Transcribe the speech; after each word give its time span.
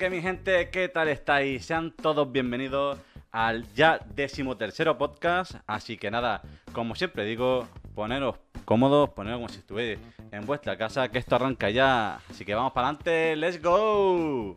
que 0.00 0.08
mi 0.08 0.22
gente, 0.22 0.70
¿qué 0.70 0.88
tal 0.88 1.08
estáis? 1.08 1.66
Sean 1.66 1.90
todos 1.90 2.32
bienvenidos 2.32 2.98
al 3.32 3.70
ya 3.74 4.00
decimotercero 4.14 4.96
podcast. 4.96 5.56
Así 5.66 5.98
que 5.98 6.10
nada, 6.10 6.40
como 6.72 6.94
siempre 6.94 7.26
digo, 7.26 7.68
poneros 7.94 8.36
cómodos, 8.64 9.10
poneros 9.10 9.36
como 9.36 9.50
si 9.50 9.58
estuvierais 9.58 9.98
en 10.32 10.46
vuestra 10.46 10.78
casa, 10.78 11.10
que 11.10 11.18
esto 11.18 11.36
arranca 11.36 11.68
ya. 11.68 12.14
Así 12.30 12.46
que 12.46 12.54
vamos 12.54 12.72
para 12.72 12.88
adelante, 12.88 13.36
¡let's 13.36 13.60
go! 13.62 14.56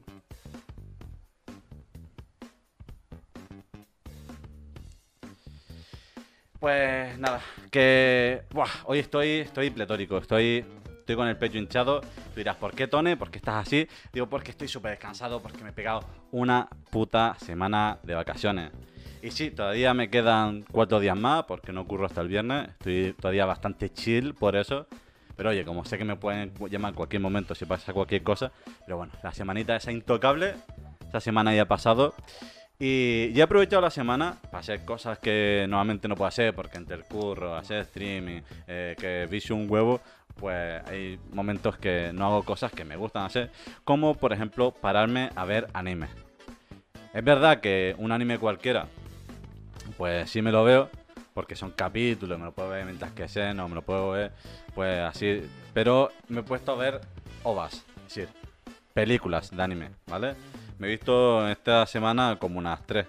Pues 6.58 7.20
nada, 7.20 7.42
que 7.70 8.44
buah, 8.52 8.70
hoy 8.86 9.00
estoy, 9.00 9.28
estoy 9.40 9.72
pletórico, 9.72 10.20
estoy, 10.20 10.64
estoy 11.04 11.18
con 11.18 11.28
el 11.28 11.36
pecho 11.36 11.58
hinchado. 11.58 12.00
Tú 12.00 12.08
dirás, 12.38 12.56
¿por 12.56 12.74
qué, 12.74 12.88
Tone? 12.88 13.18
¿Por 13.18 13.30
qué 13.30 13.38
estás 13.38 13.68
así? 13.68 13.88
Digo, 14.14 14.28
porque 14.28 14.52
estoy 14.52 14.70
súper 14.70 14.92
descansado, 14.92 15.42
porque 15.42 15.62
me 15.62 15.72
he 15.72 15.74
pegado 15.74 16.02
una 16.32 16.70
puta 16.92 17.36
semana 17.40 18.00
de 18.04 18.16
vacaciones. 18.16 18.72
Y 19.22 19.32
sí, 19.32 19.52
todavía 19.52 19.94
me 19.94 20.10
quedan 20.10 20.64
cuatro 20.72 21.02
días 21.02 21.18
más, 21.18 21.44
porque 21.44 21.74
no 21.74 21.82
ocurro 21.82 22.06
hasta 22.06 22.22
el 22.22 22.30
viernes. 22.30 22.70
Estoy 22.70 23.14
todavía 23.20 23.46
bastante 23.46 23.92
chill 23.92 24.34
por 24.34 24.56
eso. 24.56 24.88
Pero 25.36 25.50
oye, 25.50 25.66
como 25.66 25.84
sé 25.84 25.98
que 25.98 26.06
me 26.06 26.16
pueden 26.16 26.54
llamar 26.70 26.92
en 26.92 26.96
cualquier 26.96 27.22
momento 27.22 27.54
si 27.54 27.66
pasa 27.66 27.92
cualquier 27.92 28.24
cosa. 28.24 28.54
Pero 28.86 28.98
bueno, 28.98 29.12
la 29.22 29.34
semanita 29.34 29.76
esa 29.76 29.92
intocable. 29.92 30.56
Esta 31.02 31.20
semana 31.20 31.54
ya 31.54 31.64
ha 31.64 31.68
pasado. 31.68 32.14
Y 32.80 33.32
he 33.34 33.42
aprovechado 33.42 33.82
la 33.82 33.92
semana 33.92 34.36
para 34.44 34.60
hacer 34.60 34.84
cosas 34.84 35.20
que 35.20 35.66
normalmente 35.70 36.08
no 36.08 36.16
puedo 36.16 36.28
hacer, 36.28 36.54
porque 36.54 36.78
entre 36.78 36.98
el 36.98 37.06
curro, 37.06 37.56
hacer 37.56 37.82
streaming, 37.84 38.42
eh, 38.68 38.96
que 39.00 39.26
vicio 39.30 39.56
un 39.56 39.70
huevo, 39.70 40.02
pues 40.36 40.84
hay 40.88 41.20
momentos 41.32 41.78
que 41.78 42.12
no 42.14 42.26
hago 42.26 42.44
cosas 42.44 42.72
que 42.72 42.86
me 42.86 42.96
gustan 42.96 43.26
hacer, 43.26 43.52
como 43.84 44.16
por 44.16 44.34
ejemplo 44.34 44.72
pararme 44.72 45.30
a 45.36 45.46
ver 45.46 45.68
anime. 45.74 46.08
Es 47.14 47.24
verdad 47.24 47.60
que 47.60 47.96
un 47.98 48.12
anime 48.12 48.40
cualquiera, 48.40 48.88
pues 49.98 50.30
sí 50.30 50.42
me 50.42 50.52
lo 50.52 50.64
veo, 50.64 50.90
porque 51.34 51.56
son 51.56 51.72
capítulos, 51.72 52.40
me 52.40 52.46
lo 52.46 52.52
puedo 52.52 52.70
ver 52.70 52.86
mientras 52.86 53.12
que 53.12 53.28
sé, 53.28 53.54
no 53.54 53.68
me 53.68 53.76
lo 53.76 53.82
puedo 53.82 54.12
ver, 54.12 54.32
pues 54.74 55.00
así, 55.02 55.42
pero 55.74 56.12
me 56.28 56.42
he 56.42 56.44
puesto 56.44 56.72
a 56.72 56.76
ver 56.76 57.02
ovas, 57.44 57.86
es 57.98 58.04
decir, 58.04 58.30
películas 58.94 59.56
de 59.56 59.62
anime, 59.62 59.90
¿vale? 60.08 60.36
Me 60.80 60.88
he 60.88 60.92
visto 60.92 61.48
esta 61.48 61.86
semana 61.86 62.38
como 62.40 62.60
unas 62.60 62.86
tres. 62.86 63.08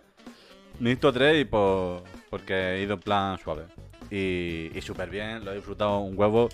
Me 0.78 0.90
he 0.90 0.92
visto 0.94 1.12
tres 1.12 1.40
y 1.40 1.44
por, 1.44 2.02
porque 2.30 2.74
he 2.74 2.82
ido 2.82 2.94
en 2.94 3.00
plan 3.00 3.38
suave. 3.38 3.64
Y, 4.14 4.70
y 4.72 4.80
súper 4.80 5.10
bien, 5.10 5.44
lo 5.44 5.50
he 5.50 5.56
disfrutado 5.56 5.98
un 5.98 6.16
huevo. 6.16 6.48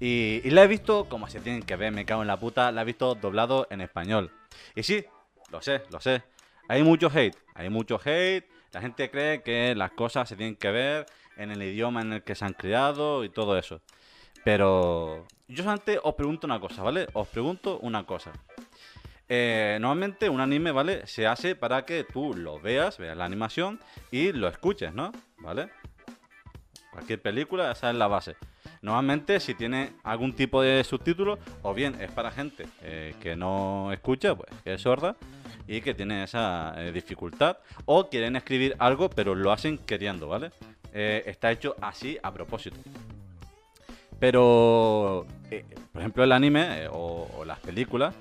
Y, 0.00 0.40
la 0.50 0.64
he 0.64 0.66
visto 0.66 1.08
como 1.08 1.28
se 1.28 1.38
tienen 1.38 1.62
que 1.62 1.76
ver, 1.76 1.92
me 1.92 2.04
cago 2.04 2.22
en 2.22 2.28
la 2.28 2.40
puta. 2.40 2.72
La 2.72 2.82
he 2.82 2.84
visto 2.84 3.14
doblado 3.14 3.68
en 3.70 3.80
español. 3.80 4.32
Y 4.74 4.82
sí, 4.82 5.04
lo 5.52 5.62
sé, 5.62 5.82
lo 5.92 6.00
sé. 6.00 6.22
Hay 6.68 6.82
mucho 6.82 7.08
hate, 7.14 7.36
hay 7.54 7.70
mucho 7.70 8.00
hate. 8.04 8.44
La 8.72 8.80
gente 8.80 9.12
cree 9.12 9.42
que 9.42 9.76
las 9.76 9.92
cosas 9.92 10.28
se 10.28 10.34
tienen 10.34 10.56
que 10.56 10.72
ver 10.72 11.06
en 11.36 11.52
el 11.52 11.62
idioma 11.62 12.02
en 12.02 12.14
el 12.14 12.22
que 12.24 12.34
se 12.34 12.44
han 12.44 12.54
creado 12.54 13.22
y 13.22 13.28
todo 13.28 13.56
eso. 13.56 13.80
Pero 14.42 15.24
yo 15.46 15.58
solamente 15.58 16.00
os 16.02 16.14
pregunto 16.16 16.48
una 16.48 16.58
cosa, 16.58 16.82
¿vale? 16.82 17.06
Os 17.12 17.28
pregunto 17.28 17.78
una 17.78 18.04
cosa. 18.04 18.32
Eh, 19.28 19.78
normalmente 19.80 20.28
un 20.28 20.40
anime, 20.40 20.72
¿vale? 20.72 21.06
Se 21.06 21.28
hace 21.28 21.54
para 21.54 21.84
que 21.84 22.02
tú 22.02 22.34
lo 22.34 22.60
veas, 22.60 22.98
veas 22.98 23.16
la 23.16 23.24
animación 23.24 23.78
y 24.10 24.32
lo 24.32 24.48
escuches, 24.48 24.92
¿no? 24.92 25.12
¿Vale? 25.38 25.70
Cualquier 26.94 27.20
película, 27.20 27.72
esa 27.72 27.90
es 27.90 27.96
la 27.96 28.06
base. 28.06 28.36
Normalmente 28.80 29.40
si 29.40 29.54
tiene 29.54 29.94
algún 30.04 30.32
tipo 30.32 30.62
de 30.62 30.84
subtítulo, 30.84 31.40
o 31.62 31.74
bien 31.74 32.00
es 32.00 32.12
para 32.12 32.30
gente 32.30 32.66
eh, 32.82 33.16
que 33.20 33.34
no 33.34 33.92
escucha, 33.92 34.36
pues 34.36 34.48
que 34.62 34.74
es 34.74 34.80
sorda 34.80 35.16
y 35.66 35.80
que 35.80 35.92
tiene 35.92 36.22
esa 36.22 36.72
eh, 36.76 36.92
dificultad, 36.92 37.58
o 37.84 38.08
quieren 38.08 38.36
escribir 38.36 38.76
algo 38.78 39.10
pero 39.10 39.34
lo 39.34 39.50
hacen 39.50 39.76
queriendo, 39.76 40.28
¿vale? 40.28 40.52
Eh, 40.92 41.24
está 41.26 41.50
hecho 41.50 41.74
así 41.80 42.16
a 42.22 42.32
propósito. 42.32 42.76
Pero, 44.20 45.26
por 45.92 46.00
ejemplo, 46.00 46.22
el 46.22 46.30
anime 46.30 46.86
o, 46.92 47.44
las 47.44 47.58
películas, 47.58 48.14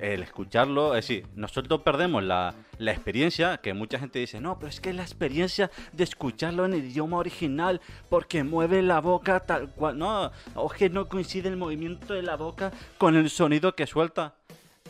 el 0.00 0.22
escucharlo, 0.22 0.94
es 0.94 1.08
decir, 1.08 1.26
nosotros 1.34 1.80
perdemos 1.82 2.22
la, 2.22 2.54
la 2.78 2.92
experiencia, 2.92 3.58
que 3.58 3.74
mucha 3.74 3.98
gente 3.98 4.18
dice, 4.18 4.40
no, 4.40 4.58
pero 4.58 4.68
es 4.68 4.80
que 4.80 4.92
la 4.92 5.02
experiencia 5.02 5.70
de 5.92 6.04
escucharlo 6.04 6.64
en 6.64 6.74
el 6.74 6.84
idioma 6.84 7.16
original, 7.18 7.80
porque 8.08 8.44
mueve 8.44 8.82
la 8.82 9.00
boca 9.00 9.40
tal 9.40 9.70
cual, 9.70 9.98
no, 9.98 10.30
o 10.54 10.68
que 10.68 10.88
no 10.90 11.08
coincide 11.08 11.48
el 11.48 11.56
movimiento 11.56 12.14
de 12.14 12.22
la 12.22 12.36
boca 12.36 12.70
con 12.98 13.16
el 13.16 13.30
sonido 13.30 13.74
que 13.74 13.86
suelta. 13.86 14.34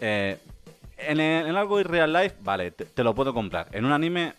Eh, 0.01 0.39
en, 0.99 1.21
en 1.21 1.57
algo 1.57 1.83
real 1.83 2.13
life, 2.13 2.37
vale, 2.41 2.71
te, 2.73 3.05
lo 3.05 3.15
puedo 3.15 3.33
comprar. 3.33 3.69
En 3.73 3.85
un 3.85 3.93
anime, 3.93 4.35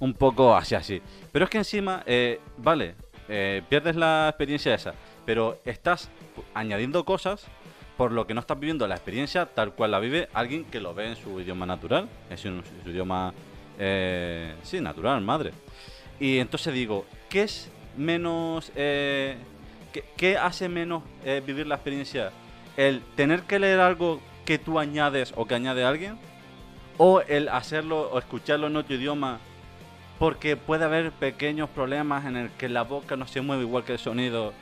un 0.00 0.14
poco 0.14 0.56
así, 0.56 0.74
así. 0.74 1.02
Pero 1.30 1.44
es 1.44 1.50
que 1.50 1.58
encima, 1.58 2.02
eh, 2.06 2.40
vale, 2.56 2.94
eh, 3.28 3.62
pierdes 3.68 3.94
la 3.94 4.28
experiencia 4.28 4.74
esa, 4.74 4.94
pero 5.24 5.60
estás 5.64 6.10
añadiendo 6.54 7.04
cosas 7.04 7.46
por 7.96 8.12
lo 8.12 8.26
que 8.26 8.34
no 8.34 8.40
estás 8.40 8.58
viviendo 8.58 8.86
la 8.86 8.94
experiencia 8.94 9.46
tal 9.46 9.72
cual 9.74 9.90
la 9.90 9.98
vive 9.98 10.28
alguien 10.32 10.64
que 10.64 10.80
lo 10.80 10.94
ve 10.94 11.08
en 11.08 11.16
su 11.16 11.40
idioma 11.40 11.66
natural, 11.66 12.08
es 12.30 12.44
en 12.44 12.62
su 12.84 12.90
idioma, 12.90 13.32
eh, 13.78 14.54
sí, 14.62 14.80
natural, 14.80 15.20
madre. 15.20 15.52
Y 16.18 16.38
entonces 16.38 16.72
digo, 16.74 17.06
¿qué 17.28 17.42
es 17.42 17.70
menos, 17.96 18.72
eh, 18.74 19.36
qué, 19.92 20.04
qué 20.16 20.36
hace 20.36 20.68
menos 20.68 21.02
eh, 21.24 21.42
vivir 21.44 21.66
la 21.66 21.76
experiencia? 21.76 22.32
¿El 22.76 23.02
tener 23.16 23.42
que 23.42 23.58
leer 23.58 23.80
algo 23.80 24.20
que 24.44 24.58
tú 24.58 24.78
añades 24.78 25.32
o 25.36 25.46
que 25.46 25.54
añade 25.54 25.84
alguien? 25.84 26.18
¿O 26.98 27.20
el 27.20 27.48
hacerlo 27.48 28.10
o 28.10 28.18
escucharlo 28.18 28.66
en 28.66 28.76
otro 28.76 28.94
idioma 28.94 29.40
porque 30.22 30.56
puede 30.56 30.84
haber 30.84 31.10
pequeños 31.10 31.68
problemas 31.68 32.24
en 32.26 32.36
el 32.36 32.50
que 32.50 32.68
la 32.68 32.82
boca 32.82 33.16
no 33.16 33.26
se 33.26 33.40
mueve 33.40 33.64
igual 33.64 33.82
que 33.82 33.94
el 33.94 33.98
sonido. 33.98 34.52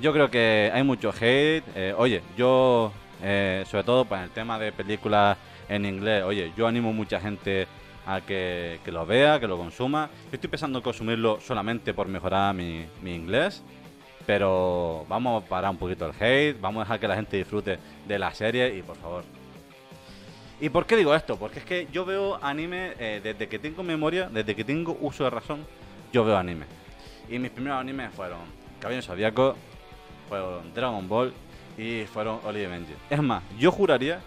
Yo 0.00 0.12
creo 0.12 0.30
que 0.30 0.70
hay 0.72 0.82
mucho 0.82 1.10
hate. 1.10 1.64
eh, 1.74 1.94
oye, 1.96 2.22
yo, 2.36 2.92
eh, 3.22 3.64
sobre 3.66 3.84
todo 3.84 4.04
para 4.04 4.24
el 4.24 4.30
tema 4.30 4.58
de 4.58 4.72
películas 4.72 5.38
en 5.68 5.84
inglés, 5.84 6.22
oye, 6.24 6.52
yo 6.56 6.66
animo 6.66 6.90
a 6.90 6.92
mucha 6.92 7.18
gente 7.20 7.66
a 8.06 8.20
que, 8.20 8.78
que 8.84 8.92
lo 8.92 9.06
vea, 9.06 9.40
que 9.40 9.48
lo 9.48 9.56
consuma. 9.56 10.10
Yo 10.30 10.34
estoy 10.34 10.50
pensando 10.50 10.78
en 10.78 10.84
consumirlo 10.84 11.40
solamente 11.40 11.94
por 11.94 12.08
mejorar 12.08 12.54
mi, 12.54 12.86
mi 13.02 13.14
inglés. 13.14 13.62
Pero 14.26 15.06
vamos 15.08 15.44
a 15.44 15.46
parar 15.46 15.70
un 15.70 15.76
poquito 15.76 16.04
el 16.04 16.12
hate, 16.20 16.60
vamos 16.60 16.80
a 16.80 16.84
dejar 16.84 17.00
que 17.00 17.08
la 17.08 17.14
gente 17.14 17.36
disfrute 17.36 17.78
de 18.06 18.18
la 18.18 18.34
serie 18.34 18.76
y 18.76 18.82
por 18.82 18.96
favor, 18.96 19.24
¿Y 20.60 20.70
por 20.70 20.86
qué 20.86 20.96
digo 20.96 21.14
esto? 21.14 21.36
Porque 21.36 21.58
es 21.58 21.64
que 21.66 21.86
yo 21.92 22.04
veo 22.06 22.38
anime 22.42 22.94
eh, 22.98 23.20
desde 23.22 23.46
que 23.46 23.58
tengo 23.58 23.82
memoria, 23.82 24.28
desde 24.32 24.56
que 24.56 24.64
tengo 24.64 24.96
uso 25.00 25.24
de 25.24 25.30
razón, 25.30 25.66
yo 26.12 26.24
veo 26.24 26.36
anime. 26.36 26.64
Y 27.28 27.38
mis 27.38 27.50
primeros 27.50 27.78
animes 27.78 28.10
fueron 28.14 28.38
Caballero 28.80 29.02
Zodíaco, 29.02 29.54
fueron 30.28 30.72
Dragon 30.74 31.08
Ball 31.08 31.32
y 31.76 32.04
fueron 32.04 32.40
Olive 32.44 32.68
Benji. 32.68 32.94
Es 33.10 33.22
más, 33.22 33.42
yo 33.58 33.70
juraría, 33.70 34.20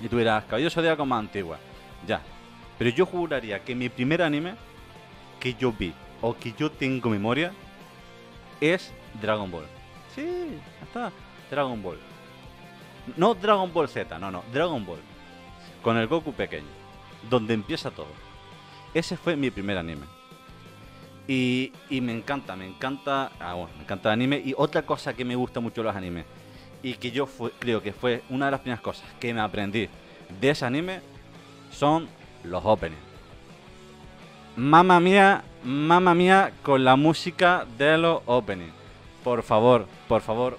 y 0.00 0.08
tú 0.08 0.18
dirás, 0.18 0.44
Caballero 0.44 0.70
Zodíaco 0.70 1.06
más 1.06 1.20
antigua, 1.20 1.58
ya. 2.06 2.20
Pero 2.78 2.90
yo 2.90 3.06
juraría 3.06 3.62
que 3.62 3.74
mi 3.74 3.88
primer 3.88 4.22
anime 4.22 4.54
que 5.40 5.54
yo 5.54 5.72
vi 5.72 5.92
o 6.20 6.34
que 6.34 6.52
yo 6.52 6.70
tengo 6.70 7.10
memoria 7.10 7.52
es 8.60 8.92
Dragon 9.20 9.50
Ball. 9.50 9.66
Sí, 10.14 10.58
está, 10.82 11.12
Dragon 11.50 11.82
Ball. 11.82 11.98
No 13.16 13.34
Dragon 13.34 13.72
Ball 13.72 13.88
Z, 13.88 14.18
no, 14.18 14.30
no, 14.30 14.42
Dragon 14.52 14.84
Ball. 14.84 15.00
Con 15.82 15.96
el 15.98 16.06
Goku 16.06 16.32
pequeño. 16.32 16.66
Donde 17.28 17.54
empieza 17.54 17.90
todo. 17.90 18.08
Ese 18.94 19.16
fue 19.16 19.36
mi 19.36 19.50
primer 19.50 19.76
anime. 19.76 20.06
Y, 21.26 21.72
me 21.90 22.12
encanta, 22.12 22.54
me 22.56 22.66
encanta. 22.66 23.32
Ah, 23.40 23.54
bueno, 23.54 23.70
me 23.76 23.84
encanta 23.84 24.10
el 24.10 24.14
anime. 24.14 24.42
Y 24.44 24.54
otra 24.56 24.82
cosa 24.82 25.14
que 25.14 25.24
me 25.24 25.36
gusta 25.36 25.60
mucho 25.60 25.82
los 25.82 25.94
animes. 25.96 26.26
Y 26.82 26.94
que 26.94 27.10
yo 27.10 27.26
fue- 27.26 27.52
creo 27.58 27.82
que 27.82 27.92
fue 27.92 28.22
una 28.28 28.46
de 28.46 28.50
las 28.52 28.60
primeras 28.60 28.82
cosas 28.82 29.06
que 29.18 29.32
me 29.32 29.40
aprendí 29.40 29.88
de 30.40 30.50
ese 30.50 30.66
anime. 30.66 31.00
Son 31.70 32.08
los 32.44 32.62
openings. 32.64 33.00
Mamma 34.56 35.00
mía, 35.00 35.42
mamma 35.64 36.14
mía, 36.14 36.52
con 36.62 36.84
la 36.84 36.94
música 36.96 37.66
de 37.78 37.98
los 37.98 38.22
openings. 38.26 38.72
Por 39.24 39.42
favor, 39.42 39.88
por 40.06 40.20
favor, 40.20 40.58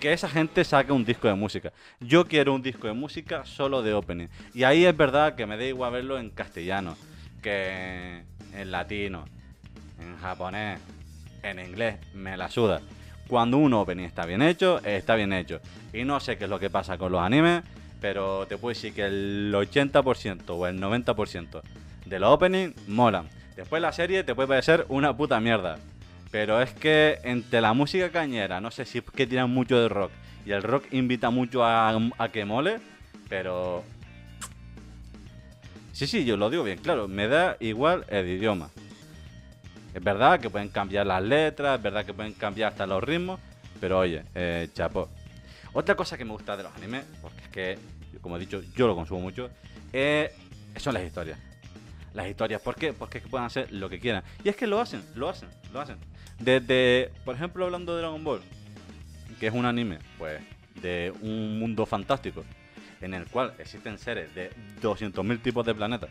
que 0.00 0.12
esa 0.12 0.28
gente 0.28 0.64
saque 0.64 0.92
un 0.92 1.04
disco 1.04 1.28
de 1.28 1.34
música. 1.34 1.72
Yo 2.00 2.26
quiero 2.26 2.54
un 2.54 2.62
disco 2.62 2.86
de 2.86 2.94
música 2.94 3.44
solo 3.44 3.82
de 3.82 3.92
opening. 3.92 4.28
Y 4.54 4.64
ahí 4.64 4.84
es 4.86 4.96
verdad 4.96 5.34
que 5.36 5.46
me 5.46 5.56
da 5.56 5.64
igual 5.64 5.92
verlo 5.92 6.18
en 6.18 6.30
castellano, 6.30 6.96
que 7.42 8.22
en 8.54 8.70
latino, 8.70 9.26
en 10.00 10.16
japonés, 10.18 10.80
en 11.42 11.58
inglés, 11.58 11.96
me 12.14 12.36
la 12.36 12.50
suda. 12.50 12.80
Cuando 13.28 13.58
un 13.58 13.72
opening 13.74 14.04
está 14.04 14.24
bien 14.24 14.42
hecho, 14.42 14.78
está 14.84 15.16
bien 15.16 15.32
hecho. 15.32 15.60
Y 15.92 16.04
no 16.04 16.20
sé 16.20 16.38
qué 16.38 16.44
es 16.44 16.50
lo 16.50 16.60
que 16.60 16.70
pasa 16.70 16.96
con 16.96 17.12
los 17.12 17.20
animes, 17.20 17.62
pero 18.00 18.46
te 18.46 18.56
puedo 18.56 18.74
decir 18.74 18.92
que 18.94 19.04
el 19.04 19.52
80% 19.54 20.42
o 20.48 20.66
el 20.66 20.80
90% 20.80 21.62
de 22.04 22.18
los 22.20 22.30
openings 22.30 22.88
molan. 22.88 23.28
Después 23.56 23.82
la 23.82 23.92
serie 23.92 24.22
te 24.22 24.34
puede 24.34 24.48
parecer 24.48 24.86
una 24.88 25.16
puta 25.16 25.40
mierda. 25.40 25.78
Pero 26.30 26.60
es 26.60 26.72
que 26.72 27.18
entre 27.24 27.60
la 27.60 27.72
música 27.72 28.10
cañera, 28.10 28.60
no 28.60 28.70
sé 28.70 28.84
si 28.84 28.98
es 28.98 29.04
que 29.04 29.26
tiran 29.26 29.50
mucho 29.50 29.80
de 29.80 29.88
rock, 29.88 30.10
y 30.44 30.52
el 30.52 30.62
rock 30.62 30.84
invita 30.92 31.30
mucho 31.30 31.64
a, 31.64 31.96
a 32.18 32.28
que 32.28 32.44
mole, 32.44 32.78
pero... 33.28 33.82
Sí, 35.92 36.06
sí, 36.06 36.24
yo 36.24 36.36
lo 36.36 36.50
digo 36.50 36.62
bien, 36.62 36.78
claro, 36.78 37.08
me 37.08 37.26
da 37.26 37.56
igual 37.58 38.04
el 38.08 38.28
idioma. 38.28 38.70
Es 39.96 40.04
verdad 40.04 40.38
que 40.38 40.50
pueden 40.50 40.68
cambiar 40.68 41.06
las 41.06 41.22
letras, 41.22 41.78
es 41.78 41.82
verdad 41.82 42.04
que 42.04 42.12
pueden 42.12 42.34
cambiar 42.34 42.70
hasta 42.70 42.86
los 42.86 43.02
ritmos, 43.02 43.40
pero 43.80 44.00
oye, 44.00 44.24
eh, 44.34 44.68
chapo. 44.74 45.08
Otra 45.72 45.94
cosa 45.94 46.18
que 46.18 46.24
me 46.26 46.32
gusta 46.32 46.54
de 46.54 46.64
los 46.64 46.76
animes, 46.76 47.06
porque 47.22 47.40
es 47.40 47.48
que, 47.48 47.78
como 48.20 48.36
he 48.36 48.40
dicho, 48.40 48.60
yo 48.74 48.86
lo 48.86 48.94
consumo 48.94 49.22
mucho, 49.22 49.48
eh, 49.94 50.34
son 50.76 50.92
las 50.92 51.02
historias. 51.02 51.38
Las 52.12 52.28
historias, 52.28 52.60
¿por 52.60 52.74
qué? 52.74 52.92
Porque 52.92 53.18
es 53.18 53.24
que 53.24 53.30
pueden 53.30 53.46
hacer 53.46 53.72
lo 53.72 53.88
que 53.88 53.98
quieran. 53.98 54.22
Y 54.44 54.50
es 54.50 54.56
que 54.56 54.66
lo 54.66 54.78
hacen, 54.82 55.02
lo 55.14 55.30
hacen, 55.30 55.48
lo 55.72 55.80
hacen. 55.80 55.96
Desde, 56.38 57.10
por 57.24 57.34
ejemplo, 57.34 57.64
hablando 57.64 57.94
de 57.94 58.02
Dragon 58.02 58.22
Ball, 58.22 58.42
que 59.40 59.46
es 59.46 59.54
un 59.54 59.64
anime, 59.64 59.98
pues, 60.18 60.42
de 60.82 61.10
un 61.22 61.58
mundo 61.58 61.86
fantástico, 61.86 62.44
en 63.00 63.14
el 63.14 63.24
cual 63.28 63.54
existen 63.58 63.96
seres 63.96 64.34
de 64.34 64.50
200.000 64.82 65.40
tipos 65.40 65.64
de 65.64 65.74
planetas 65.74 66.10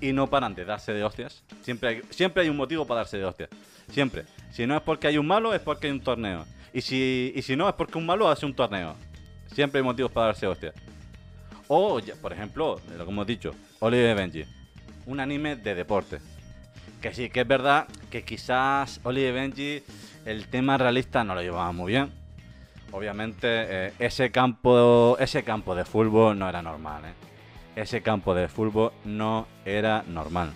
y 0.00 0.12
no 0.12 0.28
paran 0.28 0.54
de 0.54 0.64
darse 0.64 0.92
de 0.92 1.04
hostias. 1.04 1.42
Siempre 1.62 1.88
hay, 1.88 2.02
siempre 2.10 2.42
hay 2.42 2.48
un 2.48 2.56
motivo 2.56 2.86
para 2.86 3.00
darse 3.00 3.18
de 3.18 3.24
hostias. 3.24 3.50
Siempre. 3.90 4.24
Si 4.50 4.66
no 4.66 4.76
es 4.76 4.82
porque 4.82 5.08
hay 5.08 5.18
un 5.18 5.26
malo, 5.26 5.54
es 5.54 5.60
porque 5.60 5.86
hay 5.86 5.92
un 5.92 6.00
torneo. 6.00 6.44
Y 6.72 6.80
si, 6.80 7.32
y 7.34 7.42
si 7.42 7.56
no, 7.56 7.68
es 7.68 7.74
porque 7.74 7.98
un 7.98 8.06
malo 8.06 8.28
hace 8.28 8.46
un 8.46 8.54
torneo. 8.54 8.94
Siempre 9.52 9.80
hay 9.80 9.84
motivos 9.84 10.12
para 10.12 10.26
darse 10.26 10.46
de 10.46 10.52
hostias. 10.52 10.74
O, 11.68 12.00
por 12.20 12.32
ejemplo, 12.32 12.80
lo 12.96 13.04
que 13.04 13.10
hemos 13.10 13.26
dicho, 13.26 13.54
Oliver 13.80 14.16
Benji. 14.16 14.44
Un 15.06 15.20
anime 15.20 15.56
de 15.56 15.74
deporte. 15.74 16.18
Que 17.00 17.14
sí, 17.14 17.30
que 17.30 17.40
es 17.40 17.48
verdad 17.48 17.86
que 18.10 18.24
quizás 18.24 19.00
Oliver 19.04 19.34
Benji 19.34 19.82
el 20.24 20.46
tema 20.48 20.76
realista 20.76 21.24
no 21.24 21.34
lo 21.34 21.42
llevaba 21.42 21.72
muy 21.72 21.92
bien. 21.92 22.10
Obviamente, 22.90 23.46
eh, 23.46 23.92
ese, 23.98 24.30
campo, 24.30 25.16
ese 25.18 25.42
campo 25.42 25.74
de 25.74 25.84
fútbol 25.84 26.38
no 26.38 26.48
era 26.48 26.62
normal, 26.62 27.04
¿eh? 27.04 27.27
Ese 27.82 28.02
campo 28.02 28.34
de 28.34 28.48
fútbol 28.48 28.92
no 29.04 29.46
era 29.64 30.02
normal. 30.08 30.52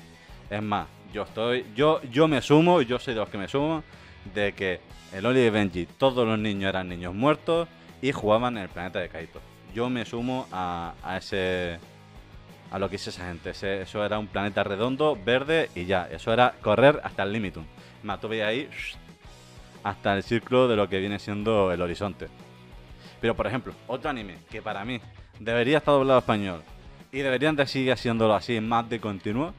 Es 0.50 0.62
más, 0.62 0.88
yo 1.12 1.22
estoy, 1.22 1.64
yo, 1.74 2.02
yo 2.10 2.26
me 2.26 2.42
sumo, 2.42 2.82
yo 2.82 2.98
soy 2.98 3.14
de 3.14 3.20
los 3.20 3.28
que 3.28 3.38
me 3.38 3.46
sumo, 3.46 3.84
de 4.34 4.52
que 4.52 4.80
el 5.12 5.24
Oli 5.24 5.48
Benji, 5.48 5.86
todos 5.86 6.26
los 6.26 6.38
niños 6.38 6.68
eran 6.68 6.88
niños 6.88 7.14
muertos 7.14 7.68
y 8.00 8.10
jugaban 8.10 8.56
en 8.56 8.64
el 8.64 8.68
planeta 8.68 8.98
de 8.98 9.08
Kaito. 9.08 9.40
Yo 9.72 9.88
me 9.88 10.04
sumo 10.04 10.48
a, 10.50 10.94
ese, 11.16 11.78
a 12.70 12.78
lo 12.78 12.90
que 12.90 12.96
hizo 12.96 13.10
esa 13.10 13.26
gente. 13.26 13.50
eso 13.50 14.04
era 14.04 14.18
un 14.18 14.26
planeta 14.26 14.64
redondo, 14.64 15.16
verde 15.24 15.70
y 15.74 15.86
ya. 15.86 16.08
Eso 16.10 16.32
era 16.32 16.54
correr 16.60 17.00
hasta 17.04 17.22
el 17.22 17.32
límite. 17.32 17.60
Me 18.02 18.18
tuve 18.18 18.42
ahí 18.42 18.68
hasta 19.84 20.16
el 20.16 20.24
círculo 20.24 20.66
de 20.66 20.76
lo 20.76 20.88
que 20.88 20.98
viene 20.98 21.20
siendo 21.20 21.72
el 21.72 21.80
horizonte. 21.80 22.26
Pero 23.20 23.36
por 23.36 23.46
ejemplo, 23.46 23.72
otro 23.86 24.10
anime 24.10 24.38
que 24.50 24.60
para 24.60 24.84
mí 24.84 25.00
debería 25.38 25.78
estar 25.78 25.94
doblado 25.94 26.18
a 26.18 26.20
español 26.20 26.62
y 27.12 27.18
deberían 27.18 27.54
de 27.54 27.66
seguir 27.66 27.92
haciéndolo 27.92 28.34
así 28.34 28.58
más 28.60 28.88
de 28.88 28.98
continuo, 28.98 29.52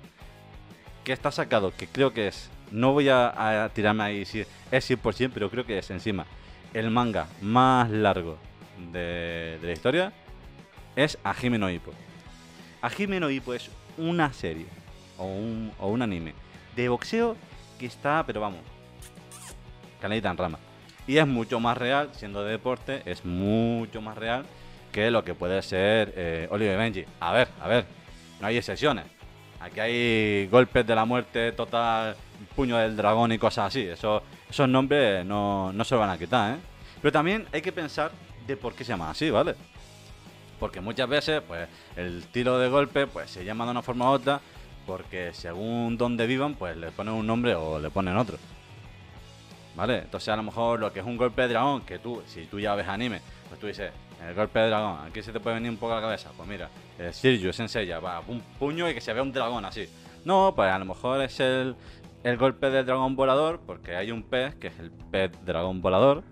que 1.03 1.13
está 1.13 1.31
sacado, 1.31 1.71
que 1.75 1.87
creo 1.87 2.11
que 2.11 2.27
es, 2.27 2.49
no 2.71 2.93
voy 2.93 3.09
a, 3.09 3.69
tirarme 3.73 4.03
ahí 4.03 4.25
si 4.25 4.43
es 4.71 4.89
100%, 4.89 5.31
pero 5.33 5.49
creo 5.51 5.65
que 5.65 5.77
es 5.77 5.89
encima, 5.91 6.25
el 6.73 6.89
manga 6.89 7.27
más 7.41 7.91
largo 7.91 8.39
de, 8.91 9.59
la 9.61 9.71
historia 9.71 10.13
es 10.95 11.17
Ajime 11.23 11.59
no 11.59 11.69
Hippo. 11.69 11.91
Ajime 12.81 13.19
no 13.19 13.29
Hippo 13.29 13.53
es 13.53 13.69
una 13.97 14.33
serie 14.33 14.65
o 15.17 15.25
un, 15.25 16.01
anime 16.01 16.33
de 16.75 16.89
boxeo 16.89 17.37
que 17.77 17.85
está, 17.85 18.23
pero 18.25 18.41
vamos, 18.41 18.61
canadita 20.01 20.31
en 20.31 20.37
rama. 20.37 20.59
Y 21.05 21.17
es 21.17 21.27
mucho 21.27 21.59
más 21.59 21.77
real, 21.77 22.09
siendo 22.13 22.43
de 22.43 22.51
deporte, 22.51 23.03
es 23.05 23.23
mucho 23.25 24.01
más 24.01 24.17
real 24.17 24.45
que 24.93 25.11
lo 25.11 25.25
que 25.25 25.33
puede 25.33 25.61
ser 25.61 26.13
eh, 26.15 26.47
Oliver 26.51 26.77
Benji. 26.77 27.03
A 27.19 27.33
ver, 27.33 27.49
a 27.59 27.67
ver, 27.67 27.85
no 28.39 28.47
hay 28.47 28.55
excepciones. 28.55 29.03
Aquí 29.59 29.79
hay 29.79 30.47
golpes 30.47 30.85
de 30.85 30.95
la 30.95 31.03
muerte 31.03 31.51
total, 31.51 32.15
puño 32.55 32.77
del 32.77 32.95
dragón 32.95 33.31
y 33.33 33.37
cosas 33.37 33.67
así. 33.67 33.81
Eso, 33.81 34.23
esos 34.49 34.69
nombres 34.69 35.25
no, 35.25 35.73
no 35.73 35.83
se 35.83 35.95
van 35.95 36.09
a 36.09 36.17
quitar, 36.17 36.55
¿eh? 36.55 36.59
Pero 37.01 37.11
también 37.11 37.45
hay 37.51 37.61
que 37.61 37.71
pensar 37.71 38.11
de 38.47 38.55
por 38.55 38.75
qué 38.75 38.83
se 38.83 38.93
llama 38.93 39.09
así, 39.09 39.29
¿vale? 39.29 39.55
Porque 40.59 40.79
muchas 40.79 41.09
veces, 41.09 41.41
pues, 41.45 41.67
el 41.97 42.25
tiro 42.27 42.59
de 42.59 42.69
golpe, 42.69 43.07
pues, 43.07 43.29
se 43.31 43.43
llama 43.43 43.65
de 43.65 43.71
una 43.71 43.81
forma 43.81 44.09
u 44.09 44.13
otra, 44.13 44.39
porque 44.85 45.33
según 45.33 45.97
donde 45.97 46.27
vivan, 46.27 46.53
pues, 46.53 46.77
le 46.77 46.91
ponen 46.91 47.13
un 47.15 47.27
nombre 47.27 47.55
o 47.55 47.79
le 47.79 47.89
ponen 47.89 48.15
otro. 48.15 48.37
¿Vale? 49.75 49.99
Entonces, 49.99 50.29
a 50.29 50.35
lo 50.35 50.43
mejor 50.43 50.79
lo 50.79 50.93
que 50.93 50.99
es 50.99 51.05
un 51.05 51.17
golpe 51.17 51.41
de 51.41 51.47
dragón, 51.49 51.81
que 51.81 51.99
tú, 51.99 52.21
si 52.27 52.45
tú 52.45 52.59
ya 52.59 52.75
ves 52.75 52.87
anime, 52.87 53.21
pues 53.49 53.59
tú 53.59 53.67
dices, 53.67 53.91
el 54.21 54.33
golpe 54.35 54.59
de 54.59 54.67
dragón, 54.67 55.05
aquí 55.05 55.21
se 55.21 55.31
te 55.31 55.39
puede 55.39 55.55
venir 55.55 55.71
un 55.71 55.77
poco 55.77 55.93
a 55.93 55.95
la 55.95 56.01
cabeza. 56.01 56.31
Pues 56.35 56.47
mira, 56.47 56.69
el 56.97 57.07
es 57.07 57.55
Sensei, 57.55 57.89
va, 57.89 58.21
un 58.27 58.41
puño 58.59 58.89
y 58.89 58.93
que 58.93 59.01
se 59.01 59.13
vea 59.13 59.23
un 59.23 59.31
dragón 59.31 59.65
así. 59.65 59.87
No, 60.25 60.53
pues 60.55 60.71
a 60.71 60.79
lo 60.79 60.85
mejor 60.85 61.21
es 61.21 61.39
el, 61.39 61.75
el 62.23 62.37
golpe 62.37 62.69
del 62.69 62.85
dragón 62.85 63.15
volador, 63.15 63.61
porque 63.65 63.95
hay 63.95 64.11
un 64.11 64.23
pez, 64.23 64.55
que 64.55 64.67
es 64.67 64.79
el 64.79 64.91
pez 64.91 65.31
dragón 65.45 65.81
volador, 65.81 66.23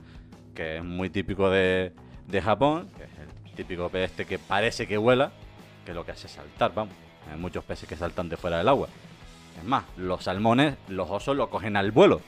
que 0.56 0.78
es 0.78 0.84
muy 0.84 1.10
típico 1.10 1.50
de, 1.50 1.94
de 2.28 2.42
Japón, 2.42 2.90
que 2.98 3.04
es 3.04 3.10
el 3.20 3.56
típico 3.56 3.90
pez 3.90 4.12
este 4.12 4.26
que 4.26 4.40
parece 4.40 4.88
que 4.88 4.98
vuela, 4.98 5.32
que 5.86 5.94
lo 5.94 6.06
que 6.06 6.12
hace 6.12 6.28
es 6.28 6.34
saltar, 6.34 6.74
vamos. 6.74 6.94
Hay 7.32 7.38
muchos 7.38 7.64
peces 7.64 7.88
que 7.88 7.96
saltan 7.96 8.30
de 8.30 8.38
fuera 8.38 8.58
del 8.58 8.68
agua. 8.68 8.88
Es 9.58 9.64
más, 9.64 9.84
los 9.98 10.24
salmones, 10.24 10.76
los 10.88 11.10
osos 11.10 11.36
lo 11.36 11.50
cogen 11.50 11.76
al 11.76 11.92
vuelo. 11.92 12.22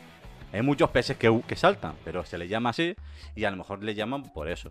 Hay 0.52 0.62
muchos 0.62 0.90
peces 0.92 1.18
que, 1.18 1.42
que 1.48 1.56
saltan, 1.56 1.96
pero 2.04 2.24
se 2.26 2.38
les 2.38 2.50
llama 2.50 2.70
así 2.70 2.96
y 3.36 3.46
a 3.46 3.52
lo 3.52 3.58
mejor 3.58 3.84
le 3.84 3.96
llaman 3.96 4.24
por 4.34 4.50
eso. 4.50 4.70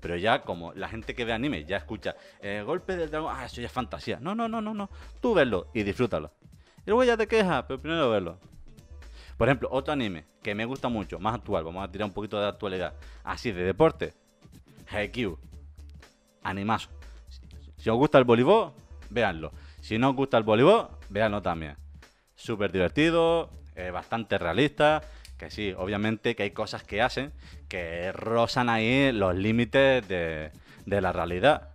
Pero 0.00 0.16
ya 0.16 0.42
como 0.42 0.72
la 0.74 0.88
gente 0.88 1.14
que 1.14 1.24
ve 1.24 1.32
anime 1.32 1.64
ya 1.64 1.78
escucha 1.78 2.14
el 2.40 2.64
golpe 2.64 2.96
del 2.96 3.10
dragón, 3.10 3.34
ah, 3.36 3.44
eso 3.44 3.60
ya 3.60 3.66
es 3.66 3.72
fantasía. 3.72 4.18
No, 4.20 4.34
no, 4.34 4.48
no, 4.48 4.60
no, 4.60 4.74
no. 4.74 4.90
Tú 5.20 5.34
verlo 5.34 5.68
y 5.74 5.82
disfrútalo. 5.82 6.32
Y 6.86 6.90
luego 6.90 7.04
ya 7.04 7.16
te 7.16 7.26
quejas, 7.26 7.64
pero 7.66 7.80
primero 7.80 8.10
verlo. 8.10 8.38
Por 9.36 9.48
ejemplo, 9.48 9.68
otro 9.70 9.92
anime 9.92 10.24
que 10.42 10.54
me 10.54 10.64
gusta 10.64 10.88
mucho, 10.88 11.18
más 11.18 11.34
actual, 11.34 11.64
vamos 11.64 11.84
a 11.84 11.90
tirar 11.90 12.06
un 12.06 12.14
poquito 12.14 12.40
de 12.40 12.48
actualidad, 12.48 12.94
así 13.22 13.52
de 13.52 13.62
deporte, 13.62 14.14
Haikyuu, 14.90 15.38
animazo. 16.42 16.90
Si 17.76 17.88
os 17.88 17.96
gusta 17.96 18.18
el 18.18 18.24
voleibol, 18.24 18.72
véanlo. 19.10 19.52
Si 19.80 19.98
no 19.98 20.10
os 20.10 20.16
gusta 20.16 20.38
el 20.38 20.44
voleibol, 20.44 20.88
véanlo 21.08 21.40
también. 21.42 21.76
Súper 22.34 22.72
divertido, 22.72 23.50
bastante 23.92 24.38
realista, 24.38 25.02
que 25.38 25.50
sí, 25.50 25.72
obviamente 25.76 26.34
que 26.34 26.42
hay 26.42 26.50
cosas 26.50 26.82
que 26.82 27.00
hacen 27.00 27.32
que 27.68 28.12
rozan 28.12 28.68
ahí 28.68 29.12
los 29.12 29.36
límites 29.36 30.06
de, 30.08 30.50
la 30.86 31.12
realidad. 31.12 31.70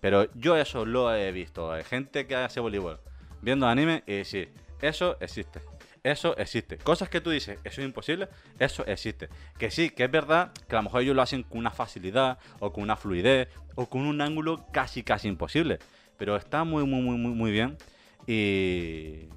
Pero 0.00 0.32
yo 0.34 0.56
eso 0.56 0.84
lo 0.84 1.14
he 1.14 1.32
visto. 1.32 1.72
Hay 1.72 1.84
gente 1.84 2.26
que 2.26 2.36
hace 2.36 2.60
voleibol 2.60 3.00
viendo 3.40 3.66
anime 3.66 4.02
y 4.06 4.24
sí, 4.24 4.48
eso 4.80 5.16
existe. 5.20 5.60
Eso 6.02 6.36
existe. 6.36 6.78
Cosas 6.78 7.08
que 7.08 7.20
tú 7.20 7.30
dices, 7.30 7.58
eso 7.64 7.80
es 7.80 7.84
imposible, 7.84 8.28
eso 8.60 8.86
existe. 8.86 9.28
Que 9.58 9.72
sí, 9.72 9.90
que 9.90 10.04
es 10.04 10.10
verdad 10.10 10.52
que 10.68 10.76
a 10.76 10.78
lo 10.78 10.84
mejor 10.84 11.02
ellos 11.02 11.16
lo 11.16 11.22
hacen 11.22 11.42
con 11.42 11.58
una 11.58 11.72
facilidad, 11.72 12.38
o 12.60 12.72
con 12.72 12.84
una 12.84 12.94
fluidez, 12.94 13.48
o 13.74 13.86
con 13.86 14.02
un 14.02 14.20
ángulo 14.20 14.66
casi, 14.72 15.02
casi 15.02 15.26
imposible. 15.26 15.80
Pero 16.16 16.36
está 16.36 16.62
muy, 16.62 16.84
muy, 16.86 17.02
muy, 17.02 17.16
muy, 17.16 17.32
muy 17.32 17.50
bien. 17.50 17.76
Y, 18.24 19.28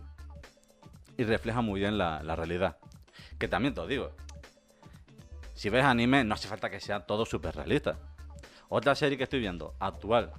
y 1.18 1.24
refleja 1.24 1.62
muy 1.62 1.80
bien 1.80 1.98
la, 1.98 2.22
la 2.22 2.36
realidad. 2.36 2.78
Que 3.40 3.48
también 3.48 3.74
te 3.74 3.82
lo 3.82 3.88
digo. 3.88 4.12
Si 5.60 5.70
ves 5.70 5.84
anime, 5.84 6.24
no 6.24 6.36
hace 6.36 6.48
falta 6.48 6.70
que 6.70 6.80
sea 6.80 7.02
todo 7.02 7.26
súper 7.26 7.54
realista. 7.54 8.00
Otra 8.70 8.96
serie 8.96 9.18
que 9.18 9.26
estoy 9.26 9.42
viendo, 9.42 9.76
actual. 9.78 10.32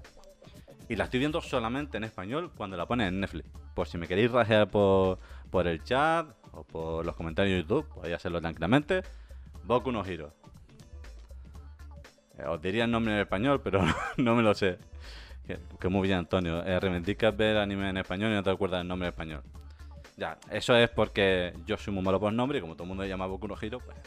Y 0.88 0.96
la 0.96 1.04
estoy 1.04 1.20
viendo 1.20 1.42
solamente 1.42 1.98
en 1.98 2.04
español 2.04 2.50
cuando 2.56 2.78
la 2.78 2.86
ponen 2.86 3.08
en 3.08 3.20
Netflix. 3.20 3.46
Por 3.74 3.86
si 3.86 3.98
me 3.98 4.08
queréis 4.08 4.30
rajear 4.30 4.70
por, 4.70 5.18
por 5.50 5.66
el 5.66 5.84
chat 5.84 6.26
o 6.52 6.64
por 6.64 7.04
los 7.04 7.14
comentarios 7.16 7.54
de 7.54 7.60
YouTube, 7.60 7.86
podéis 7.90 8.16
hacerlo 8.16 8.40
tranquilamente. 8.40 9.02
Boku 9.62 9.92
no 9.92 10.10
Hiro. 10.10 10.32
Eh, 12.38 12.44
os 12.46 12.62
diría 12.62 12.84
el 12.84 12.90
nombre 12.90 13.12
en 13.12 13.20
español, 13.20 13.60
pero 13.62 13.84
no, 14.16 14.34
me 14.34 14.42
lo 14.42 14.54
sé. 14.54 14.78
Que, 15.46 15.88
muy 15.90 16.08
bien, 16.08 16.20
Antonio. 16.20 16.64
Eh, 16.64 17.30
ver 17.36 17.58
anime 17.58 17.90
en 17.90 17.98
español 17.98 18.32
y 18.32 18.36
no 18.36 18.42
te 18.42 18.48
acuerdas 18.48 18.80
el 18.80 18.88
nombre 18.88 19.08
en 19.08 19.12
español. 19.12 19.42
Ya, 20.16 20.38
eso 20.50 20.74
es 20.76 20.88
porque 20.88 21.52
yo 21.66 21.76
soy 21.76 21.92
muy 21.92 22.02
malo 22.02 22.18
por 22.18 22.32
nombre 22.32 22.56
y 22.56 22.62
como 22.62 22.72
todo 22.72 22.84
el 22.84 22.88
mundo 22.88 23.04
llama 23.04 23.26
Boku 23.26 23.46
no 23.46 23.56
Hero, 23.60 23.80
pues 23.80 23.98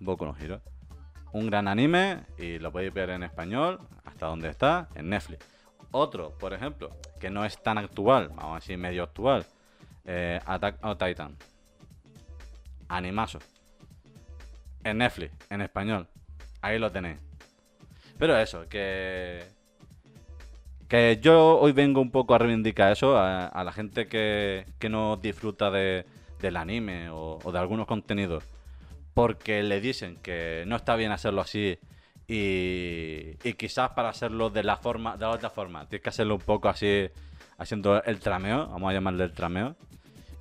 Boku 0.00 0.24
no 0.24 0.36
Hero. 0.38 0.60
Un 1.32 1.46
gran 1.46 1.68
anime 1.68 2.24
y 2.38 2.58
lo 2.58 2.72
podéis 2.72 2.92
ver 2.92 3.10
en 3.10 3.22
español, 3.22 3.80
hasta 4.04 4.26
donde 4.26 4.48
está, 4.48 4.88
en 4.94 5.10
Netflix. 5.10 5.44
Otro, 5.90 6.36
por 6.38 6.52
ejemplo, 6.52 6.90
que 7.20 7.30
no 7.30 7.44
es 7.44 7.62
tan 7.62 7.78
actual, 7.78 8.28
vamos 8.28 8.52
a 8.52 8.54
decir 8.56 8.78
medio 8.78 9.02
actual, 9.02 9.44
eh, 10.04 10.40
Attack 10.44 10.84
on 10.84 10.98
Titan. 10.98 11.36
Animazo. 12.88 13.38
En 14.84 14.98
Netflix, 14.98 15.32
en 15.50 15.60
español. 15.60 16.06
Ahí 16.62 16.78
lo 16.78 16.90
tenéis. 16.90 17.18
Pero 18.18 18.38
eso, 18.38 18.68
que 18.68 19.56
que 20.88 21.18
yo 21.20 21.58
hoy 21.58 21.72
vengo 21.72 22.00
un 22.00 22.10
poco 22.10 22.34
a 22.34 22.38
reivindicar 22.38 22.92
eso 22.92 23.16
a, 23.18 23.62
la 23.64 23.72
gente 23.72 24.06
que, 24.06 24.64
no 24.88 25.16
disfruta 25.16 25.70
de, 25.70 26.06
del 26.40 26.56
anime 26.56 27.10
o, 27.10 27.38
de 27.52 27.58
algunos 27.58 27.86
contenidos 27.86 28.44
porque 29.16 29.62
le 29.62 29.80
dicen 29.80 30.16
que 30.16 30.64
no 30.66 30.76
está 30.76 30.94
bien 30.94 31.10
hacerlo 31.10 31.40
así, 31.40 31.78
Y, 32.28 33.32
quizás 33.54 33.90
para 33.92 34.10
hacerlo 34.10 34.50
de 34.50 34.62
la 34.62 34.76
forma, 34.76 35.16
de 35.16 35.24
la 35.24 35.30
otra 35.30 35.48
forma, 35.48 35.88
tienes 35.88 36.02
que 36.02 36.10
hacerlo 36.10 36.34
un 36.34 36.42
poco 36.42 36.68
así, 36.68 37.08
haciendo 37.56 38.02
el 38.04 38.18
trameo, 38.20 38.66
vamos 38.66 38.90
a 38.90 38.92
llamarle 38.92 39.24
el 39.24 39.32
trameo. 39.32 39.74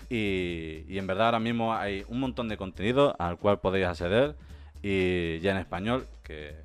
Y, 0.10 0.98
en 0.98 1.08
verdad 1.08 1.28
ahora 1.28 1.40
mismo 1.40 1.74
hay 1.74 2.04
un 2.10 2.20
montón 2.20 2.50
de 2.50 2.58
contenido 2.58 3.16
al 3.18 3.38
cual 3.38 3.62
podéis 3.62 3.86
acceder 3.88 4.36
y 4.82 5.40
ya 5.40 5.52
en 5.52 5.58
español, 5.58 6.06
que, 6.22 6.58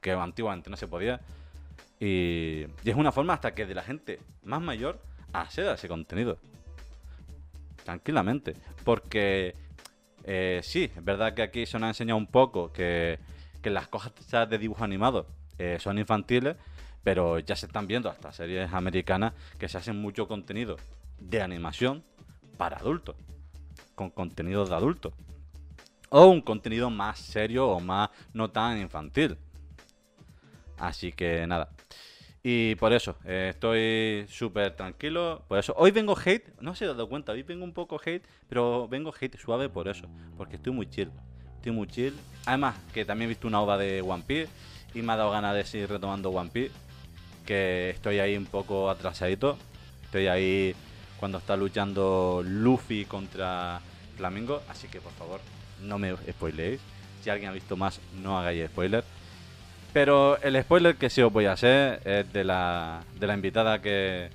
que 0.00 0.10
antiguamente 0.10 0.70
no 0.70 0.76
se 0.76 0.88
podía. 0.88 1.20
Y, 2.00 2.66
y 2.82 2.90
es 2.90 2.96
una 2.96 3.12
forma 3.12 3.34
hasta 3.34 3.54
que 3.54 3.64
de 3.64 3.76
la 3.76 3.84
gente 3.84 4.18
más 4.42 4.60
mayor 4.60 4.98
acceda 5.32 5.70
a 5.70 5.74
ese 5.74 5.86
contenido. 5.86 6.36
Tranquilamente. 7.84 8.56
Porque 8.82 9.54
eh, 10.24 10.60
sí, 10.62 10.90
es 10.96 11.04
verdad 11.04 11.34
que 11.34 11.42
aquí 11.42 11.66
se 11.66 11.78
nos 11.78 11.86
ha 11.86 11.88
enseñado 11.88 12.18
un 12.18 12.26
poco 12.26 12.72
que, 12.72 13.18
las 13.62 13.88
cosas 13.88 14.12
de 14.48 14.58
dibujo 14.58 14.84
animado 14.84 15.26
eh, 15.58 15.78
son 15.80 15.98
infantiles, 15.98 16.56
pero 17.02 17.38
ya 17.38 17.56
se 17.56 17.66
están 17.66 17.86
viendo 17.86 18.10
hasta 18.10 18.32
series 18.32 18.72
americanas 18.72 19.32
que 19.58 19.68
se 19.68 19.78
hacen 19.78 20.00
mucho 20.00 20.28
contenido 20.28 20.76
de 21.18 21.40
animación 21.40 22.02
para 22.56 22.76
adultos, 22.78 23.16
con 23.94 24.10
contenido 24.10 24.66
de 24.66 24.74
adultos. 24.74 25.14
O 26.10 26.26
un 26.26 26.40
contenido 26.40 26.90
más 26.90 27.18
serio 27.18 27.68
o 27.68 27.80
más 27.80 28.10
no 28.32 28.50
tan 28.50 28.78
infantil. 28.78 29.36
Así 30.78 31.12
que 31.12 31.46
nada. 31.46 31.70
Y 32.46 32.74
por 32.74 32.92
eso, 32.92 33.16
eh, 33.24 33.52
estoy 33.54 34.26
súper 34.28 34.76
tranquilo. 34.76 35.42
Por 35.48 35.58
eso, 35.58 35.72
hoy 35.78 35.92
vengo 35.92 36.14
hate, 36.14 36.52
no 36.60 36.74
se 36.74 36.84
he 36.84 36.88
dado 36.88 37.08
cuenta, 37.08 37.32
hoy 37.32 37.42
vengo 37.42 37.64
un 37.64 37.72
poco 37.72 37.98
hate, 38.04 38.22
pero 38.50 38.86
vengo 38.86 39.14
hate 39.18 39.38
suave 39.38 39.70
por 39.70 39.88
eso, 39.88 40.06
porque 40.36 40.56
estoy 40.56 40.74
muy 40.74 40.86
chill. 40.90 41.10
Estoy 41.56 41.72
muy 41.72 41.86
chill. 41.86 42.12
Además, 42.44 42.76
que 42.92 43.06
también 43.06 43.28
he 43.28 43.32
visto 43.32 43.48
una 43.48 43.62
ova 43.62 43.78
de 43.78 44.02
One 44.02 44.24
Piece 44.26 44.50
y 44.92 45.00
me 45.00 45.14
ha 45.14 45.16
dado 45.16 45.30
ganas 45.30 45.54
de 45.54 45.64
seguir 45.64 45.88
retomando 45.88 46.28
One 46.28 46.50
Piece. 46.50 46.74
Que 47.46 47.88
estoy 47.88 48.18
ahí 48.18 48.36
un 48.36 48.44
poco 48.44 48.90
atrasadito. 48.90 49.56
Estoy 50.02 50.26
ahí 50.26 50.74
cuando 51.18 51.38
está 51.38 51.56
luchando 51.56 52.42
Luffy 52.44 53.06
contra 53.06 53.80
Flamingo. 54.18 54.60
Así 54.68 54.86
que 54.88 55.00
por 55.00 55.12
favor, 55.12 55.40
no 55.80 55.98
me 55.98 56.14
spoileéis. 56.30 56.82
Si 57.22 57.30
alguien 57.30 57.48
ha 57.48 57.54
visto 57.54 57.74
más, 57.74 58.02
no 58.22 58.38
hagáis 58.38 58.66
spoiler. 58.66 59.02
Pero 59.94 60.38
el 60.42 60.60
spoiler 60.62 60.96
que 60.96 61.08
sí 61.08 61.22
os 61.22 61.32
voy 61.32 61.46
a 61.46 61.52
hacer 61.52 62.00
es 62.04 62.30
de 62.32 62.42
la, 62.44 63.00
de 63.18 63.26
la 63.28 63.34
invitada 63.34 63.80
que, 63.80 64.28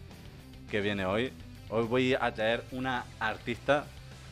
que 0.71 0.79
viene 0.81 1.05
hoy. 1.05 1.31
Hoy 1.69 1.85
voy 1.85 2.13
a 2.19 2.31
traer 2.33 2.63
una 2.71 3.03
artista. 3.19 3.83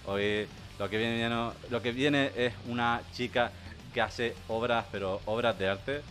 Hoy 0.05 0.47
lo 0.79 0.89
que 0.89 0.97
viene, 0.97 1.29
lo 1.69 1.81
que 1.81 1.91
viene 1.91 2.31
es 2.35 2.53
una 2.67 3.01
chica 3.13 3.51
que 3.93 3.99
hace 4.01 4.35
obras, 4.47 4.85
pero 4.91 5.19
obras 5.25 5.59
de 5.59 5.67
arte. 5.67 6.01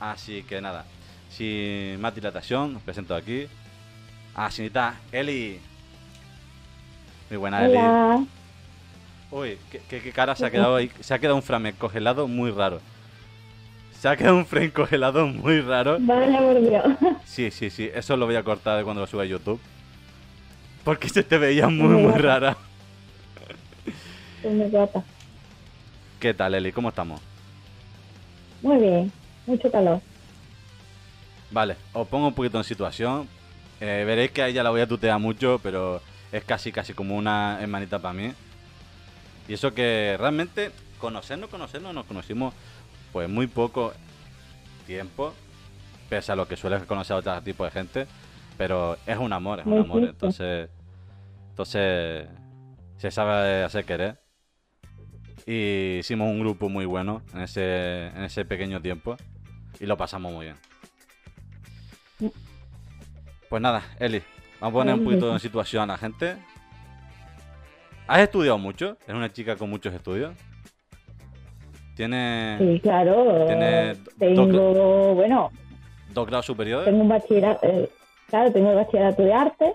Así 0.00 0.42
que 0.42 0.60
nada, 0.62 0.86
sin 1.30 2.00
más 2.00 2.14
dilatación, 2.14 2.76
os 2.76 2.82
presento 2.82 3.14
aquí 3.14 3.46
a 4.34 4.50
señorita 4.50 4.94
Eli. 5.12 5.60
Muy 7.28 7.36
buena, 7.36 7.60
Hola. 7.62 8.14
Eli. 8.16 8.26
Uy, 9.30 9.58
¿qué, 9.70 9.82
qué- 9.88 10.00
qué 10.00 10.12
cara 10.12 10.34
se 10.34 10.46
ha 10.46 10.50
quedado 10.50 10.76
ahí? 10.76 10.90
Se 11.00 11.12
ha 11.12 11.18
quedado 11.18 11.36
un 11.36 11.42
frame 11.42 11.74
congelado 11.74 12.26
muy 12.26 12.50
raro. 12.50 12.80
Se 13.98 14.08
ha 14.08 14.16
quedado 14.16 14.36
un 14.36 14.46
frame 14.46 14.72
congelado 14.72 15.26
muy 15.26 15.60
raro. 15.60 15.96
Vaya 16.00 16.38
por 16.38 16.60
Dios. 16.60 16.84
Sí, 17.24 17.50
sí, 17.50 17.70
sí, 17.70 17.90
eso 17.94 18.16
lo 18.16 18.26
voy 18.26 18.36
a 18.36 18.42
cortar 18.42 18.82
cuando 18.84 19.00
lo 19.00 19.06
suba 19.06 19.22
a 19.22 19.26
YouTube. 19.26 19.60
Porque 20.84 21.08
se 21.08 21.22
te 21.22 21.38
veía 21.38 21.68
muy, 21.68 21.88
muy 21.88 22.12
rara. 22.12 22.56
Pues 24.42 24.54
me 24.54 24.68
trata. 24.68 25.02
¿Qué 26.20 26.32
tal, 26.34 26.54
Eli? 26.54 26.72
¿Cómo 26.72 26.90
estamos? 26.90 27.20
Muy 28.62 28.76
bien. 28.78 29.12
Mucho 29.46 29.70
calor. 29.70 30.00
Vale, 31.50 31.76
os 31.92 32.06
pongo 32.08 32.28
un 32.28 32.34
poquito 32.34 32.58
en 32.58 32.64
situación. 32.64 33.28
Eh, 33.80 34.04
veréis 34.06 34.30
que 34.30 34.42
a 34.42 34.48
ella 34.48 34.62
la 34.62 34.70
voy 34.70 34.80
a 34.80 34.86
tutear 34.86 35.18
mucho, 35.18 35.60
pero 35.62 36.00
es 36.32 36.44
casi, 36.44 36.72
casi 36.72 36.92
como 36.92 37.16
una 37.16 37.58
hermanita 37.60 37.98
para 37.98 38.14
mí. 38.14 38.32
Y 39.48 39.54
eso 39.54 39.74
que 39.74 40.16
realmente 40.18 40.70
conocernos, 40.98 41.50
conocernos, 41.50 41.94
nos 41.94 42.06
conocimos 42.06 42.54
pues 43.16 43.30
muy 43.30 43.46
poco 43.46 43.94
tiempo, 44.86 45.32
pese 46.10 46.32
a 46.32 46.36
lo 46.36 46.46
que 46.46 46.54
suele 46.54 46.78
conocer 46.80 47.16
a 47.16 47.20
otro 47.20 47.40
tipo 47.40 47.64
de 47.64 47.70
gente. 47.70 48.06
Pero 48.58 48.98
es 49.06 49.16
un 49.16 49.32
amor, 49.32 49.60
es 49.60 49.64
un 49.64 49.78
amor. 49.78 50.04
Entonces, 50.04 50.68
entonces 51.48 52.28
se 52.98 53.10
sabe 53.10 53.64
hacer 53.64 53.86
querer. 53.86 54.20
Y 55.46 55.96
hicimos 56.00 56.28
un 56.28 56.40
grupo 56.40 56.68
muy 56.68 56.84
bueno 56.84 57.22
en 57.32 57.40
ese, 57.40 58.08
en 58.08 58.24
ese 58.24 58.44
pequeño 58.44 58.82
tiempo. 58.82 59.16
Y 59.80 59.86
lo 59.86 59.96
pasamos 59.96 60.30
muy 60.30 60.52
bien. 62.20 62.32
Pues 63.48 63.62
nada, 63.62 63.82
Eli, 63.98 64.22
vamos 64.60 64.74
a 64.74 64.78
poner 64.80 64.94
un 64.94 65.04
poquito 65.04 65.32
en 65.32 65.40
situación 65.40 65.84
a 65.84 65.94
la 65.94 65.96
gente. 65.96 66.36
¿Has 68.06 68.20
estudiado 68.20 68.58
mucho? 68.58 68.98
¿Eres 69.04 69.16
una 69.16 69.32
chica 69.32 69.56
con 69.56 69.70
muchos 69.70 69.94
estudios? 69.94 70.34
¿Tienes 71.96 72.58
Sí, 72.60 72.80
claro. 72.80 73.46
¿Tiene 73.46 73.94
Tengo, 74.18 75.14
bueno, 75.14 75.50
dos 76.12 76.26
grados 76.26 76.46
superiores? 76.46 76.84
tengo 76.84 77.02
un 77.02 77.08
bachillerato. 77.08 77.66
eh, 77.66 77.88
claro, 78.28 78.52
tengo 78.52 78.70
el 78.70 78.76
bachillerato 78.76 79.22
de 79.22 79.32
arte, 79.32 79.74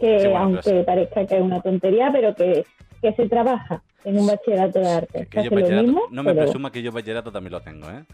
que 0.00 0.20
Sí, 0.20 0.26
bueno, 0.28 0.38
aunque 0.44 0.60
pero 0.64 0.84
parezca 0.84 1.26
que 1.26 1.36
es 1.36 1.42
una 1.42 1.60
tontería, 1.60 2.10
pero 2.12 2.34
que, 2.34 2.64
que 3.02 3.12
se 3.12 3.28
trabaja 3.28 3.82
en 4.04 4.18
un 4.18 4.26
bachillerato 4.26 4.78
de 4.80 4.88
arte. 4.90 5.26
Que 5.26 5.44
yo 5.44 5.50
bachillerato- 5.50 5.82
mismo, 5.82 6.02
no 6.10 6.22
me 6.22 6.32
pero- 6.32 6.44
presuma 6.46 6.72
que 6.72 6.82
yo 6.82 6.90
bachillerato 6.90 7.30
también 7.30 7.52
lo 7.52 7.60
tengo, 7.60 7.86
¿eh? 7.90 8.04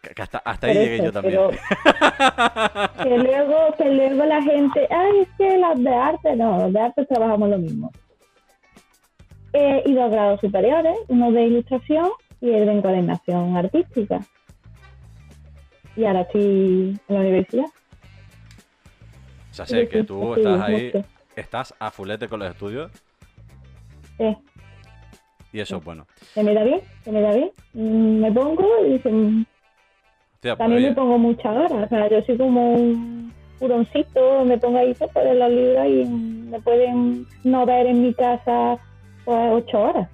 Que, 0.00 0.22
hasta, 0.22 0.38
hasta 0.38 0.66
ahí 0.68 0.74
llegué 0.78 1.04
yo 1.04 1.12
también. 1.12 1.34
pero 1.34 1.50
que 3.02 3.18
luego, 3.18 3.56
que 3.76 3.84
luego 3.90 4.24
la 4.24 4.40
gente, 4.40 4.88
ay, 4.90 5.18
es 5.20 5.28
que 5.36 5.58
las 5.58 5.78
de 5.84 5.94
arte, 5.94 6.36
no, 6.36 6.56
los 6.56 6.72
de 6.72 6.80
arte 6.80 7.04
trabajamos 7.04 7.50
lo 7.50 7.58
mismo. 7.58 7.90
He 9.52 9.82
ido 9.90 10.04
a 10.04 10.08
grados 10.08 10.40
superiores, 10.40 10.96
uno 11.08 11.32
de 11.32 11.42
ilustración 11.42 12.08
y 12.40 12.50
el 12.50 12.66
de 12.66 12.72
encuadernación 12.72 13.56
artística. 13.56 14.20
Y 15.96 16.04
ahora 16.04 16.22
estoy 16.22 16.98
en 17.08 17.14
la 17.14 17.20
universidad. 17.20 17.64
O 19.50 19.54
sea, 19.54 19.66
sé 19.66 19.88
que 19.88 20.04
tú 20.04 20.32
sí, 20.34 20.40
estás 20.40 20.60
ahí, 20.62 20.92
mucho. 20.94 21.04
estás 21.36 21.74
a 21.78 21.90
fulete 21.90 22.28
con 22.28 22.40
los 22.40 22.50
estudios 22.50 22.90
Sí, 24.16 24.36
y 25.52 25.60
eso 25.60 25.78
es 25.78 25.84
bueno. 25.84 26.06
se 26.34 26.42
me 26.44 26.54
da 26.54 26.62
bien, 26.62 26.80
se 27.02 27.10
me 27.12 27.20
da 27.20 27.32
bien. 27.34 27.50
Mm, 27.72 28.20
Me 28.20 28.32
pongo 28.32 28.64
y 28.86 28.92
dicen, 28.92 29.46
Hostia, 30.34 30.56
pues, 30.56 30.58
también 30.58 30.82
me 30.84 30.92
pongo 30.94 31.18
muchas 31.18 31.46
horas. 31.56 31.72
O 31.72 31.88
sea, 31.88 32.08
yo 32.08 32.22
soy 32.22 32.36
como 32.38 32.74
un 32.74 33.32
huroncito, 33.60 34.44
me 34.44 34.56
pongo 34.58 34.78
ahí 34.78 34.94
cerca 34.94 35.20
de 35.20 35.34
la 35.34 35.48
libra 35.48 35.88
y 35.88 36.04
me 36.06 36.60
pueden 36.60 37.26
no 37.44 37.66
ver 37.66 37.86
en 37.86 38.02
mi 38.02 38.14
casa 38.14 38.78
pues, 39.24 39.38
ocho 39.52 39.80
horas. 39.80 40.08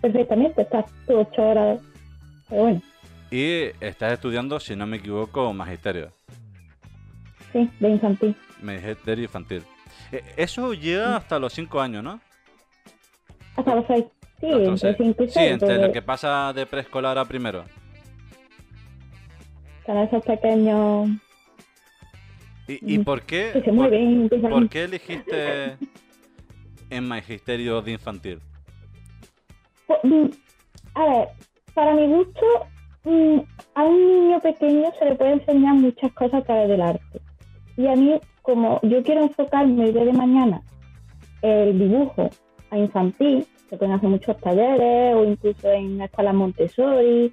Perfectamente, 0.00 0.62
estás 0.62 0.86
tú 1.06 1.18
ocho 1.18 1.42
horas. 1.42 1.80
Pero 2.48 2.62
bueno, 2.62 2.82
y 3.30 3.70
estás 3.80 4.14
estudiando, 4.14 4.58
si 4.58 4.74
no 4.74 4.86
me 4.86 4.96
equivoco, 4.96 5.52
magisterio. 5.52 6.10
sí, 7.52 7.68
de 7.80 7.88
infantil. 7.90 8.34
Magisterio 8.62 9.24
infantil. 9.24 9.62
Eh, 10.12 10.22
Eso 10.36 10.72
llega 10.72 11.16
hasta 11.16 11.38
los 11.38 11.52
5 11.52 11.80
años, 11.80 12.02
¿no? 12.02 12.20
Hasta 13.56 13.74
los 13.74 13.84
seis. 13.86 14.04
Sí, 14.40 14.46
entre 14.50 14.96
cinco 14.96 15.24
Sí, 15.26 15.40
porque 15.58 15.74
lo 15.78 15.90
que 15.92 16.00
pasa 16.00 16.52
de 16.52 16.64
preescolar 16.64 17.18
a 17.18 17.24
primero. 17.24 17.64
Para 19.84 20.04
esos 20.04 20.22
pequeños 20.24 21.08
¿Y, 22.68 22.94
y 22.94 22.98
Mm, 22.98 23.04
por 23.04 23.22
qué? 23.22 23.50
que 23.54 23.60
se 23.60 23.64
por- 23.66 23.74
mueven, 23.74 24.22
empiezan- 24.22 24.50
¿Por 24.50 24.68
qué 24.68 24.84
elegiste 24.84 25.76
en 26.90 27.08
magisterio 27.08 27.80
de 27.82 27.92
infantil? 27.92 28.40
Mm, 30.02 30.26
A 30.94 31.04
ver, 31.06 31.28
para 31.74 31.94
mi 31.94 32.06
gusto, 32.06 32.46
mm, 33.04 33.38
a 33.74 33.84
un 33.84 33.96
niño 33.96 34.40
pequeño 34.40 34.90
se 34.98 35.04
le 35.04 35.14
puede 35.14 35.32
enseñar 35.32 35.74
muchas 35.74 36.12
cosas 36.12 36.42
a 36.42 36.44
través 36.44 36.68
del 36.68 36.80
arte. 36.82 37.20
Y 37.76 37.86
a 37.86 37.94
mí, 37.94 38.18
como 38.42 38.80
yo 38.82 39.02
quiero 39.02 39.22
enfocarme 39.22 39.84
el 39.84 39.92
día 39.92 40.04
de 40.04 40.12
mañana 40.12 40.62
el 41.42 41.78
dibujo 41.78 42.30
a 42.70 42.78
infantil, 42.78 43.46
se 43.68 43.76
pueden 43.76 43.94
hacer 43.94 44.08
muchos 44.08 44.36
talleres 44.38 45.14
o 45.14 45.24
incluso 45.24 45.70
en 45.70 46.00
escuelas 46.00 46.34
Montessori, 46.34 47.32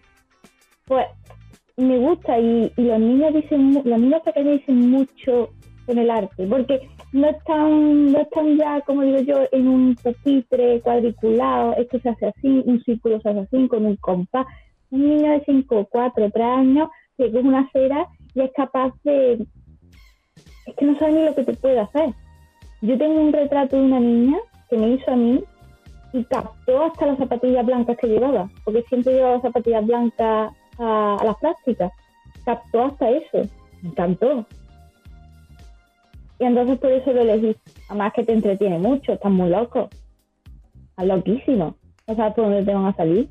pues 0.85 1.07
me 1.77 1.97
gusta 1.97 2.37
y, 2.39 2.71
y 2.77 2.81
los 2.83 2.99
niños 2.99 3.33
dicen, 3.33 3.81
los 3.83 3.99
niños 3.99 4.21
pequeños 4.21 4.59
dicen 4.59 4.91
mucho 4.91 5.49
con 5.85 5.97
el 5.97 6.09
arte, 6.11 6.45
porque 6.47 6.87
no 7.15 7.29
están, 7.29 8.11
no 8.11 8.19
están 8.19 8.57
ya, 8.57 8.81
como 8.81 9.03
digo 9.03 9.19
yo, 9.19 9.37
en 9.53 9.69
un 9.69 9.95
pupitre 9.95 10.81
cuadriculado, 10.81 11.73
esto 11.77 11.97
se 12.01 12.09
hace 12.09 12.25
así, 12.27 12.61
un 12.65 12.83
círculo 12.83 13.21
se 13.21 13.29
hace 13.29 13.39
así, 13.39 13.67
con 13.69 13.85
un 13.85 13.95
compás. 13.95 14.45
Un 14.91 15.07
niño 15.07 15.31
de 15.31 15.41
5, 15.45 15.87
4, 15.89 16.29
3 16.29 16.45
años 16.45 16.89
que 17.17 17.31
coge 17.31 17.47
una 17.47 17.69
cera 17.71 18.05
y 18.33 18.41
es 18.41 18.51
capaz 18.51 18.91
de... 19.05 19.47
Es 20.65 20.75
que 20.75 20.85
no 20.85 20.99
sabe 20.99 21.13
ni 21.13 21.25
lo 21.25 21.33
que 21.33 21.45
te 21.45 21.53
puede 21.53 21.79
hacer. 21.79 22.13
Yo 22.81 22.97
tengo 22.97 23.21
un 23.21 23.31
retrato 23.31 23.77
de 23.77 23.83
una 23.83 24.01
niña 24.01 24.37
que 24.69 24.77
me 24.77 24.89
hizo 24.89 25.09
a 25.09 25.15
mí 25.15 25.41
y 26.11 26.23
captó 26.25 26.83
hasta 26.83 27.05
las 27.05 27.17
zapatillas 27.17 27.65
blancas 27.65 27.97
que 27.97 28.07
llevaba, 28.07 28.49
porque 28.65 28.83
siempre 28.89 29.13
llevaba 29.13 29.41
zapatillas 29.41 29.85
blancas 29.85 30.53
a, 30.79 31.17
a 31.17 31.23
las 31.23 31.37
prácticas. 31.37 31.93
Captó 32.43 32.83
hasta 32.83 33.09
eso. 33.09 33.49
Me 33.81 33.89
encantó. 33.89 34.45
Y 36.39 36.45
entonces 36.45 36.77
por 36.79 36.91
eso 36.91 37.13
lo 37.13 37.21
elegí. 37.21 37.55
Además 37.89 38.13
que 38.13 38.23
te 38.23 38.33
entretiene 38.33 38.79
mucho, 38.79 39.13
estás 39.13 39.31
muy 39.31 39.49
loco. 39.49 39.89
Estás 40.89 41.05
loquísimo. 41.05 41.75
No 42.07 42.15
sabes 42.15 42.33
por 42.33 42.45
dónde 42.45 42.63
te 42.63 42.73
van 42.73 42.85
a 42.85 42.95
salir. 42.95 43.29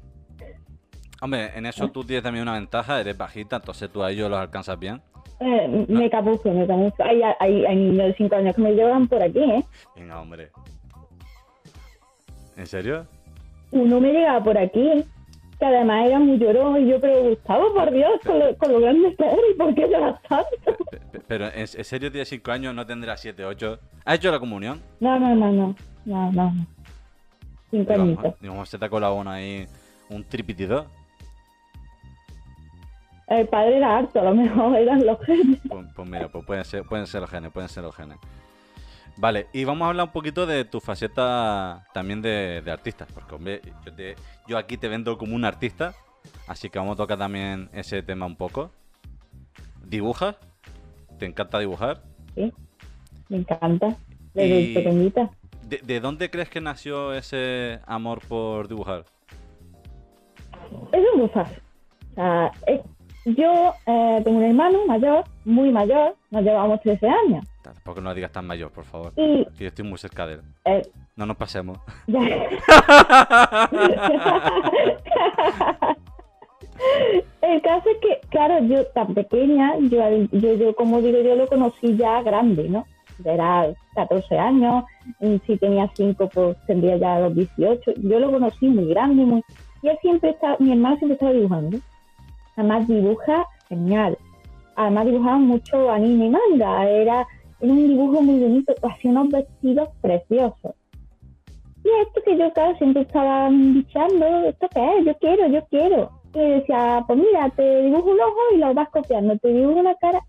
Hombre, 1.21 1.51
en 1.57 1.67
eso 1.67 1.89
tú 1.89 2.05
tienes 2.05 2.23
también 2.23 2.43
una 2.43 2.55
ventaja, 2.55 3.01
eres 3.01 3.17
bajita, 3.17 3.57
entonces 3.57 3.91
tú 3.91 4.03
a 4.03 4.11
ellos 4.11 4.29
los 4.29 4.39
alcanzas 4.39 4.79
bien. 4.79 5.01
Eh, 5.41 5.87
me 5.89 6.11
capuzco, 6.11 6.51
me 6.51 6.67
capuzco. 6.67 7.03
Hay, 7.03 7.23
hay, 7.41 7.65
hay 7.65 7.77
niños 7.77 8.09
de 8.09 8.15
5 8.15 8.37
años 8.37 8.57
que 8.57 8.63
me 8.63 8.73
llevan 8.73 9.09
por 9.09 9.23
aquí, 9.23 9.41
¿eh? 9.41 9.65
Venga, 9.97 10.21
hombre. 10.21 10.51
¿En 12.57 12.67
serio? 12.67 13.07
Uno 13.71 14.01
me 14.01 14.13
llegaba 14.13 14.45
por 14.45 14.59
aquí, 14.59 15.05
que 15.71 15.77
además 15.77 16.07
era 16.07 16.19
muy 16.19 16.39
llorón, 16.39 16.81
y 16.87 16.91
yo, 16.91 17.01
pero 17.01 17.23
Gustavo, 17.23 17.73
por 17.75 17.91
Dios, 17.91 18.11
con 18.25 18.39
lo, 18.39 18.57
con 18.59 18.73
lo 18.73 18.81
grande 18.81 19.15
que 19.17 19.25
eres, 19.25 19.41
¿y 19.53 19.59
por 19.59 19.75
qué 19.75 19.89
lloras 19.89 20.21
tanto? 20.29 20.85
Pe- 20.91 20.99
pe- 21.11 21.21
Pero 21.27 21.47
en, 21.53 21.67
serio 21.67 22.11
tienes 22.13 22.29
5 22.29 22.53
años, 22.53 22.75
no 22.75 22.85
tendrás 22.87 23.21
7, 23.21 23.45
8. 23.45 23.79
¿Has 24.05 24.17
hecho 24.17 24.31
la 24.31 24.39
comunión? 24.41 24.83
No, 25.01 25.19
no, 25.19 25.35
no, 25.35 25.51
no, 25.53 25.75
no, 26.05 26.33
no. 26.33 26.33
no. 26.33 26.67
Cinco 27.71 27.93
Digamos, 27.93 28.19
añitos. 28.19 28.41
digamos, 28.41 28.69
se 28.69 28.79
te 28.79 28.85
ha 28.85 28.89
colado 28.91 29.15
una 29.15 29.33
ahí, 29.35 29.67
un 30.11 30.23
tripitido. 30.25 30.87
El 33.27 33.49
padre 33.49 33.79
era 33.79 33.97
harto, 33.99 34.21
a 34.21 34.25
lo 34.25 34.35
mejor 34.35 34.77
eran 34.77 35.05
los 35.07 35.19
genes. 35.25 35.59
Pues, 35.69 35.87
pues 35.97 36.09
mira, 36.09 36.29
pues 36.29 36.45
pueden 36.45 36.65
ser, 36.65 36.85
pueden 36.85 37.07
ser 37.07 37.23
los 37.23 37.31
genes, 37.31 37.51
pueden 37.53 37.69
ser 37.71 37.83
los 37.83 37.97
genes. 37.97 38.19
Vale, 39.17 39.47
y 39.53 39.65
vamos 39.65 39.87
a 39.87 39.91
hablar 39.91 40.07
un 40.07 40.13
poquito 40.13 40.45
de 40.45 40.65
tu 40.65 40.81
faceta 40.81 41.87
también 41.95 42.21
de, 42.21 42.63
de 42.65 42.71
artista, 42.71 43.07
porque 43.15 43.35
hombre, 43.35 43.61
yo, 43.85 43.93
te- 43.95 44.17
yo 44.49 44.59
aquí 44.59 44.77
te 44.77 44.89
vendo 44.89 45.17
como 45.17 45.37
un 45.37 45.45
artista, 45.45 45.95
así 46.49 46.69
que 46.69 46.79
vamos 46.81 46.95
a 46.95 46.97
tocar 46.97 47.19
también 47.19 47.71
ese 47.73 48.03
tema 48.03 48.27
un 48.27 48.35
poco. 48.37 48.71
¿Dibujas? 49.87 50.37
¿Te 51.19 51.27
encanta 51.27 51.61
dibujar? 51.61 52.03
Sí, 52.35 52.53
me 53.29 53.37
encanta. 53.39 53.97
Desde 54.35 54.61
Y- 54.61 54.75
pequeñita. 54.75 55.31
¿De, 55.63 55.79
de 55.79 56.01
dónde 56.01 56.29
crees 56.29 56.51
que 56.51 56.61
nació 56.61 57.15
ese 57.15 57.79
amor 57.87 58.21
por 58.27 58.67
dibujar? 58.69 59.05
Es 60.93 61.03
muy 61.17 61.29
fácil. 61.29 61.59
O 62.13 62.15
sea, 62.17 62.51
es- 62.67 62.81
yo 63.27 63.73
eh, 63.87 64.21
tengo 64.25 64.39
un 64.39 64.45
hermano 64.45 64.85
mayor, 64.87 65.25
muy 65.45 65.71
mayor, 65.71 66.17
nos 66.31 66.43
llevamos 66.43 66.81
13 66.83 67.07
años. 67.09 67.47
Tampoco 67.65 68.01
no 68.01 68.11
lo 68.11 68.15
digas 68.15 68.31
tan 68.33 68.47
mayor, 68.47 68.71
por 68.71 68.85
favor. 68.85 69.13
Y 69.17 69.45
yo 69.59 69.69
estoy 69.69 69.85
muy 69.85 69.99
cerca 69.99 70.27
de 70.27 70.35
él. 70.35 70.41
eh, 70.67 70.83
No 71.17 71.25
nos 71.27 71.37
pasemos. 71.37 71.79
El 77.43 77.63
caso 77.63 77.89
es 77.91 77.99
que, 78.01 78.21
claro, 78.31 78.65
yo 78.65 78.85
tan 78.89 79.15
pequeña, 79.15 79.75
yo, 79.79 79.99
yo, 80.33 80.55
yo, 80.55 80.75
como 80.75 81.01
digo, 81.01 81.19
yo 81.21 81.37
lo 81.37 81.47
conocí 81.47 81.97
ya 81.97 82.23
grande, 82.23 82.69
¿no? 82.69 82.85
Era 83.25 83.73
14 83.95 84.39
años, 84.39 84.85
y 85.21 85.39
si 85.47 85.57
tenía 85.59 85.89
5, 85.95 86.29
pues 86.33 86.57
tendría 86.67 86.97
ya 86.97 87.21
los 87.21 87.35
18. 87.35 87.93
Yo 87.99 88.19
lo 88.19 88.33
conocí 88.33 88.67
muy 88.67 88.87
grande, 88.89 89.25
muy... 89.25 89.43
Y 89.83 89.89
él 89.89 89.99
siempre 90.03 90.31
está, 90.31 90.57
mi 90.59 90.73
hermano 90.73 90.97
siempre 90.97 91.15
estaba 91.15 91.33
dibujando. 91.33 91.79
Además 92.57 92.89
dibuja 92.89 93.47
genial. 93.69 94.19
Además 94.77 95.07
dibujaba 95.07 95.37
mucho 95.39 95.91
anime 95.91 96.27
y 96.27 96.31
manga. 96.31 96.89
Era, 96.89 97.27
era 97.65 97.73
un 97.73 97.89
dibujo 97.89 98.23
muy 98.23 98.39
bonito, 98.41 98.75
hacía 98.83 99.11
unos 99.11 99.31
vestidos 99.31 99.89
preciosos. 100.01 100.75
Y 101.83 101.89
esto 102.03 102.23
que 102.25 102.37
yo, 102.39 102.53
claro, 102.53 102.77
siempre 102.79 103.03
estaba 103.03 103.49
bichando, 103.51 104.27
¿esto 104.47 104.69
qué 104.73 104.99
es? 104.99 105.05
Yo 105.05 105.15
quiero, 105.19 105.47
yo 105.49 105.65
quiero. 105.71 106.11
Y 106.35 106.39
decía, 106.39 107.05
pues 107.07 107.19
mira, 107.19 107.51
te 107.51 107.83
dibujo 107.83 108.11
un 108.11 108.21
ojo 108.21 108.41
y 108.55 108.59
lo 108.59 108.75
vas 108.75 108.89
copiando, 108.91 109.37
te 109.39 109.49
dibujo 109.49 109.81
una 109.81 109.95
cara. 109.97 110.21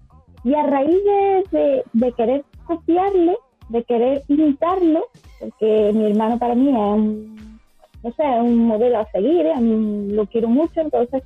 Y 0.44 0.54
a 0.54 0.64
raíz 0.64 0.98
de, 1.04 1.44
de, 1.52 1.84
de 1.94 2.12
querer 2.14 2.46
copiarle, 2.66 3.38
de 3.70 3.84
querer 3.84 4.24
imitarlo, 4.28 5.08
porque 5.40 5.92
mi 5.94 6.06
hermano 6.06 6.38
para 6.38 6.56
mí 6.56 6.70
es 6.70 6.76
un, 6.76 7.60
no 8.04 8.12
sé, 8.12 8.24
es 8.24 8.42
un 8.42 8.68
modelo 8.68 9.00
a 9.00 9.12
seguir, 9.12 9.46
lo 9.58 10.26
quiero 10.28 10.48
mucho, 10.50 10.82
entonces 10.82 11.24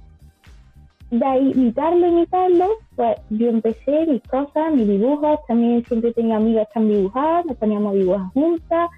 de 1.12 1.26
ahí 1.26 1.52
imitarlo, 1.52 2.08
imitarlo, 2.08 2.67
pues 2.95 3.17
yo 3.30 3.50
empecé 3.50 4.06
mis 4.06 4.22
cosas, 4.24 4.74
mis 4.74 4.88
dibujos, 4.88 5.39
también 5.48 5.84
siempre 5.86 6.13
tenía 6.13 6.38
amigas 6.38 6.67
que 6.72 6.80
han 6.80 6.88
dibujado, 6.88 7.45
nos 7.45 7.58
poníamos 7.58 7.93
a 7.93 7.98
dibujar 7.98 8.28
juntas, 8.34 8.89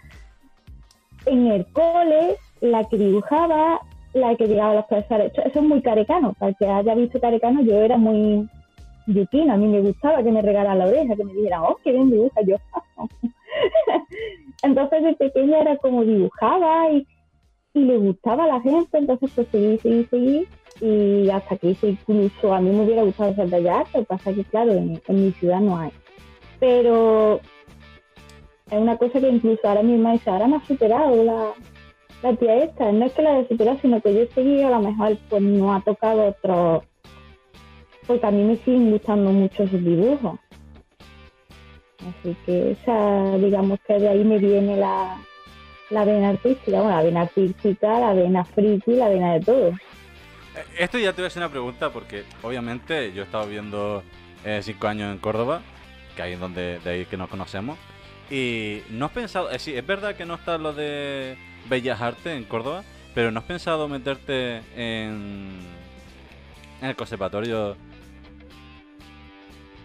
en 1.26 1.47
el 1.47 1.65
cole, 1.67 2.38
la 2.62 2.84
que 2.86 2.97
dibujaba, 2.97 3.82
la 4.13 4.36
que 4.36 4.47
llegaba 4.47 4.71
a 4.71 4.76
los 4.76 4.86
profesores. 4.86 5.32
Eso, 5.34 5.60
es 5.60 5.65
muy 5.65 5.82
carecano. 5.82 6.34
Para 6.34 6.54
que 6.54 6.65
haya 6.65 6.95
visto 6.95 7.19
carecano, 7.19 7.62
yo 7.62 7.76
era 7.78 7.97
muy 7.97 8.50
yuquina. 9.08 9.54
A 9.54 9.58
mí 9.58 9.67
me 9.67 9.82
gustaba 9.82 10.24
que 10.24 10.32
me 10.32 10.41
regalaran 10.41 10.80
la 10.80 10.88
oreja, 10.88 11.15
que 11.15 11.24
me 11.24 11.34
dijeran, 11.34 11.62
oh, 11.63 11.78
qué 11.84 11.91
bien 11.91 12.10
dibuja. 12.10 12.41
Yo, 12.41 12.56
entonces 14.63 15.04
de 15.04 15.13
pequeña 15.13 15.60
era 15.60 15.78
como 15.78 16.04
dibujaba 16.04 16.91
y, 16.91 17.08
y 17.74 17.80
le 17.80 17.97
gustaba 17.97 18.45
a 18.45 18.47
la 18.47 18.62
gente. 18.62 18.97
Entonces 18.97 19.32
pues 19.34 19.47
seguí, 19.50 19.78
seguí, 19.78 20.06
seguí. 20.06 20.47
Y 20.81 21.29
hasta 21.29 21.57
que 21.57 21.69
hice 21.69 21.89
incluso, 21.89 22.53
a 22.53 22.59
mí 22.59 22.71
me 22.71 22.83
hubiera 22.83 23.03
gustado 23.03 23.31
hacer 23.31 23.47
bellas 23.47 23.81
artes, 23.81 23.95
lo 23.95 24.03
pasa 24.03 24.33
que 24.33 24.43
claro, 24.43 24.71
en, 24.71 24.99
mi 25.07 25.31
ciudad 25.33 25.59
no 25.59 25.77
hay. 25.77 25.91
Pero 26.59 27.39
es 28.71 28.79
una 28.79 28.97
cosa 28.97 29.19
que 29.19 29.29
incluso 29.29 29.61
ahora 29.63 29.83
misma 29.83 30.13
dice, 30.13 30.29
ahora 30.29 30.47
me 30.47 30.55
ha 30.57 30.65
superado 30.65 31.23
la, 31.23 31.51
la 32.23 32.35
tía 32.35 32.63
esta. 32.63 32.91
No 32.91 33.05
es 33.05 33.13
que 33.13 33.21
la 33.21 33.35
haya 33.35 33.47
superado, 33.47 33.77
sino 33.81 34.01
que 34.01 34.13
yo 34.13 34.25
seguí 34.33 34.63
a 34.63 34.69
lo 34.71 34.79
mejor 34.79 35.17
pues 35.29 35.41
no 35.41 35.73
ha 35.73 35.81
tocado 35.81 36.29
otro... 36.29 36.83
Porque 38.07 38.25
a 38.25 38.31
mí 38.31 38.43
me 38.43 38.57
siguen 38.57 38.91
gustando 38.91 39.31
mucho 39.31 39.67
sus 39.67 39.83
dibujos. 39.83 40.39
Así 41.99 42.35
que 42.45 42.71
esa, 42.71 43.37
digamos 43.37 43.79
que 43.85 43.99
de 43.99 44.09
ahí 44.09 44.23
me 44.23 44.39
viene 44.39 44.75
la, 44.77 45.17
la 45.91 46.05
vena 46.05 46.29
artística, 46.29 46.81
bueno, 46.81 46.95
la 46.95 47.03
vena 47.03 47.21
artística, 47.21 47.99
la 47.99 48.13
vena 48.13 48.43
friki, 48.43 48.95
la 48.95 49.09
vena 49.09 49.33
de 49.33 49.39
todo. 49.41 49.71
Eh, 50.55 50.65
Esto 50.79 50.97
ya 50.99 51.11
te 51.13 51.21
voy 51.21 51.25
a 51.25 51.27
hacer 51.27 51.41
una 51.41 51.49
pregunta 51.51 51.89
porque 51.91 52.23
obviamente 52.43 53.13
yo 53.13 53.21
he 53.21 53.25
estado 53.25 53.45
viviendo 53.45 54.03
5 54.61 54.87
años 54.87 55.11
en 55.11 55.19
Córdoba, 55.19 55.61
que 56.15 56.21
ahí 56.23 56.33
es 56.33 56.39
donde 56.39 56.79
de 56.79 56.89
ahí 56.89 57.05
que 57.05 57.17
nos 57.17 57.29
conocemos. 57.29 57.77
Y 58.29 58.81
no 58.89 59.05
has 59.05 59.11
pensado, 59.11 59.47
es 59.47 59.53
decir, 59.53 59.77
es 59.77 59.85
verdad 59.85 60.15
que 60.15 60.25
no 60.25 60.35
está 60.35 60.57
lo 60.57 60.73
de 60.73 61.37
Bellas 61.69 61.99
Artes 62.01 62.25
en 62.37 62.45
Córdoba, 62.45 62.83
pero 63.13 63.29
no 63.31 63.39
has 63.39 63.45
pensado 63.45 63.87
meterte 63.87 64.61
en, 64.75 65.59
en 66.81 66.87
el 66.89 66.95
conservatorio. 66.95 67.75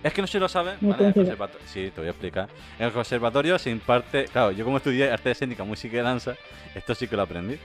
Es 0.02 0.12
que 0.12 0.20
no 0.20 0.28
sé 0.28 0.32
si 0.32 0.38
lo 0.38 0.48
sabes, 0.48 0.76
¿vale? 0.80 1.12
En 1.14 1.26
el 1.26 1.36
Sí, 1.66 1.90
te 1.92 2.00
voy 2.00 2.06
a 2.06 2.10
explicar. 2.10 2.48
En 2.78 2.86
el 2.86 2.92
conservatorio 2.92 3.58
se 3.58 3.70
imparte, 3.70 4.26
claro, 4.26 4.52
yo 4.52 4.64
como 4.64 4.76
estudié 4.76 5.10
arte 5.10 5.32
escénica, 5.32 5.64
música 5.64 5.96
y 5.96 6.00
danza, 6.00 6.36
esto 6.74 6.94
sí 6.94 7.08
que 7.08 7.16
lo 7.16 7.22
aprendí. 7.22 7.58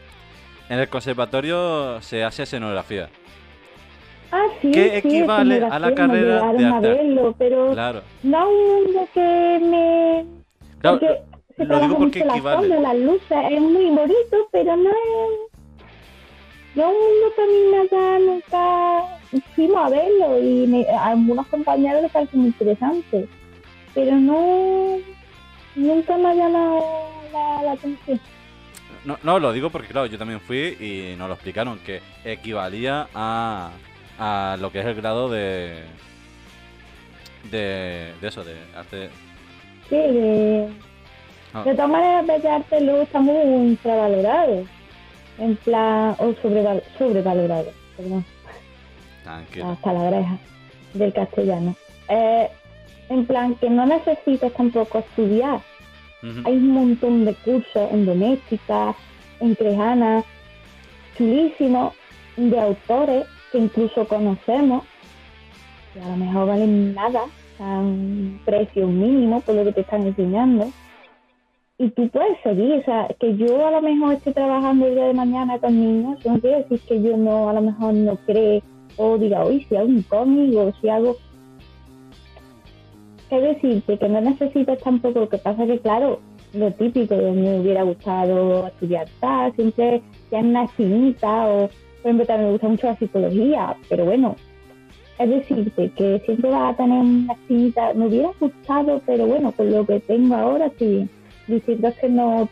En 0.71 0.79
el 0.79 0.87
conservatorio 0.87 2.01
se 2.01 2.23
hace 2.23 2.43
escenografía. 2.43 3.09
Ah, 4.31 4.45
sí, 4.61 4.71
¿Qué 4.71 5.01
sí, 5.01 5.07
equivale 5.09 5.65
a 5.69 5.77
la 5.77 5.93
carrera 5.93 6.53
de 6.53 6.65
arte? 6.65 6.87
verlo, 6.87 7.35
pero 7.37 7.73
Claro. 7.73 8.01
no 8.23 8.49
un 8.49 8.83
mundo 8.85 9.09
que 9.13 9.59
me 9.63 10.25
Claro, 10.79 10.97
porque 10.99 11.21
se 11.57 11.65
lo 11.65 11.77
digo 11.81 11.97
porque 11.97 12.19
la 12.23 12.35
equivale. 12.35 12.61
sombra, 12.69 12.79
las 12.79 12.95
luces, 13.01 13.37
es 13.51 13.59
muy 13.61 13.89
bonito, 13.89 14.47
pero 14.53 14.77
no 14.77 14.89
es... 14.91 15.51
No 16.75 16.83
es 16.83 16.87
un 16.87 17.03
mundo 17.03 17.33
que 17.35 17.41
a 17.41 17.45
mí 17.47 17.63
me 17.69 17.77
haya 17.81 18.19
nunca 18.19 19.43
fuimos 19.53 19.77
a 19.85 19.89
verlo 19.89 20.39
y 20.39 20.67
me- 20.67 20.87
a 20.89 21.07
algunos 21.07 21.47
compañeros 21.47 22.01
les 22.03 22.11
parece 22.13 22.37
muy 22.37 22.47
interesante, 22.47 23.27
pero 23.93 24.15
no... 24.15 24.97
Nunca 25.75 26.17
me 26.17 26.29
ha 26.29 26.33
llamado 26.33 27.09
la, 27.33 27.61
la 27.63 27.71
atención. 27.73 28.21
No, 29.05 29.17
no, 29.23 29.39
lo 29.39 29.51
digo 29.51 29.69
porque, 29.71 29.87
claro, 29.89 30.05
yo 30.07 30.17
también 30.17 30.39
fui 30.41 30.77
y 30.79 31.15
nos 31.17 31.27
lo 31.27 31.33
explicaron, 31.33 31.79
que 31.79 32.01
equivalía 32.23 33.07
a, 33.15 33.71
a 34.19 34.57
lo 34.59 34.71
que 34.71 34.79
es 34.81 34.85
el 34.85 34.95
grado 34.95 35.29
de. 35.29 35.83
de, 37.49 38.13
de 38.21 38.27
eso, 38.27 38.43
de 38.43 38.55
arte. 38.75 39.09
Sí, 39.89 39.95
de, 39.95 40.69
Ah. 41.53 41.63
de 41.65 41.73
todas 41.73 41.89
maneras, 41.89 42.25
Bellas 42.27 42.45
Artes 42.61 42.81
luego 42.81 43.01
está 43.01 43.19
muy 43.19 43.35
infravalorado, 43.71 44.63
en 45.37 45.55
plan, 45.57 46.15
o 46.19 46.27
sobreval- 46.41 46.81
sobrevalorado, 46.97 47.71
perdón. 47.97 48.23
Tranquilo. 49.23 49.67
las 49.67 49.77
palabras 49.79 50.25
del 50.93 51.11
castellano. 51.11 51.75
Eh, 52.07 52.47
en 53.09 53.25
plan, 53.25 53.55
que 53.55 53.69
no 53.69 53.85
necesitas 53.85 54.53
tampoco 54.53 54.99
estudiar. 54.99 55.59
Hay 56.23 56.53
un 56.53 56.69
montón 56.69 57.25
de 57.25 57.33
cursos 57.33 57.91
en 57.91 58.05
doméstica, 58.05 58.95
en 59.39 59.55
crejana, 59.55 60.23
chulísimos, 61.17 61.93
de 62.37 62.59
autores 62.59 63.25
que 63.51 63.57
incluso 63.57 64.07
conocemos, 64.07 64.83
que 65.93 66.01
a 66.01 66.09
lo 66.09 66.17
mejor 66.17 66.47
valen 66.47 66.93
nada, 66.93 67.21
a 67.59 67.79
un 67.79 68.39
precio 68.45 68.87
mínimo 68.87 69.41
por 69.41 69.55
lo 69.55 69.63
que 69.65 69.73
te 69.73 69.81
están 69.81 70.07
enseñando. 70.07 70.71
Y 71.77 71.89
tú 71.89 72.07
puedes 72.09 72.39
seguir, 72.43 72.73
o 72.73 72.83
sea, 72.83 73.07
que 73.19 73.35
yo 73.37 73.65
a 73.65 73.71
lo 73.71 73.81
mejor 73.81 74.13
esté 74.13 74.33
trabajando 74.33 74.87
el 74.87 74.95
día 74.95 75.05
de 75.05 75.13
mañana 75.13 75.57
con 75.59 75.79
niños, 75.79 76.23
no 76.25 76.39
quiere 76.39 76.57
decir 76.57 76.79
que 76.87 77.01
yo 77.01 77.17
no, 77.17 77.49
a 77.49 77.53
lo 77.53 77.61
mejor 77.61 77.93
no 77.93 78.15
cree 78.17 78.61
o 78.97 79.17
diga, 79.17 79.43
hoy 79.43 79.65
si 79.67 79.75
hago 79.75 79.87
un 79.87 80.03
cómic 80.03 80.55
o 80.55 80.71
si 80.79 80.89
hago... 80.89 81.17
¿Qué 83.31 83.39
decirte? 83.39 83.97
Que 83.97 84.09
no 84.09 84.19
necesitas 84.19 84.77
tampoco, 84.79 85.21
lo 85.21 85.29
que 85.29 85.37
pasa 85.37 85.65
que 85.65 85.79
claro, 85.79 86.19
lo 86.51 86.69
típico, 86.73 87.15
me 87.15 87.61
hubiera 87.61 87.83
gustado 87.83 88.67
estudiar 88.67 89.07
tal, 89.21 89.55
siempre 89.55 90.01
tiene 90.29 90.49
una 90.49 90.65
espinita 90.65 91.47
o, 91.47 91.69
por 91.69 91.71
ejemplo, 92.03 92.25
también 92.25 92.47
me 92.47 92.51
gusta 92.51 92.67
mucho 92.67 92.87
la 92.87 92.97
psicología, 92.97 93.77
pero 93.87 94.03
bueno, 94.03 94.35
es 95.17 95.29
decirte 95.29 95.91
que 95.91 96.21
siempre 96.25 96.49
va 96.49 96.67
a 96.67 96.75
tener 96.75 96.99
una 96.99 97.31
espinita, 97.31 97.93
me 97.93 98.07
hubiera 98.07 98.31
gustado, 98.37 99.01
pero 99.05 99.25
bueno, 99.25 99.53
con 99.53 99.71
lo 99.71 99.85
que 99.85 100.01
tengo 100.01 100.35
ahora, 100.35 100.69
sí, 100.77 101.07
diciendo 101.47 101.89
que 102.01 102.09
no 102.09 102.49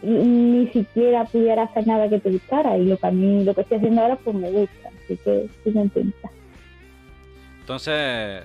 ni 0.00 0.68
siquiera 0.68 1.24
pudiera 1.24 1.64
hacer 1.64 1.86
nada 1.86 2.08
que 2.08 2.18
te 2.18 2.30
gustara 2.30 2.78
y 2.78 2.86
lo 2.86 2.96
que 2.96 3.06
a 3.06 3.10
mí, 3.10 3.44
lo 3.44 3.52
que 3.52 3.60
estoy 3.60 3.76
haciendo 3.76 4.00
ahora, 4.00 4.16
pues 4.16 4.34
me 4.34 4.50
gusta, 4.52 4.88
así 5.04 5.18
que 5.18 5.50
sí 5.64 5.70
me 5.70 5.82
intenta. 5.82 6.30
Entonces, 7.60 8.44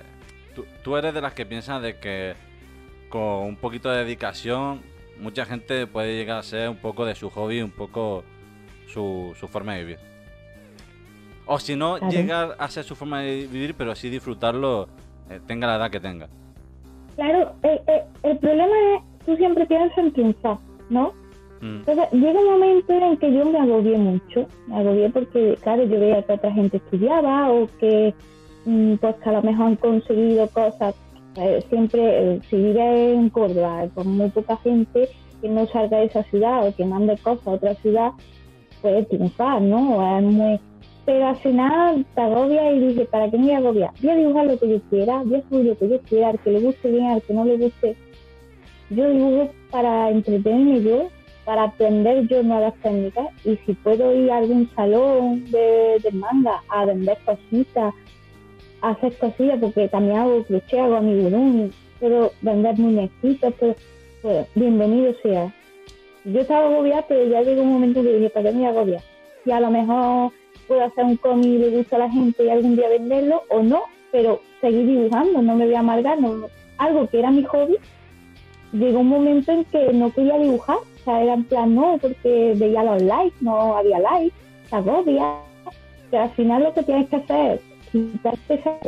¿tú, 0.54 0.64
tú 0.82 0.96
eres 0.96 1.12
de 1.14 1.20
las 1.20 1.34
que 1.34 1.46
piensan 1.46 1.82
de 1.82 1.96
que 1.98 2.34
con 3.08 3.22
un 3.22 3.56
poquito 3.56 3.90
de 3.90 4.04
dedicación, 4.04 4.80
mucha 5.20 5.44
gente 5.44 5.86
puede 5.86 6.16
llegar 6.16 6.38
a 6.38 6.42
ser 6.42 6.68
un 6.68 6.76
poco 6.76 7.04
de 7.04 7.14
su 7.14 7.30
hobby, 7.30 7.62
un 7.62 7.70
poco 7.70 8.24
su, 8.88 9.34
su 9.38 9.46
forma 9.48 9.74
de 9.74 9.80
vivir. 9.84 9.98
O 11.46 11.58
si 11.58 11.76
no, 11.76 11.98
Claro. 11.98 12.10
llegar 12.12 12.56
a 12.58 12.68
ser 12.68 12.84
su 12.84 12.94
forma 12.96 13.20
de 13.20 13.46
vivir, 13.46 13.74
pero 13.76 13.94
sí 13.94 14.08
disfrutarlo, 14.08 14.88
eh, 15.30 15.40
tenga 15.46 15.66
la 15.66 15.76
edad 15.76 15.90
que 15.90 16.00
tenga. 16.00 16.28
Claro, 17.16 17.52
el, 17.62 17.80
el- 17.86 18.02
el 18.30 18.38
problema 18.38 18.72
es, 18.96 19.24
tú 19.26 19.36
siempre 19.36 19.66
piensas 19.66 19.96
en 19.98 20.12
triunfar, 20.12 20.58
¿no? 20.88 21.12
Mm, 21.60 21.76
Entonces, 21.86 22.10
llega 22.12 22.40
un 22.40 22.46
momento 22.50 22.92
en 22.92 23.16
que 23.18 23.32
yo 23.32 23.44
me 23.44 23.58
agobié 23.58 23.96
mucho, 23.98 24.48
me 24.66 24.76
agobié 24.80 25.10
porque, 25.10 25.56
claro, 25.62 25.84
yo 25.84 26.00
veía 26.00 26.22
que 26.22 26.32
otra 26.32 26.52
gente 26.52 26.78
estudiaba 26.78 27.50
o 27.52 27.68
que, 27.78 28.14
pues, 29.00 29.16
que 29.16 29.28
a 29.28 29.32
lo 29.32 29.42
mejor 29.42 29.66
han 29.66 29.76
conseguido 29.76 30.48
cosas. 30.48 30.94
eh, 31.36 31.62
siempre, 31.68 32.00
eh, 32.34 32.40
si 32.48 32.56
vives 32.56 33.14
en 33.16 33.28
Córdoba 33.30 33.88
con 33.94 34.16
muy 34.16 34.30
poca 34.30 34.56
gente 34.58 35.08
que 35.40 35.48
no 35.48 35.66
salga 35.66 35.98
de 35.98 36.04
esa 36.04 36.22
ciudad 36.24 36.66
o 36.66 36.74
que 36.74 36.84
mande 36.84 37.16
cosas 37.18 37.46
a 37.46 37.50
otra 37.50 37.74
ciudad, 37.76 38.12
puede 38.80 39.04
triunfar, 39.04 39.60
¿no? 39.60 40.18
Es 40.18 40.24
muy... 40.24 40.60
Pero 41.06 41.26
al 41.26 41.36
final 41.36 42.06
te 42.14 42.20
agobia 42.20 42.72
y 42.72 42.80
dices, 42.80 43.08
¿para 43.08 43.30
qué 43.30 43.36
me 43.36 43.44
voy 43.44 43.52
a 43.52 43.58
agobiar? 43.58 43.90
Voy 44.00 44.10
a 44.10 44.16
dibujar 44.16 44.46
lo 44.46 44.58
que 44.58 44.68
yo 44.68 44.80
quiera, 44.88 45.22
voy 45.22 45.34
a 45.34 45.56
lo 45.64 45.78
que 45.78 45.88
yo 45.88 46.00
quiera, 46.00 46.28
al 46.30 46.38
que 46.38 46.50
le 46.50 46.60
guste 46.60 46.90
bien, 46.90 47.06
al 47.06 47.22
que 47.22 47.34
no 47.34 47.44
le 47.44 47.56
guste. 47.58 47.96
Yo 48.90 49.10
dibujo 49.10 49.50
para 49.70 50.10
entretenerme 50.10 50.82
yo, 50.82 51.08
para 51.44 51.64
aprender 51.64 52.26
yo 52.28 52.42
nuevas 52.42 52.74
técnicas 52.82 53.26
y 53.44 53.56
si 53.66 53.74
puedo 53.74 54.14
ir 54.14 54.30
a 54.30 54.38
algún 54.38 54.70
salón 54.74 55.44
de, 55.50 55.98
de 56.02 56.10
manga 56.12 56.62
a 56.70 56.86
vender 56.86 57.18
cositas, 57.26 57.92
hacer 58.90 59.16
cosillas, 59.16 59.58
porque 59.60 59.88
también 59.88 60.18
hago 60.18 60.44
crochet, 60.44 60.80
hago 60.80 60.96
amigurumi, 60.96 61.70
puedo 62.00 62.32
vender 62.42 62.78
muñequitos, 62.78 63.54
pues, 63.58 63.76
pues 64.22 64.46
bienvenido 64.54 65.14
sea. 65.22 65.52
Yo 66.24 66.40
estaba 66.40 66.66
agobiada, 66.66 67.04
pero 67.08 67.24
ya 67.26 67.42
llegó 67.42 67.62
un 67.62 67.72
momento 67.72 68.02
que 68.02 68.12
dije, 68.14 68.30
¿para 68.30 68.50
qué 68.50 68.56
me 68.56 68.66
agobiar? 68.66 69.02
Y 69.44 69.50
a 69.50 69.60
lo 69.60 69.70
mejor 69.70 70.32
puedo 70.66 70.84
hacer 70.84 71.04
un 71.04 71.16
cómic 71.16 71.46
y 71.46 71.58
le 71.58 71.70
gusta 71.70 71.96
a 71.96 72.00
la 72.00 72.10
gente 72.10 72.44
y 72.44 72.48
algún 72.48 72.76
día 72.76 72.88
venderlo 72.88 73.42
o 73.50 73.62
no, 73.62 73.82
pero 74.12 74.40
seguir 74.60 74.86
dibujando, 74.86 75.42
no 75.42 75.56
me 75.56 75.66
voy 75.66 75.74
a 75.74 75.80
amargar, 75.80 76.20
no, 76.20 76.48
algo 76.78 77.08
que 77.08 77.18
era 77.18 77.30
mi 77.30 77.44
hobby, 77.44 77.76
llegó 78.72 79.00
un 79.00 79.08
momento 79.08 79.52
en 79.52 79.64
que 79.66 79.92
no 79.92 80.12
quería 80.12 80.38
dibujar, 80.38 80.78
o 80.78 81.04
sea, 81.04 81.22
era 81.22 81.34
en 81.34 81.44
plan 81.44 81.74
no, 81.74 81.98
porque 82.00 82.54
veía 82.56 82.84
los 82.84 83.02
likes, 83.02 83.36
no 83.40 83.76
había 83.76 83.98
likes, 83.98 84.36
se 84.68 84.76
agobia, 84.76 85.34
que 86.10 86.16
al 86.16 86.30
final 86.30 86.62
lo 86.64 86.74
que 86.74 86.82
tienes 86.82 87.08
que 87.08 87.16
hacer 87.16 87.60
quitarte 87.94 88.54
esa 88.54 88.78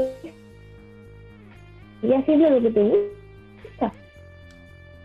y 2.03 2.12
haciendo 2.12 2.51
lo 2.51 2.61
que 2.61 2.71
te 2.71 2.83
gusta. 2.83 3.92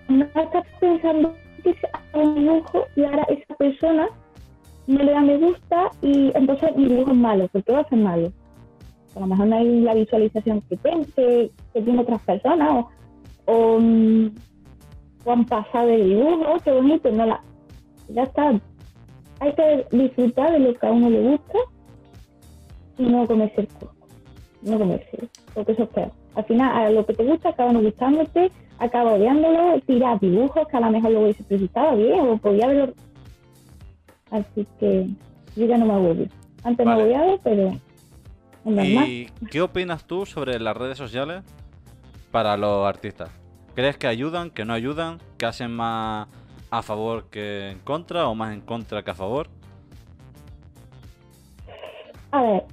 No 0.10 0.26
estás 0.26 0.66
pensando 0.80 1.36
que 1.64 1.76
un 2.14 2.36
dibujo 2.36 2.86
y 2.96 3.04
ahora 3.04 3.24
esa 3.30 3.56
persona 3.56 4.10
no 4.88 5.04
le 5.04 5.12
da 5.12 5.22
me 5.22 5.38
gusta 5.38 5.92
y 6.02 6.32
entonces 6.36 6.76
mi 6.76 6.86
dibujo 6.86 7.12
es 7.12 7.18
malo, 7.18 7.48
porque 7.52 7.72
va 7.72 7.80
a 7.82 7.90
ser 7.90 8.00
malo. 8.00 8.32
A 9.16 9.20
lo 9.20 9.28
mejor 9.28 9.48
no 9.48 9.56
hay 9.56 9.82
la 9.82 9.94
visualización 9.94 10.62
que, 10.62 10.78
que, 10.78 11.52
que 11.74 11.82
tiene 11.82 12.02
otras 12.02 12.22
personas 12.24 12.70
o, 12.72 12.90
o, 13.46 13.80
mm, 13.80 14.32
o 15.26 15.32
han 15.32 15.46
pasado 15.46 15.88
de 15.88 16.04
dibujo, 16.04 16.58
qué 16.64 16.72
bonito, 16.72 17.12
no 17.12 17.26
la, 17.26 17.42
ya 18.10 18.24
está. 18.24 18.60
Hay 19.40 19.54
que 19.54 19.86
disfrutar 19.92 20.52
de 20.54 20.60
lo 20.60 20.74
que 20.74 20.88
a 20.88 20.92
uno 20.92 21.10
le 21.10 21.22
gusta 21.22 21.58
y 21.58 21.81
no 22.97 23.27
comerse 23.27 23.62
el 23.62 23.67
coco, 23.67 23.95
no 24.62 24.77
comerse, 24.77 25.30
porque 25.54 25.71
eso 25.73 25.84
es 25.84 25.89
peor. 25.89 26.12
Al 26.36 26.45
final, 26.45 26.75
a 26.75 26.89
lo 26.89 27.06
que 27.06 27.13
te 27.13 27.25
gusta 27.25 27.49
acaba 27.49 27.73
no 27.73 27.82
gustándote, 27.82 28.51
acaba 28.80 29.13
odiándolo, 29.13 29.80
tiras 29.82 30.19
dibujos 30.21 30.67
que 30.67 30.77
a 30.77 30.80
lo 30.80 30.91
mejor 30.91 31.12
lo 31.12 31.21
hubiese 31.21 31.43
presentado 31.43 31.97
bien 31.97 32.19
o 32.21 32.38
podía 32.38 32.65
haberlo. 32.65 32.93
Así 34.32 34.65
que 34.80 35.08
yo 35.56 35.65
ya 35.65 35.77
no 35.77 35.86
me 35.86 35.93
agobio. 35.93 36.27
Antes 36.63 36.86
Vale. 36.86 37.04
me 37.04 37.15
agobiaba, 37.15 37.38
pero. 37.43 37.71
¿Y 38.84 39.25
qué 39.49 39.62
opinas 39.62 40.06
tú 40.06 40.25
sobre 40.25 40.60
las 40.60 40.77
redes 40.77 40.97
sociales 40.97 41.43
para 42.32 42.56
los 42.58 42.88
artistas? 42.88 43.30
¿Crees 43.75 43.97
que 43.97 44.08
ayudan, 44.08 44.51
que 44.51 44.65
no 44.65 44.73
ayudan, 44.73 45.19
que 45.38 45.45
hacen 45.45 45.71
más 45.71 46.27
a 46.69 46.82
favor 46.82 47.25
que 47.30 47.71
en 47.71 47.80
contra 47.80 48.27
o 48.27 48.36
más 48.36 48.54
en 48.54 48.62
contra 48.62 49.04
que 49.04 49.12
a 49.12 49.15
favor? 49.15 49.47
A 52.32 52.41
ver, 52.41 52.63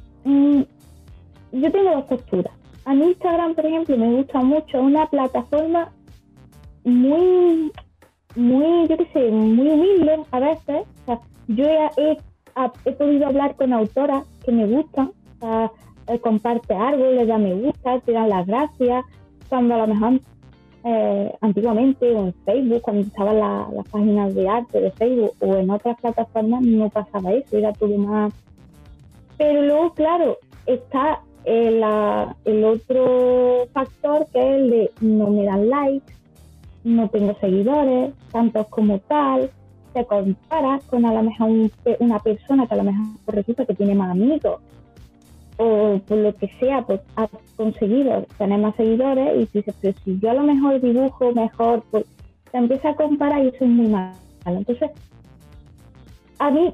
yo 1.52 1.72
tengo 1.72 1.90
dos 1.90 2.04
posturas. 2.04 2.52
A 2.84 2.94
mi 2.94 3.06
Instagram, 3.06 3.54
por 3.54 3.66
ejemplo, 3.66 3.96
me 3.96 4.16
gusta 4.16 4.40
mucho 4.40 4.80
una 4.80 5.06
plataforma 5.06 5.90
muy, 6.84 7.70
muy, 8.36 8.88
yo 8.88 8.96
qué 8.96 9.06
sé, 9.12 9.30
muy 9.30 9.68
humilde 9.68 10.20
a 10.30 10.40
veces. 10.40 10.86
Yo 11.48 11.64
he, 11.64 12.18
podido 12.92 13.26
hablar 13.26 13.56
con 13.56 13.72
autoras 13.72 14.24
que 14.44 14.52
me 14.52 14.66
gustan, 14.66 15.12
eh, 16.08 16.18
comparte 16.20 16.74
algo, 16.74 17.10
le 17.10 17.26
da 17.26 17.38
me 17.38 17.54
gusta, 17.54 18.00
te 18.00 18.12
dan 18.12 18.28
las 18.30 18.46
gracias, 18.46 19.04
cuando 19.48 19.74
a 19.74 19.86
lo 19.86 19.94
mejor 19.94 20.20
eh, 20.84 21.32
antiguamente 21.40 22.14
o 22.14 22.26
en 22.26 22.34
Facebook, 22.44 22.82
cuando 22.82 23.02
estaban 23.02 23.38
la- 23.38 23.68
las 23.72 23.88
páginas 23.88 24.34
de 24.34 24.48
arte 24.48 24.80
de 24.80 24.90
Facebook 24.92 25.32
o 25.40 25.56
en 25.56 25.70
otras 25.70 25.98
plataformas, 26.00 26.62
no 26.62 26.88
pasaba 26.90 27.32
eso, 27.32 27.56
era 27.56 27.72
todo 27.72 27.96
más 27.98 28.32
pero 29.38 29.62
luego, 29.62 29.94
claro, 29.94 30.38
está 30.66 31.20
el, 31.44 31.80
la- 31.80 32.36
el 32.44 32.64
otro 32.64 33.66
factor 33.72 34.26
que 34.32 34.38
es 34.40 34.56
el 34.56 34.70
de 34.70 34.90
no 35.00 35.28
me 35.30 35.44
dan 35.44 35.68
likes, 35.70 36.12
no 36.84 37.08
tengo 37.08 37.34
seguidores, 37.40 38.12
tantos 38.32 38.66
como 38.68 38.98
tal, 39.00 39.50
te 39.94 40.04
comparas 40.04 40.82
con 40.84 41.04
a 41.06 41.12
lo 41.14 41.22
mejor 41.22 41.48
un 41.48 41.72
una 42.00 42.18
persona 42.18 42.66
que 42.66 42.74
a 42.74 42.78
lo 42.78 42.84
mejor 42.84 43.06
resulta 43.28 43.64
que 43.64 43.74
tiene 43.74 43.94
más 43.94 44.10
amigos 44.10 44.60
o 45.56 45.98
por 46.06 46.18
lo 46.18 46.34
que 46.36 46.48
sea, 46.60 46.82
pues 46.82 47.00
ha 47.16 47.26
conseguido 47.56 48.24
tener 48.36 48.60
más 48.60 48.76
seguidores 48.76 49.34
y 49.36 49.58
dices, 49.58 49.74
pero 49.80 49.96
si 50.04 50.18
yo 50.20 50.30
a 50.30 50.34
lo 50.34 50.42
mejor 50.44 50.80
dibujo 50.80 51.32
mejor, 51.32 51.82
pues 51.90 52.04
te 52.52 52.58
empieza 52.58 52.90
a 52.90 52.94
comparar 52.94 53.44
y 53.44 53.48
eso 53.48 53.64
es 53.64 53.70
muy 53.70 53.88
malo. 53.88 54.14
Entonces, 54.46 54.90
a 56.38 56.50
mí, 56.50 56.72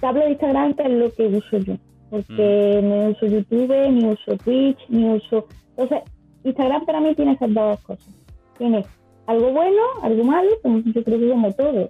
te 0.00 0.06
hablo 0.06 0.22
de 0.24 0.30
Instagram 0.30 0.74
que 0.74 0.82
es 0.82 0.90
lo 0.90 1.12
que 1.12 1.26
uso 1.28 1.58
yo, 1.58 1.74
porque 2.14 2.80
no 2.80 3.10
uso 3.10 3.26
YouTube, 3.26 3.90
ni 3.90 4.06
uso 4.06 4.36
Twitch, 4.44 4.78
ni 4.88 5.04
uso... 5.04 5.48
Entonces, 5.70 6.08
Instagram 6.44 6.86
para 6.86 7.00
mí 7.00 7.12
tiene 7.16 7.32
esas 7.32 7.52
dos 7.52 7.80
cosas. 7.80 8.14
Tiene 8.56 8.86
algo 9.26 9.50
bueno, 9.50 9.82
algo 10.00 10.22
malo, 10.22 10.48
como 10.62 10.78
yo 10.78 11.02
creo 11.02 11.18
que 11.18 11.28
como 11.28 11.52
todo. 11.54 11.88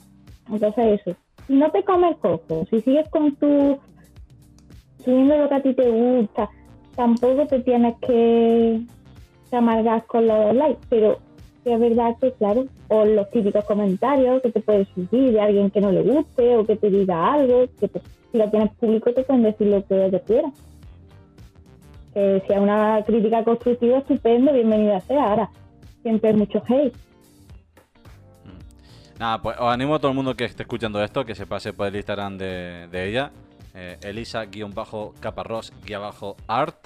Entonces 0.51 1.01
eso. 1.01 1.15
Si 1.47 1.53
no 1.53 1.71
te 1.71 1.85
comes 1.85 2.17
coco, 2.17 2.65
si 2.71 2.81
sigues 2.81 3.07
con 3.11 3.37
tu... 3.37 3.79
subiendo 5.05 5.37
lo 5.37 5.49
que 5.51 5.55
a 5.57 5.63
ti 5.63 5.75
te 5.75 5.91
gusta, 5.91 6.49
tampoco 6.97 7.47
te 7.47 7.61
tienes 7.61 7.95
que, 7.99 8.81
que 9.51 9.57
amargar 9.57 10.07
con 10.07 10.27
los 10.27 10.55
likes, 10.55 10.87
pero 10.89 11.19
sí 11.65 11.73
es 11.73 11.81
verdad 11.81 12.15
que, 12.21 12.31
claro, 12.33 12.67
o 12.89 13.05
los 13.05 13.31
típicos 13.31 13.65
comentarios 13.65 14.43
que 14.43 14.51
te 14.53 14.61
pueden 14.61 14.87
surgir 14.95 15.33
de 15.33 15.41
alguien 15.41 15.71
que 15.71 15.81
no 15.81 15.91
le 15.91 16.03
guste 16.03 16.57
o 16.57 16.65
que 16.67 16.77
te 16.77 16.91
diga 16.91 17.33
algo, 17.33 17.65
que 17.81 17.89
te- 17.89 18.03
si 18.31 18.39
lo 18.39 18.51
tienes 18.51 18.71
público 18.75 19.11
te 19.13 19.25
pueden 19.25 19.43
decir 19.45 19.67
lo 19.69 19.85
que 19.87 20.07
ellos 20.07 20.21
quieran. 20.27 20.53
Que 22.13 22.43
si 22.47 22.53
es 22.53 22.59
una 22.61 23.03
crítica 23.05 23.43
constructiva, 23.43 23.97
estupendo, 23.99 24.53
bienvenida 24.53 25.01
sea. 25.01 25.31
Ahora, 25.31 25.51
siempre 26.03 26.31
hay 26.31 26.37
mucho 26.37 26.63
hate. 26.69 26.95
Nada, 29.19 29.41
pues 29.41 29.57
os 29.59 29.73
animo 29.73 29.95
a 29.95 29.99
todo 29.99 30.11
el 30.11 30.17
mundo 30.17 30.37
que 30.37 30.45
esté 30.45 30.65
escuchando 30.65 31.03
esto 31.03 31.25
que 31.25 31.35
se 31.35 31.47
pase 31.47 31.73
por 31.73 31.87
el 31.87 31.97
Instagram 31.97 32.37
de, 32.37 32.89
ella, 32.93 33.31
eh, 33.75 33.97
Elisa-Caparrós-Art. 34.03 36.77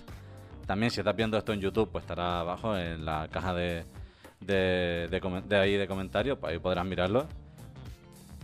También 0.67 0.91
si 0.91 1.01
estás 1.01 1.17
viendo 1.17 1.39
esto 1.39 1.53
en 1.55 1.61
YouTube, 1.61 1.89
pues 1.91 2.05
estará 2.05 2.41
abajo 2.41 2.77
en 2.77 3.07
la 3.07 3.29
caja 3.31 3.55
de, 3.55 3.85
de, 4.41 5.09
ahí 5.53 5.77
de 5.77 5.87
comentarios, 5.87 6.39
pues 6.39 6.53
ahí 6.53 6.59
podrás 6.59 6.87
mirarlo. 6.87 7.27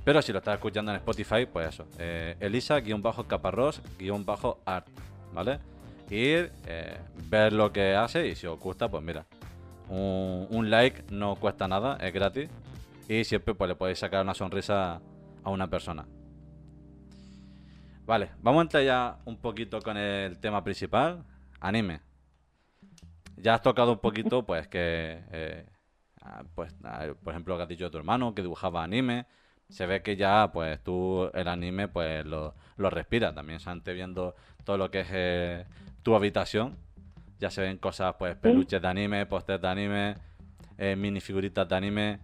Pero 0.04 0.20
si 0.20 0.32
lo 0.32 0.38
estás 0.38 0.54
escuchando 0.54 0.92
en 0.92 0.98
Spotify, 0.98 1.46
pues 1.50 1.68
eso, 1.68 1.86
eh, 1.98 2.36
Elisa-Caparrós-Art, 2.40 4.86
¿vale? 5.32 5.58
ir, 6.10 6.52
eh, 6.66 6.98
ver 7.28 7.52
lo 7.52 7.72
que 7.72 7.94
hace 7.94 8.28
y 8.28 8.34
si 8.34 8.46
os 8.46 8.58
gusta, 8.58 8.88
pues 8.88 9.02
mira, 9.02 9.26
un, 9.88 10.70
like 10.70 11.04
no 11.10 11.36
cuesta 11.36 11.68
nada, 11.68 11.96
es 12.00 12.12
gratis 12.12 12.48
y 13.08 13.24
siempre 13.24 13.54
pues 13.54 13.68
le 13.68 13.76
podéis 13.76 13.98
sacar 13.98 14.22
una 14.22 14.34
sonrisa 14.34 15.00
a 15.42 15.50
una 15.50 15.68
persona. 15.68 16.06
Vale, 18.06 18.30
vamos 18.40 18.60
a 18.60 18.62
entrar 18.62 18.84
ya 18.84 19.18
un 19.24 19.38
poquito 19.38 19.80
con 19.80 19.96
el 19.96 20.38
tema 20.38 20.62
principal, 20.62 21.24
anime. 21.60 22.00
Ya 23.36 23.54
has 23.54 23.62
tocado 23.62 23.92
un 23.92 23.98
poquito, 23.98 24.44
pues 24.44 24.68
que, 24.68 25.22
eh, 25.32 25.66
pues, 26.54 26.74
ah, 26.84 27.06
por 27.22 27.32
ejemplo, 27.32 27.54
lo 27.54 27.58
que 27.58 27.62
has 27.64 27.68
dicho 27.68 27.84
de 27.84 27.90
tu 27.90 27.98
hermano, 27.98 28.34
que 28.34 28.42
dibujaba 28.42 28.82
anime. 28.82 29.26
Se 29.68 29.86
ve 29.86 30.02
que 30.02 30.16
ya, 30.16 30.50
pues 30.52 30.82
tú 30.82 31.30
el 31.34 31.48
anime, 31.48 31.88
pues 31.88 32.24
lo, 32.26 32.54
lo 32.76 32.90
respiras. 32.90 33.34
También 33.34 33.60
se 33.60 33.70
ante 33.70 33.92
viendo 33.92 34.34
todo 34.64 34.76
lo 34.78 34.90
que 34.90 35.00
es 35.00 35.08
eh, 35.12 35.64
tu 36.02 36.14
habitación. 36.14 36.76
Ya 37.40 37.50
se 37.50 37.62
ven 37.62 37.78
cosas, 37.78 38.14
pues 38.18 38.36
peluches 38.36 38.80
de 38.80 38.88
anime, 38.88 39.26
pósters 39.26 39.60
de 39.60 39.68
anime, 39.68 40.14
eh, 40.78 40.96
minifiguritas 40.96 41.68
de 41.68 41.76
anime. 41.76 42.18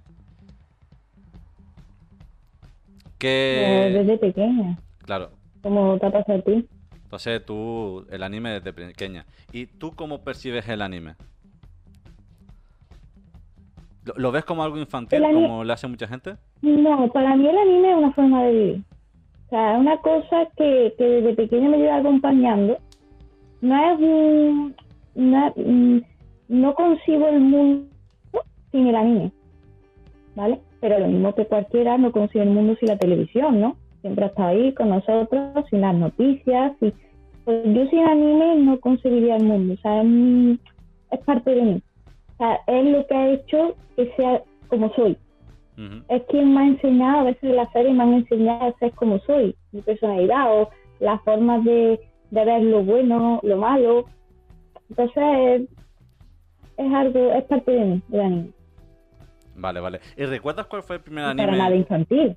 Que... 3.18 3.90
Desde 3.92 4.16
pequeña, 4.16 4.78
Claro, 5.04 5.30
como 5.62 5.98
te 5.98 6.06
ha 6.06 6.10
pasado 6.10 6.38
a 6.38 6.42
ti. 6.42 6.66
Entonces 7.02 7.44
tú, 7.44 8.06
el 8.10 8.22
anime 8.22 8.60
desde 8.60 8.72
pequeña. 8.72 9.26
¿Y 9.52 9.66
tú 9.66 9.92
cómo 9.96 10.22
percibes 10.22 10.68
el 10.68 10.80
anime? 10.80 11.16
¿Lo, 14.16 14.22
lo 14.22 14.32
ves 14.32 14.44
como 14.44 14.62
algo 14.62 14.78
infantil, 14.78 15.22
como 15.32 15.64
le 15.64 15.72
hace 15.72 15.86
mucha 15.88 16.06
gente? 16.06 16.34
No, 16.62 17.08
para 17.12 17.36
mí 17.36 17.46
el 17.48 17.56
anime 17.58 17.90
es 17.92 17.96
una 17.96 18.12
forma 18.12 18.44
de 18.44 18.52
vivir. 18.52 18.82
O 19.46 19.50
sea, 19.50 19.74
es 19.74 19.80
una 19.80 19.96
cosa 19.98 20.46
que, 20.56 20.94
que 20.96 21.04
desde 21.04 21.34
pequeña 21.34 21.68
me 21.68 21.78
lleva 21.78 21.96
acompañando. 21.96 22.78
No 23.60 23.92
es 23.92 23.98
un... 24.00 24.74
No, 25.14 25.52
mm, 25.56 25.98
no 26.48 26.74
concibo 26.74 27.28
el 27.28 27.40
mundo 27.40 27.86
sin 28.72 28.86
el 28.86 28.94
anime, 28.94 29.32
¿vale? 30.36 30.60
Pero 30.80 30.98
lo 30.98 31.08
mismo 31.08 31.34
que 31.34 31.46
cualquiera 31.46 31.98
no 31.98 32.10
concibe 32.12 32.44
el 32.44 32.50
mundo 32.50 32.76
sin 32.78 32.88
la 32.88 32.98
televisión, 32.98 33.60
¿no? 33.60 33.76
Siempre 34.00 34.24
ha 34.24 34.28
estado 34.28 34.48
ahí 34.48 34.72
con 34.72 34.88
nosotros, 34.90 35.64
sin 35.68 35.80
las 35.82 35.94
noticias. 35.94 36.72
y- 36.80 36.92
pues 37.44 37.64
yo 37.74 37.86
sin 37.88 38.00
anime 38.00 38.56
no 38.56 38.78
concebiría 38.80 39.36
el 39.36 39.44
mundo. 39.44 39.74
O 39.74 39.76
sea, 39.78 40.00
es, 40.02 40.06
mi- 40.08 40.58
es 41.10 41.20
parte 41.24 41.54
de 41.54 41.62
mí. 41.62 41.82
O 42.40 42.42
sea, 42.42 42.58
es 42.66 42.84
lo 42.86 43.06
que 43.06 43.14
ha 43.14 43.30
hecho 43.32 43.76
que 43.96 44.12
sea 44.16 44.42
como 44.68 44.92
soy 44.94 45.16
es 46.08 46.22
quien 46.28 46.52
me 46.52 46.60
ha 46.60 46.66
enseñado, 46.66 47.20
a 47.20 47.24
veces 47.24 47.42
en 47.42 47.56
la 47.56 47.70
serie 47.72 47.92
me 47.94 48.02
han 48.02 48.12
enseñado 48.14 48.66
a 48.66 48.78
ser 48.78 48.92
como 48.92 49.18
soy, 49.20 49.56
mi 49.72 49.80
personalidad 49.80 50.60
o 50.60 50.70
las 50.98 51.22
formas 51.22 51.64
de, 51.64 51.98
de 52.30 52.44
ver 52.44 52.62
lo 52.62 52.82
bueno, 52.82 53.40
lo 53.42 53.56
malo. 53.56 54.04
Entonces 54.90 55.16
es, 55.16 55.62
es 56.76 56.92
algo, 56.92 57.32
es 57.32 57.44
parte 57.44 57.70
de 57.70 57.84
mí, 57.84 58.02
el 58.12 58.20
anime. 58.20 58.50
Vale, 59.54 59.80
vale. 59.80 60.00
¿Y 60.16 60.24
recuerdas 60.24 60.66
cuál 60.66 60.82
fue 60.82 60.96
el 60.96 61.02
primer 61.02 61.24
Y 61.32 61.36
Para 61.36 61.52
nada 61.52 61.64
anime? 61.66 61.80
infantil. 61.80 62.36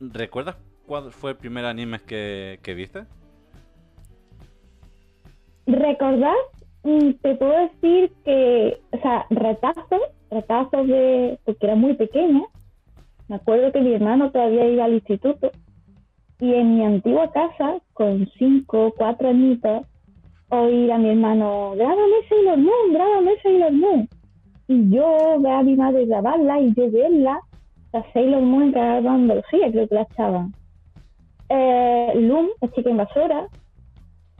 ¿Recuerdas 0.00 0.56
cuál 0.86 1.12
fue 1.12 1.32
el 1.32 1.36
primer 1.36 1.64
anime 1.64 2.00
que, 2.00 2.58
que 2.62 2.74
viste? 2.74 3.04
Recordar, 5.66 6.34
te 6.82 7.34
puedo 7.36 7.52
decir 7.52 8.12
que, 8.24 8.80
o 8.92 8.98
sea, 8.98 9.26
retazos, 9.30 10.00
retazos 10.30 10.86
de, 10.86 11.38
porque 11.44 11.66
era 11.66 11.76
muy 11.76 11.94
pequeña. 11.94 12.42
Me 13.28 13.36
acuerdo 13.36 13.72
que 13.72 13.80
mi 13.80 13.94
hermano 13.94 14.30
todavía 14.30 14.66
iba 14.66 14.84
al 14.84 14.94
instituto 14.94 15.50
y 16.40 16.54
en 16.54 16.76
mi 16.76 16.84
antigua 16.84 17.30
casa, 17.30 17.78
con 17.92 18.28
cinco, 18.36 18.92
cuatro 18.96 19.28
añitos, 19.28 19.86
oír 20.48 20.90
a 20.90 20.98
mi 20.98 21.10
hermano, 21.10 21.72
grábame 21.76 22.28
Sailor 22.28 22.58
Moon, 22.58 22.92
grábame 22.92 23.30
Sailor 23.42 23.72
Moon. 23.72 24.08
Y 24.66 24.90
yo 24.90 25.38
ver 25.38 25.52
a 25.52 25.62
mi 25.62 25.76
madre 25.76 26.04
grabarla 26.06 26.60
y 26.60 26.74
yo 26.74 26.90
verla, 26.90 27.38
la 27.92 28.12
Sailor 28.12 28.42
Moon 28.42 28.64
en 28.64 28.72
Canal 28.72 29.06
Andalucía, 29.06 29.70
creo 29.70 29.88
que 29.88 29.94
la 29.94 30.02
echaban. 30.02 30.52
Eh, 31.48 32.12
Loom, 32.16 32.48
la 32.60 32.70
chica 32.72 32.90
invasora, 32.90 33.46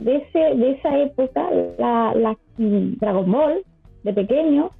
de, 0.02 0.16
ese, 0.16 0.38
de 0.56 0.70
esa 0.72 0.98
época, 0.98 1.48
la, 1.78 2.36
Dragon 2.56 3.30
Ball, 3.30 3.64
de 4.02 4.12
pequeño, 4.12 4.70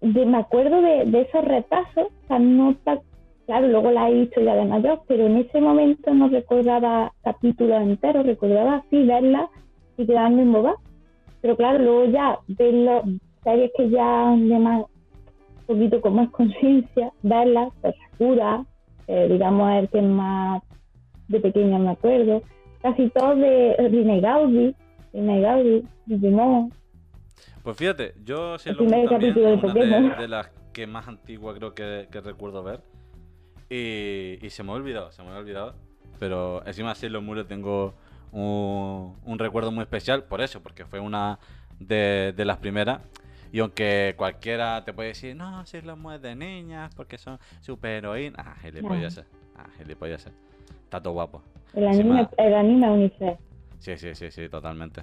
me 0.00 0.38
acuerdo 0.38 0.80
de, 0.82 1.04
de 1.06 1.22
esos 1.22 1.44
retazos, 1.44 2.08
o 2.28 2.74
sea, 2.84 3.00
claro, 3.46 3.68
luego 3.68 3.90
la 3.90 4.10
he 4.10 4.14
visto 4.14 4.40
ya 4.40 4.54
de 4.54 4.64
mayor, 4.64 5.00
pero 5.06 5.26
en 5.26 5.36
ese 5.38 5.60
momento 5.60 6.12
no 6.12 6.28
recordaba 6.28 7.12
capítulos 7.22 7.80
enteros, 7.82 8.26
recordaba 8.26 8.76
así 8.76 9.04
verla 9.04 9.48
y 9.96 10.06
quedarme 10.06 10.42
en 10.42 10.52
boba. 10.52 10.74
Pero 11.40 11.56
claro, 11.56 11.78
luego 11.78 12.04
ya 12.06 12.38
verlo, 12.48 13.02
series 13.44 13.70
que 13.76 13.90
ya 13.90 14.30
de 14.36 14.58
más, 14.58 14.84
un 15.60 15.66
poquito 15.66 16.00
con 16.00 16.16
más 16.16 16.30
conciencia, 16.32 17.12
verlas, 17.22 17.72
pues 17.80 17.94
Sakura, 18.10 18.64
eh, 19.06 19.28
digamos 19.30 19.72
el 19.74 19.88
que 19.88 20.02
más 20.02 20.62
de 21.28 21.40
pequeña 21.40 21.78
me 21.78 21.90
acuerdo, 21.90 22.42
casi 22.86 23.10
todos 23.10 23.36
de 23.38 23.76
Rine 23.90 24.20
Gaudi, 24.20 24.74
Rine 25.12 25.40
Gaudi, 25.40 25.84
Digimon, 26.06 26.72
Pues 27.62 27.76
fíjate, 27.76 28.14
yo 28.24 28.56
El 28.64 28.76
lo 28.76 28.86
también, 28.86 29.34
de 29.34 29.74
de, 29.74 30.16
de 30.20 30.28
las 30.28 30.50
que 30.72 30.86
más 30.86 31.08
antigua 31.08 31.54
creo 31.54 31.74
que, 31.74 32.06
que 32.12 32.20
recuerdo 32.20 32.62
ver. 32.62 32.80
Y, 33.68 34.38
y 34.40 34.50
se 34.50 34.62
me 34.62 34.70
ha 34.70 34.74
olvidado, 34.74 35.10
se 35.10 35.22
me 35.24 35.30
ha 35.30 35.36
olvidado. 35.36 35.74
Pero 36.20 36.64
encima 36.64 36.94
sí 36.94 37.08
los 37.08 37.22
muros 37.22 37.48
tengo 37.48 37.94
un, 38.30 39.16
un 39.24 39.38
recuerdo 39.38 39.72
muy 39.72 39.82
especial 39.82 40.22
por 40.22 40.40
eso, 40.40 40.62
porque 40.62 40.84
fue 40.84 41.00
una 41.00 41.40
de, 41.80 42.32
de 42.36 42.44
las 42.44 42.58
primeras. 42.58 43.00
Y 43.52 43.58
aunque 43.58 44.14
cualquiera 44.16 44.84
te 44.84 44.92
puede 44.92 45.08
decir, 45.08 45.34
no, 45.34 45.66
si 45.66 45.80
los 45.80 45.98
mueves 45.98 46.22
de 46.22 46.36
niñas, 46.36 46.94
porque 46.94 47.18
son 47.18 47.38
superheroínas. 47.62 48.46
Ah, 48.46 48.54
gilipollas. 48.62 49.24
Ah, 49.56 49.66
gilipollas. 49.76 50.30
Está 50.84 51.02
todo 51.02 51.14
guapo. 51.14 51.42
El 51.74 51.86
anime, 51.86 52.22
ma. 52.22 52.30
el 52.36 52.54
anime 52.54 52.90
Unicef. 52.90 53.38
Sí, 53.78 53.96
sí, 53.96 54.14
sí, 54.14 54.30
sí, 54.30 54.48
totalmente. 54.48 55.02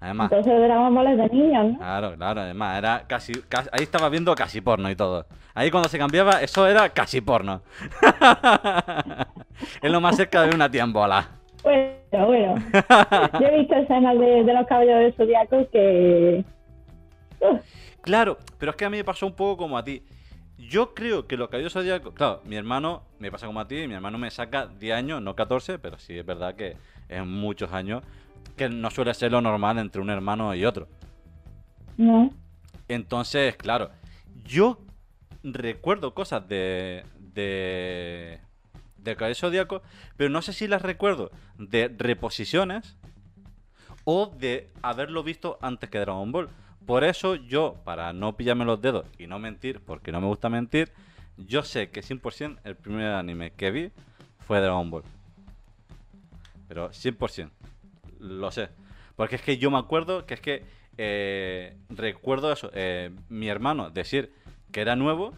Además, 0.00 0.30
Entonces 0.30 0.60
Dragon 0.62 0.94
Ball 0.94 1.06
es 1.08 1.18
de 1.18 1.28
niños, 1.36 1.72
¿no? 1.72 1.78
Claro, 1.78 2.14
claro, 2.16 2.40
además, 2.42 2.78
era 2.78 3.04
casi, 3.08 3.32
casi- 3.48 3.68
ahí 3.72 3.82
estaba 3.82 4.08
viendo 4.08 4.32
casi 4.36 4.60
porno 4.60 4.88
y 4.90 4.94
todo. 4.96 5.26
Ahí 5.54 5.70
cuando 5.72 5.88
se 5.88 5.98
cambiaba, 5.98 6.40
eso 6.40 6.66
era 6.68 6.88
casi 6.90 7.20
porno. 7.20 7.62
es 9.82 9.90
lo 9.90 10.00
más 10.00 10.16
cerca 10.16 10.42
de 10.42 10.54
una 10.54 10.70
tiembola. 10.70 11.28
Bueno, 11.62 12.26
bueno. 12.26 12.54
Yo 13.40 13.46
he 13.46 13.58
visto 13.58 13.74
escenas 13.74 14.18
de, 14.18 14.44
de 14.44 14.54
los 14.54 14.66
caballeros 14.66 15.00
del 15.02 15.14
Zodiaco 15.14 15.68
que... 15.70 16.44
Uf, 17.40 17.60
Claro, 18.00 18.38
pero 18.58 18.70
es 18.70 18.76
que 18.76 18.84
a 18.84 18.90
mí 18.90 18.96
me 18.98 19.04
pasó 19.04 19.26
un 19.26 19.34
poco 19.34 19.56
como 19.64 19.76
a 19.76 19.84
ti. 19.84 20.02
Yo 20.58 20.94
creo 20.94 21.26
que 21.26 21.36
lo 21.36 21.50
que 21.50 21.62
yo 21.62 21.70
sabía, 21.70 22.00
claro, 22.00 22.42
mi 22.44 22.56
hermano 22.56 23.02
me 23.18 23.30
pasa 23.30 23.46
como 23.46 23.60
a 23.60 23.68
ti, 23.68 23.86
mi 23.86 23.94
hermano 23.94 24.18
me 24.18 24.30
saca 24.30 24.66
10 24.66 24.96
años, 24.96 25.22
no 25.22 25.36
14, 25.36 25.78
pero 25.78 25.98
sí 25.98 26.18
es 26.18 26.26
verdad 26.26 26.56
que 26.56 26.76
es 27.08 27.24
muchos 27.24 27.72
años, 27.72 28.02
que 28.56 28.68
no 28.68 28.90
suele 28.90 29.14
ser 29.14 29.32
lo 29.32 29.40
normal 29.40 29.78
entre 29.78 30.02
un 30.02 30.10
hermano 30.10 30.54
y 30.54 30.64
otro. 30.64 30.88
no. 31.96 32.30
Entonces, 32.88 33.54
claro, 33.56 33.90
yo 34.44 34.78
recuerdo 35.42 36.14
cosas 36.14 36.48
de. 36.48 37.04
de. 37.18 38.40
de 38.96 39.16
Caballero 39.16 39.38
Zodíaco, 39.38 39.82
pero 40.16 40.30
no 40.30 40.42
sé 40.42 40.52
si 40.52 40.66
las 40.66 40.82
recuerdo 40.82 41.30
de 41.58 41.94
reposiciones 41.96 42.96
o 44.04 44.26
de 44.26 44.70
haberlo 44.82 45.22
visto 45.22 45.58
antes 45.60 45.90
que 45.90 45.98
Dragon 45.98 46.32
Ball. 46.32 46.48
Por 46.88 47.04
eso 47.04 47.34
yo, 47.34 47.76
para 47.84 48.14
no 48.14 48.34
pillarme 48.34 48.64
los 48.64 48.80
dedos 48.80 49.04
y 49.18 49.26
no 49.26 49.38
mentir, 49.38 49.78
porque 49.78 50.10
no 50.10 50.22
me 50.22 50.26
gusta 50.26 50.48
mentir, 50.48 50.90
yo 51.36 51.62
sé 51.62 51.90
que 51.90 52.00
100% 52.00 52.60
el 52.64 52.76
primer 52.76 53.12
anime 53.12 53.50
que 53.50 53.70
vi 53.70 53.90
fue 54.46 54.58
Dragon 54.58 54.90
Ball. 54.90 55.02
Pero 56.66 56.88
100%. 56.88 57.50
Lo 58.20 58.50
sé. 58.50 58.70
Porque 59.16 59.36
es 59.36 59.42
que 59.42 59.58
yo 59.58 59.70
me 59.70 59.76
acuerdo 59.76 60.24
que 60.24 60.32
es 60.32 60.40
que 60.40 60.64
eh, 60.96 61.76
recuerdo 61.90 62.50
eso, 62.50 62.70
eh, 62.72 63.10
mi 63.28 63.50
hermano 63.50 63.90
decir 63.90 64.32
que 64.72 64.80
era 64.80 64.96
nuevo 64.96 65.34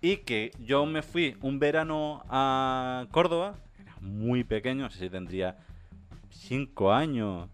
y 0.00 0.16
que 0.16 0.50
yo 0.58 0.84
me 0.84 1.02
fui 1.02 1.36
un 1.42 1.60
verano 1.60 2.24
a 2.28 3.06
Córdoba, 3.12 3.54
era 3.78 3.94
muy 4.00 4.42
pequeño, 4.42 4.82
no 4.82 4.90
sé 4.90 4.98
si 4.98 5.10
tendría 5.10 5.58
5 6.30 6.92
años, 6.92 7.48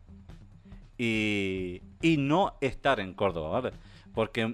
y, 0.98 1.80
y 2.02 2.16
no 2.16 2.54
estar 2.60 3.00
en 3.00 3.14
Córdoba, 3.14 3.60
¿vale? 3.60 3.76
Porque 4.14 4.52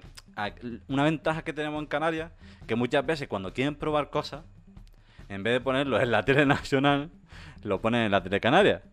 una 0.87 1.03
ventaja 1.03 1.43
que 1.43 1.53
tenemos 1.53 1.81
en 1.81 1.87
Canarias, 1.87 2.31
que 2.67 2.75
muchas 2.75 3.05
veces 3.05 3.27
cuando 3.27 3.51
quieren 3.53 3.75
probar 3.75 4.09
cosas, 4.09 4.43
en 5.27 5.43
vez 5.43 5.53
de 5.53 5.61
ponerlo 5.61 5.99
en 5.99 6.11
la 6.11 6.23
tele 6.23 6.45
nacional, 6.45 7.09
lo 7.63 7.81
ponen 7.81 8.03
en 8.03 8.11
la 8.11 8.21
tele 8.21 8.39
canaria. 8.39 8.83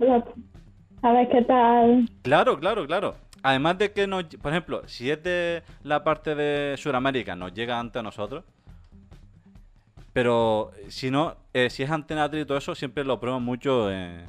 A 1.03 1.13
ver 1.13 1.29
qué 1.29 1.43
tal. 1.43 2.09
Claro, 2.23 2.59
claro, 2.59 2.87
claro. 2.87 3.17
Además 3.43 3.77
de 3.79 3.93
que 3.93 4.07
nos, 4.07 4.25
por 4.25 4.53
ejemplo, 4.53 4.83
si 4.87 5.11
es 5.11 5.23
de 5.23 5.63
la 5.83 6.05
parte 6.05 6.35
de 6.35 6.77
Sudamérica, 6.79 7.35
nos 7.35 7.53
llega 7.53 7.79
antes 7.79 7.99
a 8.01 8.03
nosotros. 8.03 8.45
Pero 10.13 10.71
si 10.89 11.11
no, 11.11 11.37
eh, 11.53 11.71
si 11.71 11.83
es 11.83 11.91
antena 11.91 12.31
y 12.33 12.45
todo 12.45 12.59
eso, 12.59 12.75
siempre 12.75 13.03
lo 13.03 13.19
prueban 13.19 13.43
mucho 13.43 13.91
en, 13.91 14.27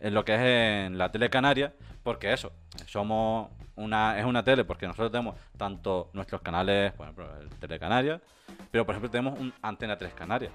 en 0.00 0.14
lo 0.14 0.24
que 0.24 0.34
es 0.34 0.40
en 0.86 0.96
la 0.96 1.10
tele 1.10 1.28
canaria. 1.28 1.74
Porque 2.08 2.32
eso, 2.32 2.50
somos 2.86 3.50
una, 3.76 4.18
es 4.18 4.24
una 4.24 4.42
tele, 4.42 4.64
porque 4.64 4.86
nosotros 4.86 5.12
tenemos 5.12 5.36
tanto 5.58 6.08
nuestros 6.14 6.40
canales, 6.40 6.90
por 6.94 7.04
ejemplo, 7.04 7.28
el 7.38 7.50
Telecanaria, 7.50 8.18
pero 8.70 8.86
por 8.86 8.94
ejemplo 8.94 9.10
tenemos 9.10 9.38
un 9.38 9.52
Antena 9.60 9.98
3 9.98 10.14
Canarias. 10.14 10.50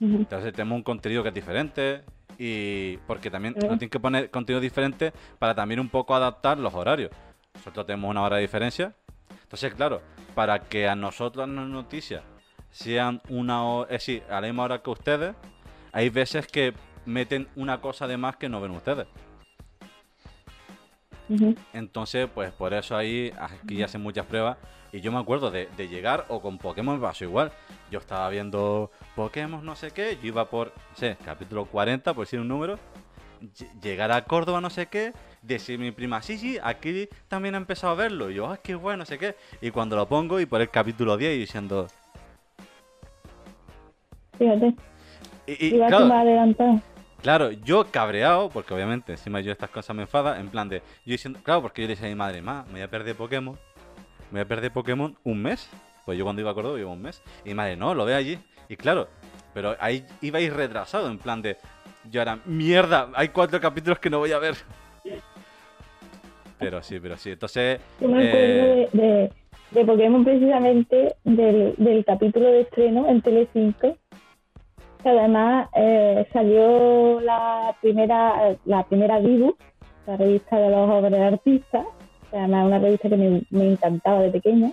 Entonces 0.00 0.54
tenemos 0.54 0.76
un 0.76 0.82
contenido 0.82 1.22
que 1.22 1.28
es 1.28 1.34
diferente 1.34 2.04
y 2.38 2.96
porque 3.06 3.30
también 3.30 3.52
Ujú. 3.52 3.66
nos 3.66 3.78
tienen 3.78 3.90
que 3.90 4.00
poner 4.00 4.30
contenido 4.30 4.62
diferente 4.62 5.12
para 5.38 5.54
también 5.54 5.78
un 5.78 5.90
poco 5.90 6.14
adaptar 6.14 6.56
los 6.56 6.72
horarios. 6.72 7.10
Nosotros 7.56 7.84
tenemos 7.84 8.08
una 8.08 8.22
hora 8.22 8.36
de 8.36 8.42
diferencia. 8.42 8.94
Entonces, 9.42 9.74
claro, 9.74 10.00
para 10.34 10.60
que 10.60 10.88
a 10.88 10.96
nosotros 10.96 11.46
las 11.46 11.66
noticias 11.68 12.22
sean 12.70 13.20
una 13.28 13.62
hora, 13.62 13.94
es 13.94 14.06
decir, 14.06 14.22
a 14.30 14.40
la 14.40 14.46
misma 14.46 14.62
hora 14.62 14.78
que 14.80 14.88
ustedes, 14.88 15.34
hay 15.92 16.08
veces 16.08 16.46
que 16.46 16.72
meten 17.04 17.46
una 17.56 17.82
cosa 17.82 18.06
de 18.06 18.16
más 18.16 18.36
que 18.36 18.48
no 18.48 18.62
ven 18.62 18.70
ustedes. 18.70 19.06
Entonces, 21.72 22.28
pues 22.32 22.50
por 22.52 22.72
eso 22.74 22.96
ahí 22.96 23.32
aquí 23.38 23.82
hacen 23.82 24.02
muchas 24.02 24.26
pruebas. 24.26 24.56
Y 24.92 25.00
yo 25.00 25.10
me 25.12 25.18
acuerdo 25.18 25.50
de, 25.50 25.68
de 25.76 25.88
llegar, 25.88 26.24
o 26.28 26.40
con 26.40 26.58
Pokémon 26.58 26.94
me 26.96 27.02
pasó 27.02 27.24
igual. 27.24 27.50
Yo 27.90 27.98
estaba 27.98 28.28
viendo 28.30 28.90
Pokémon, 29.14 29.64
no 29.64 29.74
sé 29.76 29.90
qué. 29.90 30.16
Yo 30.22 30.28
iba 30.28 30.44
por, 30.46 30.68
no 30.68 30.96
sé, 30.96 31.16
capítulo 31.24 31.64
40, 31.66 32.14
por 32.14 32.24
decir 32.24 32.40
un 32.40 32.48
número. 32.48 32.78
ll- 33.42 33.80
Llegar 33.82 34.12
a 34.12 34.24
Córdoba, 34.24 34.60
no 34.60 34.70
sé 34.70 34.86
qué. 34.86 35.12
Decir 35.42 35.78
mi 35.78 35.90
prima, 35.90 36.22
sí, 36.22 36.38
sí, 36.38 36.58
aquí 36.62 37.08
también 37.28 37.54
he 37.54 37.58
empezado 37.58 37.92
a 37.92 37.96
verlo. 37.96 38.30
Y 38.30 38.34
yo, 38.34 38.46
ah, 38.50 38.56
qué 38.62 38.74
bueno, 38.74 38.98
no 38.98 39.04
sé 39.06 39.18
qué. 39.18 39.36
Y 39.60 39.70
cuando 39.70 39.96
lo 39.96 40.06
pongo, 40.08 40.40
y 40.40 40.46
por 40.46 40.60
el 40.60 40.70
capítulo 40.70 41.16
10, 41.16 41.34
y 41.36 41.38
diciendo. 41.40 41.88
Fíjate, 44.38 44.74
Y, 45.46 45.66
y, 45.66 45.70
claro. 45.88 46.06
Claro, 47.22 47.50
yo 47.50 47.86
cabreado, 47.90 48.50
porque 48.50 48.74
obviamente 48.74 49.12
encima 49.12 49.40
yo 49.40 49.50
estas 49.50 49.70
cosas 49.70 49.96
me 49.96 50.02
enfada, 50.02 50.38
en 50.38 50.48
plan 50.48 50.68
de, 50.68 50.78
yo 50.78 51.12
diciendo, 51.12 51.40
claro, 51.42 51.62
porque 51.62 51.82
yo 51.82 51.88
le 51.88 51.94
decía 51.94 52.06
a 52.06 52.10
mi 52.10 52.14
madre, 52.14 52.40
ma, 52.42 52.64
me 52.66 52.74
voy 52.74 52.82
a 52.82 52.88
perder 52.88 53.16
Pokémon, 53.16 53.56
me 54.30 54.38
voy 54.38 54.40
a 54.42 54.48
perder 54.48 54.70
Pokémon 54.70 55.16
un 55.24 55.42
mes, 55.42 55.68
pues 56.04 56.16
yo 56.16 56.24
cuando 56.24 56.42
iba 56.42 56.50
a 56.50 56.54
Córdoba 56.54 56.78
iba 56.78 56.90
un 56.90 57.02
mes, 57.02 57.22
y 57.44 57.48
mi 57.48 57.54
madre, 57.54 57.76
no, 57.76 57.94
lo 57.94 58.04
ve 58.04 58.14
allí, 58.14 58.38
y 58.68 58.76
claro, 58.76 59.08
pero 59.54 59.74
ahí 59.80 60.04
iba 60.20 60.38
a 60.38 60.42
ir 60.42 60.54
retrasado, 60.54 61.10
en 61.10 61.18
plan 61.18 61.42
de, 61.42 61.56
yo 62.10 62.22
era, 62.22 62.38
mierda, 62.44 63.10
hay 63.14 63.28
cuatro 63.28 63.60
capítulos 63.60 63.98
que 63.98 64.10
no 64.10 64.18
voy 64.18 64.32
a 64.32 64.38
ver. 64.38 64.54
Pero 66.58 66.82
sí, 66.82 66.98
pero 67.00 67.16
sí, 67.16 67.30
entonces, 67.30 67.80
Yo 68.00 68.08
me 68.08 68.28
acuerdo 68.28 68.46
eh, 68.46 68.88
de, 68.92 69.02
de, 69.02 69.32
de 69.72 69.84
Pokémon 69.84 70.24
precisamente 70.24 71.16
del, 71.24 71.74
del 71.76 72.04
capítulo 72.04 72.46
de 72.46 72.60
estreno 72.62 73.08
en 73.08 73.20
Telecinco. 73.20 73.96
Además 75.10 75.68
eh, 75.74 76.26
salió 76.32 77.20
la 77.20 77.74
primera 77.80 78.56
la 78.64 78.82
primera 78.84 79.20
Dibu, 79.20 79.54
la 80.06 80.16
revista 80.16 80.58
de 80.58 80.70
los 80.70 80.90
obras 80.90 81.32
artistas. 81.32 81.86
que 82.30 82.36
además 82.36 82.66
una 82.66 82.78
revista 82.78 83.08
que 83.08 83.16
me, 83.16 83.42
me 83.50 83.72
encantaba 83.72 84.20
de 84.20 84.30
pequeña, 84.30 84.72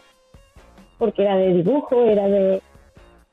porque 0.98 1.24
era 1.24 1.36
de 1.38 1.54
dibujo, 1.54 2.02
era 2.04 2.28
de... 2.28 2.62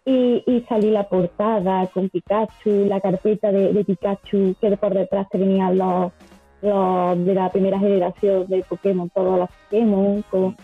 Y, 0.04 0.42
y 0.46 0.62
salí 0.68 0.90
la 0.90 1.04
portada 1.08 1.86
con 1.88 2.08
Pikachu, 2.08 2.86
la 2.86 3.00
carpeta 3.00 3.52
de, 3.52 3.72
de 3.72 3.84
Pikachu, 3.84 4.54
que 4.60 4.76
por 4.76 4.94
detrás 4.94 5.28
te 5.28 5.38
venían 5.38 5.76
los, 5.78 6.12
los 6.62 7.24
de 7.24 7.34
la 7.34 7.50
primera 7.50 7.78
generación 7.78 8.46
de 8.48 8.64
Pokémon, 8.68 9.10
todos 9.10 9.38
los 9.40 9.48
Pokémon, 9.68 10.22
con- 10.30 10.56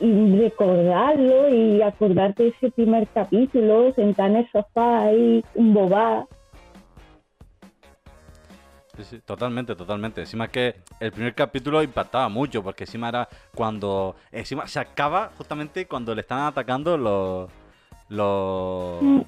y 0.00 0.38
recordarlo 0.38 1.48
y 1.48 1.82
acordarte 1.82 2.44
de 2.44 2.48
ese 2.50 2.70
primer 2.70 3.06
capítulo, 3.08 3.92
sentar 3.94 4.30
en 4.30 4.36
el 4.36 4.50
sofá 4.50 5.06
ahí, 5.06 5.44
un 5.54 5.74
bobá. 5.74 6.26
Sí, 8.96 9.04
sí, 9.04 9.18
totalmente, 9.20 9.76
totalmente. 9.76 10.22
Encima 10.22 10.48
que 10.48 10.74
el 10.98 11.12
primer 11.12 11.34
capítulo 11.34 11.82
impactaba 11.82 12.28
mucho, 12.28 12.64
porque 12.64 12.82
encima 12.82 13.08
era 13.08 13.28
cuando. 13.54 14.16
Encima 14.32 14.66
se 14.66 14.80
acaba 14.80 15.30
justamente 15.38 15.86
cuando 15.86 16.14
le 16.14 16.22
están 16.22 16.40
atacando 16.40 16.98
los. 16.98 17.48
Los. 18.08 19.00
Mm. 19.00 19.20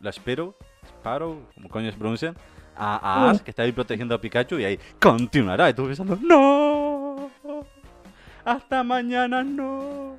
Los 0.00 0.14
Sparrow. 0.16 0.54
Sparrow, 0.86 1.42
como 1.54 1.68
coño 1.68 1.90
se 1.90 1.98
pronuncian. 1.98 2.36
A, 2.76 3.24
a. 3.26 3.30
Ash, 3.30 3.40
que 3.40 3.50
está 3.50 3.64
ahí 3.64 3.72
protegiendo 3.72 4.14
a 4.14 4.20
Pikachu, 4.20 4.60
y 4.60 4.64
ahí 4.64 4.78
continuará. 5.00 5.70
Y 5.70 5.74
tú 5.74 5.86
pensando, 5.86 6.16
¡No! 6.22 6.85
Hasta 8.46 8.82
mañana, 8.84 9.42
no. 9.42 10.16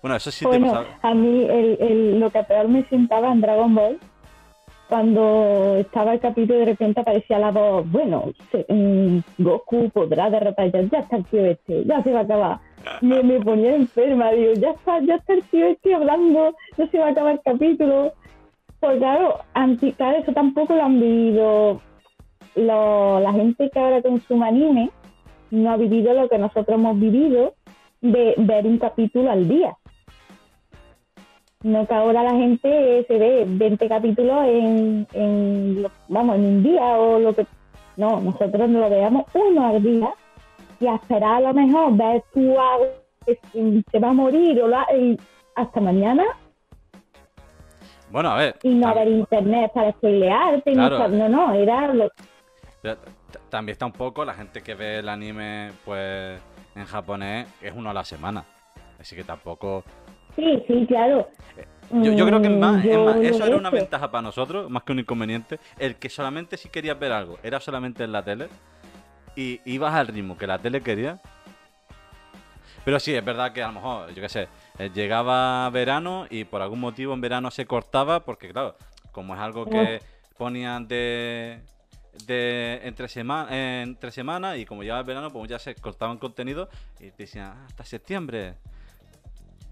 Bueno, 0.00 0.16
eso 0.16 0.30
sí 0.30 0.44
te 0.44 0.48
bueno, 0.48 0.68
pasaba. 0.68 0.86
a 1.02 1.12
mí 1.14 1.44
el, 1.44 1.76
el- 1.80 2.20
lo 2.20 2.30
que 2.30 2.42
peor 2.44 2.68
me 2.68 2.84
sentaba 2.84 3.30
en 3.32 3.40
Dragon 3.40 3.74
Ball, 3.74 3.98
cuando 4.88 5.76
estaba 5.78 6.12
el 6.14 6.20
capítulo 6.20 6.56
y 6.56 6.60
de 6.60 6.64
repente 6.72 7.00
aparecía 7.00 7.38
la 7.38 7.50
voz, 7.50 7.90
bueno, 7.90 8.32
se- 8.50 8.64
mm, 8.68 9.20
Goku 9.38 9.90
podrá 9.90 10.30
derrotar 10.30 10.70
ya, 10.72 10.82
ya 10.82 10.98
está 11.00 11.16
el 11.16 11.24
tío 11.26 11.44
este, 11.46 11.84
ya 11.84 12.02
se 12.02 12.12
va 12.12 12.20
a 12.20 12.22
acabar. 12.22 12.58
Me, 13.00 13.22
me 13.22 13.40
ponía 13.40 13.74
enferma, 13.76 14.30
digo, 14.32 14.52
ya 14.54 14.70
está, 14.70 15.00
ya 15.00 15.14
está 15.16 15.32
el 15.34 15.42
tío 15.44 15.66
este 15.66 15.94
hablando, 15.94 16.54
no 16.76 16.86
se 16.88 16.98
va 16.98 17.06
a 17.08 17.10
acabar 17.10 17.34
el 17.34 17.40
capítulo. 17.44 18.12
Pues 18.80 18.98
claro, 18.98 19.38
anti, 19.54 19.92
claro, 19.92 20.18
eso 20.18 20.32
tampoco 20.32 20.74
lo 20.74 20.82
han 20.84 21.00
vivido 21.00 21.80
lo- 22.56 23.20
la 23.20 23.32
gente 23.32 23.70
que 23.70 23.78
ahora 23.78 24.02
consume 24.02 24.46
anime, 24.48 24.90
no 25.52 25.70
ha 25.70 25.76
vivido 25.76 26.12
lo 26.14 26.28
que 26.28 26.38
nosotros 26.38 26.76
hemos 26.78 26.98
vivido 26.98 27.54
de 28.00 28.34
ver 28.38 28.66
un 28.66 28.78
capítulo 28.78 29.30
al 29.30 29.46
día. 29.48 29.76
No 31.62 31.86
que 31.86 31.94
ahora 31.94 32.24
la 32.24 32.32
gente 32.32 33.04
se 33.06 33.18
ve 33.18 33.44
20 33.46 33.88
capítulos 33.88 34.44
en, 34.46 35.06
en 35.12 35.86
vamos, 36.08 36.36
en 36.36 36.44
un 36.46 36.62
día 36.62 36.82
o 36.98 37.18
lo 37.20 37.32
que... 37.34 37.46
No, 37.96 38.20
nosotros 38.20 38.68
lo 38.70 38.88
veamos 38.90 39.26
uno 39.34 39.66
al 39.68 39.82
día 39.82 40.08
y 40.80 40.86
a 40.86 40.94
esperar 40.96 41.34
a 41.36 41.40
lo 41.40 41.54
mejor 41.54 41.94
ver 41.96 42.22
algo 42.34 42.86
que 43.26 43.38
se 43.92 43.98
va 44.00 44.08
a 44.08 44.12
morir 44.12 44.60
o 44.62 44.66
la- 44.66 44.86
y 44.98 45.16
hasta 45.54 45.80
mañana 45.80 46.24
Bueno, 48.10 48.30
a 48.30 48.36
ver. 48.38 48.56
y 48.62 48.74
no 48.74 48.88
haber 48.88 49.08
internet 49.08 49.70
para 49.74 49.92
spoilearte. 49.92 50.72
Claro. 50.72 51.06
No, 51.08 51.28
no, 51.28 51.52
era 51.54 51.92
lo, 51.94 52.08
También 53.48 53.74
está 53.74 53.86
un 53.86 53.92
poco 53.92 54.24
la 54.24 54.34
gente 54.34 54.62
que 54.62 54.74
ve 54.74 54.98
el 54.98 55.08
anime, 55.08 55.72
pues, 55.84 56.40
en 56.74 56.84
japonés, 56.84 57.46
es 57.60 57.72
uno 57.74 57.90
a 57.90 57.94
la 57.94 58.04
semana. 58.04 58.44
Así 59.00 59.16
que 59.16 59.24
tampoco... 59.24 59.84
Sí, 60.36 60.62
sí, 60.66 60.86
claro. 60.86 61.28
Yo, 61.90 62.12
yo 62.12 62.24
creo 62.26 62.40
que 62.40 62.48
Mm, 62.48 62.58
más, 62.58 62.84
es 62.84 62.92
yo 62.92 63.04
más, 63.04 63.16
lo 63.16 63.22
eso 63.22 63.44
era 63.44 63.56
una 63.56 63.68
ventaja 63.68 64.10
para 64.10 64.22
nosotros, 64.22 64.70
más 64.70 64.82
que 64.82 64.92
un 64.92 65.00
inconveniente. 65.00 65.58
El 65.78 65.96
que 65.96 66.08
solamente 66.08 66.56
si 66.56 66.70
querías 66.70 66.98
ver 66.98 67.12
algo, 67.12 67.38
era 67.42 67.60
solamente 67.60 68.04
en 68.04 68.12
la 68.12 68.22
tele. 68.22 68.48
Y 69.36 69.60
ibas 69.64 69.94
al 69.94 70.06
ritmo 70.08 70.36
que 70.38 70.46
la 70.46 70.58
tele 70.58 70.80
quería. 70.80 71.20
Pero 72.84 72.98
sí, 72.98 73.14
es 73.14 73.24
verdad 73.24 73.52
que 73.52 73.62
a 73.62 73.68
lo 73.68 73.74
mejor, 73.74 74.14
yo 74.14 74.22
qué 74.22 74.28
sé, 74.28 74.48
eh, 74.78 74.90
llegaba 74.92 75.68
verano 75.70 76.26
y 76.30 76.44
por 76.44 76.62
algún 76.62 76.80
motivo 76.80 77.14
en 77.14 77.20
verano 77.20 77.50
se 77.50 77.66
cortaba, 77.66 78.20
porque 78.20 78.48
claro, 78.50 78.76
como 79.12 79.34
es 79.34 79.40
algo 79.40 79.66
que 79.66 80.00
ponían 80.36 80.88
de, 80.88 81.60
de 82.26 82.80
entre 82.84 83.08
semana 83.08 83.82
entre 83.82 84.10
semana 84.10 84.56
y 84.56 84.64
como 84.64 84.82
llegaba 84.82 85.00
el 85.00 85.06
verano, 85.06 85.30
pues 85.30 85.48
ya 85.50 85.58
se 85.58 85.74
cortaban 85.74 86.18
contenido 86.18 86.68
y 87.00 87.10
te 87.10 87.22
decían 87.24 87.52
"Ah, 87.56 87.64
hasta 87.66 87.84
septiembre. 87.84 88.54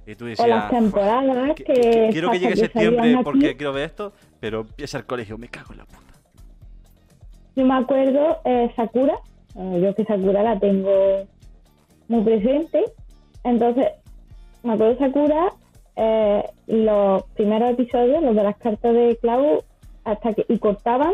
Y 0.06 0.14
tú 0.16 0.24
decías, 0.24 0.48
las 0.48 0.70
temporadas 0.70 1.54
que- 1.54 2.08
quiero 2.10 2.30
que 2.30 2.38
llegue 2.40 2.56
septiembre 2.56 3.14
aquí. 3.14 3.22
porque 3.22 3.56
quiero 3.56 3.72
ver 3.72 3.84
esto, 3.84 4.12
pero 4.40 4.60
empieza 4.62 4.98
el 4.98 5.04
colegio, 5.06 5.36
me 5.38 5.48
cago 5.48 5.72
en 5.72 5.78
la 5.78 5.84
puta. 5.84 6.00
Yo 7.56 7.66
me 7.66 7.74
acuerdo, 7.74 8.40
eh, 8.44 8.72
Sakura, 8.74 9.18
eh, 9.56 9.80
yo 9.82 9.94
que 9.94 10.04
Sakura 10.04 10.42
la 10.42 10.58
tengo 10.58 11.26
muy 12.08 12.22
presente, 12.24 12.84
entonces 13.44 13.88
me 14.62 14.72
acuerdo 14.72 14.98
Sakura, 14.98 15.52
eh, 15.96 16.44
los 16.66 17.22
primeros 17.34 17.70
episodios, 17.72 18.22
los 18.22 18.34
de 18.34 18.42
las 18.42 18.56
cartas 18.56 18.94
de 18.94 19.18
Clau, 19.20 19.62
hasta 20.04 20.32
que 20.32 20.46
y 20.48 20.58
cortaban 20.58 21.12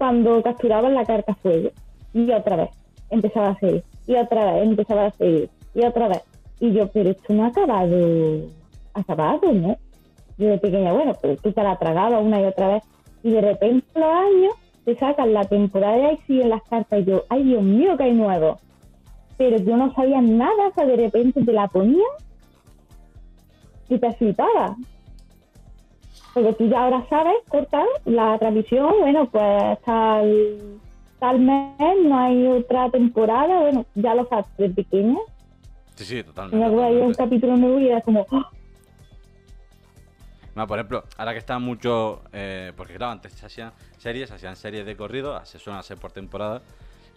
cuando 0.00 0.42
capturaban 0.42 0.94
la 0.94 1.04
carta 1.04 1.34
fuego. 1.34 1.68
Y 2.14 2.32
otra 2.32 2.56
vez 2.56 2.70
empezaba 3.10 3.50
a 3.50 3.58
seguir, 3.58 3.84
y 4.06 4.14
otra 4.14 4.50
vez 4.54 4.62
empezaba 4.62 5.04
a 5.04 5.10
seguir, 5.10 5.50
y 5.74 5.84
otra 5.84 6.08
vez. 6.08 6.22
Y 6.58 6.72
yo, 6.72 6.88
pero 6.88 7.10
esto 7.10 7.34
no 7.34 7.44
ha 7.44 7.48
acabado, 7.48 8.48
acabado, 8.94 9.52
¿no? 9.52 9.76
Yo 10.38 10.48
de 10.48 10.56
pequeña, 10.56 10.94
bueno, 10.94 11.12
pues 11.20 11.38
tú 11.42 11.52
te 11.52 11.62
la 11.62 11.76
tragabas 11.76 12.24
una 12.24 12.40
y 12.40 12.44
otra 12.44 12.68
vez. 12.68 12.82
Y 13.22 13.32
de 13.32 13.42
repente 13.42 13.86
los 13.94 14.10
años 14.10 14.54
te 14.86 14.96
sacan 14.96 15.34
la 15.34 15.44
temporada 15.44 16.12
y 16.12 16.16
siguen 16.26 16.48
las 16.48 16.62
cartas. 16.62 17.00
Y 17.00 17.04
yo, 17.04 17.24
ay 17.28 17.44
Dios 17.44 17.62
mío, 17.62 17.98
que 17.98 18.04
hay 18.04 18.14
nuevo. 18.14 18.58
Pero 19.36 19.58
yo 19.58 19.76
no 19.76 19.92
sabía 19.92 20.22
nada, 20.22 20.68
o 20.68 20.74
sea, 20.74 20.86
de 20.86 20.96
repente 20.96 21.44
te 21.44 21.52
la 21.52 21.68
ponían 21.68 22.00
y 23.90 23.98
te 23.98 24.12
flipaba. 24.14 24.76
Porque 26.32 26.52
tú 26.54 26.68
ya 26.68 26.84
ahora 26.84 27.04
sabes 27.10 27.34
cortar 27.48 27.86
la 28.04 28.38
transmisión, 28.38 28.92
bueno, 29.00 29.28
pues 29.30 29.80
tal, 29.84 30.80
tal 31.18 31.38
mes 31.40 31.96
no 32.04 32.18
hay 32.18 32.46
otra 32.46 32.88
temporada, 32.90 33.60
bueno, 33.60 33.84
ya 33.96 34.14
lo 34.14 34.26
sabes 34.28 34.46
de 34.58 34.70
pequeña. 34.70 35.18
Sí, 35.96 36.04
sí, 36.04 36.22
totalmente. 36.22 36.56
me 36.66 36.72
acuerdo 36.72 37.04
un 37.06 37.14
capítulo 37.14 37.56
nuevo 37.56 37.78
y 37.80 37.88
era 37.88 38.00
como, 38.00 38.26
¡ah! 38.30 38.48
No, 40.54 40.66
por 40.66 40.78
ejemplo, 40.78 41.04
ahora 41.16 41.32
que 41.32 41.38
está 41.38 41.58
mucho. 41.58 42.22
eh, 42.32 42.72
porque 42.76 42.94
claro, 42.94 43.12
antes 43.12 43.32
se 43.32 43.46
hacían 43.46 43.72
series, 43.98 44.28
se 44.28 44.34
hacían 44.36 44.56
series 44.56 44.84
de 44.84 44.96
corrido, 44.96 45.44
se 45.44 45.58
suelen 45.58 45.78
hacer 45.78 45.96
por 45.98 46.12
temporada. 46.12 46.62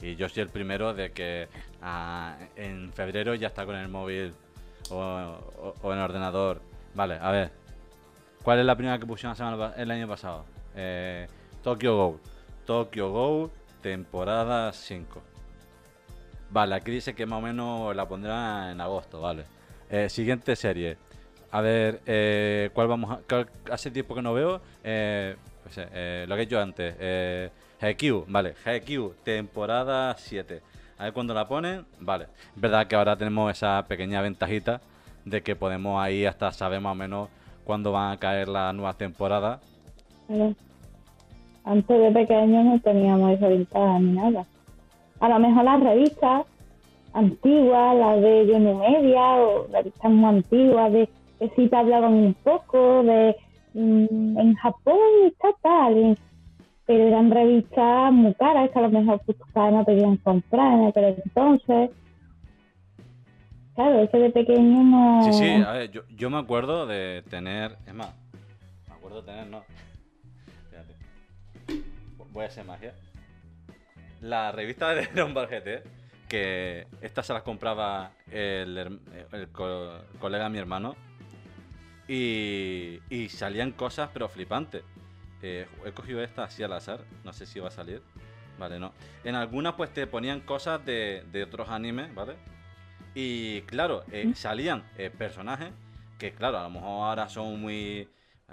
Y 0.01 0.16
yo 0.16 0.28
soy 0.30 0.43
el 0.43 0.49
primero 0.49 0.93
de 0.93 1.11
que 1.11 1.47
ah, 1.82 2.36
en 2.55 2.91
febrero 2.93 3.36
ya 3.36 3.47
está 3.47 3.66
con 3.66 3.76
el 3.76 3.88
móvil 3.88 4.34
o, 4.91 4.95
o- 4.97 5.74
o 5.82 5.91
en 5.93 5.97
el 5.99 6.03
ordenador. 6.03 6.61
Vale, 6.93 7.18
a 7.22 7.32
ver. 7.32 7.51
¿Cuál 8.43 8.59
es 8.59 8.65
la 8.65 8.75
primera 8.75 8.99
que 8.99 9.05
pusieron 9.05 9.35
semana 9.35 9.73
el 9.77 9.89
año 9.91 10.07
pasado? 10.07 10.45
Eh, 10.75 11.27
Tokyo 11.63 11.95
Go. 11.95 12.19
Tokyo 12.65 13.11
Go, 13.11 13.51
temporada 13.81 14.71
5. 14.73 15.21
Vale, 16.49 16.75
aquí 16.75 16.91
dice 16.91 17.15
que 17.15 17.25
más 17.25 17.39
o 17.39 17.41
menos 17.41 17.95
la 17.95 18.07
pondrá 18.07 18.71
en 18.71 18.81
agosto, 18.81 19.21
vale. 19.21 19.45
Eh, 19.89 20.09
siguiente 20.09 20.55
serie. 20.55 20.97
A 21.51 21.61
ver, 21.61 22.01
eh, 22.05 22.69
¿cuál 22.73 22.87
vamos 22.87 23.11
a...? 23.11 23.19
cuál- 23.27 23.49
hace 23.71 23.91
tiempo 23.91 24.13
que 24.15 24.21
no 24.21 24.33
veo. 24.33 24.61
Pues, 24.81 25.77
lo 25.77 26.35
que 26.35 26.41
he 26.41 26.43
hecho 26.43 26.59
antes. 26.59 27.51
Haikyuu, 27.79 28.25
vale. 28.27 28.55
Haikyuu, 28.65 29.13
temporada 29.23 30.15
7. 30.17 30.61
A 30.97 31.05
ver 31.05 31.13
cuándo 31.13 31.33
la 31.33 31.47
ponen. 31.47 31.85
Vale. 31.99 32.25
Es 32.55 32.61
verdad 32.61 32.87
que 32.87 32.95
ahora 32.95 33.15
tenemos 33.15 33.51
esa 33.51 33.83
pequeña 33.87 34.21
ventajita 34.21 34.81
de 35.25 35.41
que 35.41 35.55
podemos 35.55 36.01
ahí 36.03 36.25
hasta 36.25 36.51
saber 36.51 36.81
más 36.81 36.91
o 36.91 36.95
menos 36.95 37.29
cuándo 37.64 37.91
van 37.91 38.11
a 38.11 38.18
caer 38.18 38.47
las 38.47 38.74
nuevas 38.74 38.97
temporadas. 38.97 39.59
Antes 41.64 41.99
de 41.99 42.11
pequeños 42.11 42.66
no 42.66 42.80
teníamos 42.80 43.32
esa 43.32 43.47
ventaja 43.47 43.99
ni 43.99 44.11
nada. 44.11 44.45
A 45.20 45.30
lo 45.30 45.39
mejor 45.39 45.64
las 45.64 45.80
revistas 45.82 46.45
antiguas, 47.14 47.95
las 47.95 48.22
de 48.22 48.47
Yono 48.47 48.80
Media 48.80 49.36
o 49.36 49.68
revistas 49.72 50.11
muy 50.11 50.30
antiguas, 50.30 50.91
de 50.91 51.09
que 51.39 51.49
sí 51.55 51.68
te 51.68 51.76
hablaban 51.76 52.14
un 52.14 52.34
poco 52.43 53.03
de 53.03 53.36
mm, 53.74 54.38
en 54.39 54.55
Japón 54.55 54.97
está 55.26 55.49
tal, 55.61 56.18
pero 56.86 57.03
eran 57.07 57.32
revistas 57.32 58.11
muy 58.11 58.34
caras 58.34 58.70
que 58.72 58.80
a 58.80 58.82
lo 58.82 58.89
mejor 58.89 59.22
padres 59.53 59.74
no 59.74 59.86
podían 59.86 60.18
comprar 60.18 60.74
en 60.74 60.88
aquel 60.88 61.22
entonces. 61.24 61.91
Claro, 63.76 64.01
ese 64.03 64.17
de 64.17 64.30
pequeño 64.30 64.84
no. 64.84 65.24
Sí, 65.24 65.34
sí, 65.34 65.49
a 65.61 65.71
ver, 65.71 65.91
yo, 65.91 66.03
yo 66.09 66.30
me 66.30 66.38
acuerdo 66.38 66.86
de 66.86 67.24
tener. 67.30 67.78
Es 67.88 67.93
más, 67.93 68.09
me 68.88 68.93
acuerdo 68.95 69.21
de 69.21 69.28
tener, 69.32 69.47
no. 69.47 69.63
Espérate. 70.65 70.95
Voy 72.32 72.43
a 72.43 72.47
hacer 72.47 72.65
magia. 72.65 72.93
La 74.21 74.51
revista 74.51 74.93
de 74.93 75.07
Ball 75.34 75.47
GT, 75.47 75.84
que 76.30 76.88
estas 77.01 77.26
se 77.26 77.34
las 77.34 77.41
compraba 77.43 78.11
el, 78.32 78.99
el 79.32 79.49
co- 79.49 79.99
colega 80.19 80.45
de 80.45 80.49
mi 80.51 80.59
hermano. 80.59 80.95
Y, 82.07 82.99
y 83.09 83.30
salían 83.30 83.71
cosas, 83.71 84.09
pero 84.13 84.28
flipantes. 84.30 84.84
Eh, 85.41 85.67
he 85.86 85.91
cogido 85.91 86.21
esta 86.24 86.43
así 86.45 86.61
al 86.63 86.74
azar, 86.74 86.99
no 87.24 87.34
sé 87.34 87.45
si 87.45 87.59
va 87.59 87.69
a 87.69 87.71
salir. 87.71 88.01
Vale, 88.59 88.80
no. 88.80 88.93
En 89.24 89.36
algunas, 89.36 89.74
pues 89.74 89.91
te 89.93 90.05
ponían 90.05 90.41
cosas 90.41 90.86
de, 90.86 91.24
de 91.32 91.43
otros 91.43 91.69
animes, 91.69 92.13
¿vale? 92.13 92.36
Y 93.16 93.61
claro, 93.61 94.03
eh, 94.11 94.28
¿Mm? 94.28 94.34
salían 94.36 94.84
eh, 94.97 95.09
personajes 95.09 95.72
que, 96.18 96.32
claro, 96.34 96.59
a 96.59 96.64
lo 96.64 96.70
mejor 96.72 96.89
ahora 97.09 97.30
son 97.30 97.59
muy, 97.59 98.07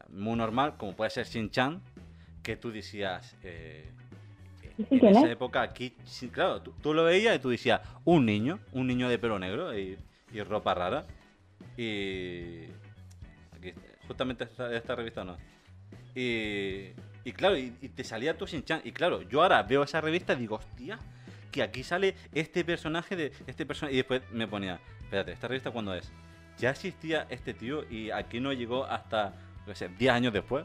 muy 0.09 0.37
normal, 0.37 0.77
como 0.77 0.95
puede 0.95 1.11
ser 1.11 1.27
Shin-Chan, 1.27 1.81
que 2.43 2.57
tú 2.57 2.71
decías. 2.71 3.37
Eh, 3.43 3.91
en 4.79 4.99
¿quién 4.99 5.17
esa 5.17 5.27
es? 5.27 5.33
época 5.33 5.63
aquí, 5.63 5.95
claro, 6.33 6.63
tú, 6.63 6.73
tú 6.83 6.95
lo 6.95 7.05
veías 7.05 7.37
y 7.37 7.39
tú 7.39 7.51
decías, 7.51 7.81
un 8.05 8.25
niño, 8.27 8.59
un 8.73 8.87
niño 8.87 9.09
de 9.09 9.19
pelo 9.19 9.39
negro 9.39 9.77
y, 9.79 9.99
y 10.33 10.43
ropa 10.43 10.75
rara. 10.75 11.07
Y. 11.77 12.65
Aquí, 13.57 13.73
justamente 14.07 14.45
esta, 14.45 14.75
esta 14.75 14.95
revista 14.95 15.25
no. 15.25 15.37
Y, 16.15 16.89
y 17.25 17.33
claro, 17.33 17.57
y, 17.57 17.77
y 17.81 17.89
te 17.91 18.05
salía 18.05 18.37
tu 18.37 18.47
Shin-Chan. 18.47 18.83
Y 18.85 18.93
claro, 18.93 19.23
yo 19.23 19.43
ahora 19.43 19.63
veo 19.63 19.83
esa 19.83 20.01
revista 20.01 20.33
y 20.33 20.37
digo, 20.37 20.57
hostia, 20.57 20.99
que 21.51 21.63
aquí 21.63 21.83
sale 21.83 22.15
este 22.33 22.65
personaje 22.65 23.17
de 23.17 23.33
este 23.47 23.67
personaje. 23.67 23.95
Y 23.95 23.99
después 23.99 24.23
me 24.33 24.47
ponía, 24.47 24.81
espérate, 25.03 25.33
¿esta 25.33 25.49
revista 25.49 25.71
cuándo 25.71 25.95
es? 25.95 26.11
Ya 26.59 26.71
existía 26.71 27.27
este 27.31 27.55
tío 27.55 27.85
y 27.91 28.11
aquí 28.11 28.41
no 28.41 28.53
llegó 28.53 28.85
hasta, 28.85 29.35
qué 29.67 29.75
sé, 29.75 29.89
10 29.89 30.13
años 30.13 30.33
después. 30.33 30.65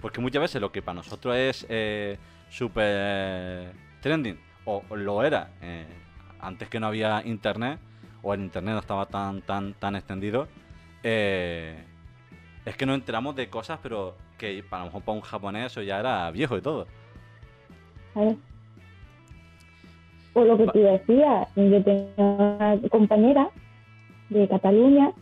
Porque 0.00 0.20
muchas 0.20 0.42
veces 0.42 0.60
lo 0.60 0.72
que 0.72 0.82
para 0.82 0.96
nosotros 0.96 1.36
es 1.36 1.66
eh, 1.68 2.18
super 2.48 3.72
trending, 4.00 4.38
o 4.64 4.82
lo 4.96 5.22
era 5.22 5.50
eh, 5.60 5.86
antes 6.40 6.68
que 6.68 6.80
no 6.80 6.86
había 6.86 7.22
internet, 7.24 7.78
o 8.22 8.34
el 8.34 8.40
internet 8.40 8.74
no 8.74 8.80
estaba 8.80 9.06
tan, 9.06 9.42
tan, 9.42 9.74
tan 9.74 9.96
extendido, 9.96 10.48
eh, 11.02 11.84
es 12.64 12.76
que 12.76 12.86
nos 12.86 12.94
enteramos 12.96 13.36
de 13.36 13.48
cosas, 13.48 13.78
pero 13.82 14.16
que 14.38 14.62
para, 14.68 14.84
lo 14.84 14.86
mejor 14.86 15.02
para 15.02 15.16
un 15.16 15.22
japonés 15.22 15.66
eso 15.66 15.82
ya 15.82 16.00
era 16.00 16.30
viejo 16.30 16.56
y 16.56 16.62
todo. 16.62 16.86
Por 20.32 20.46
lo 20.46 20.56
que 20.56 20.66
tú 20.68 20.78
decías, 20.78 21.48
yo 21.56 21.82
tenía 21.82 22.06
una 22.16 22.78
compañera 22.90 23.48
de 24.28 24.46
Cataluña 24.48 25.12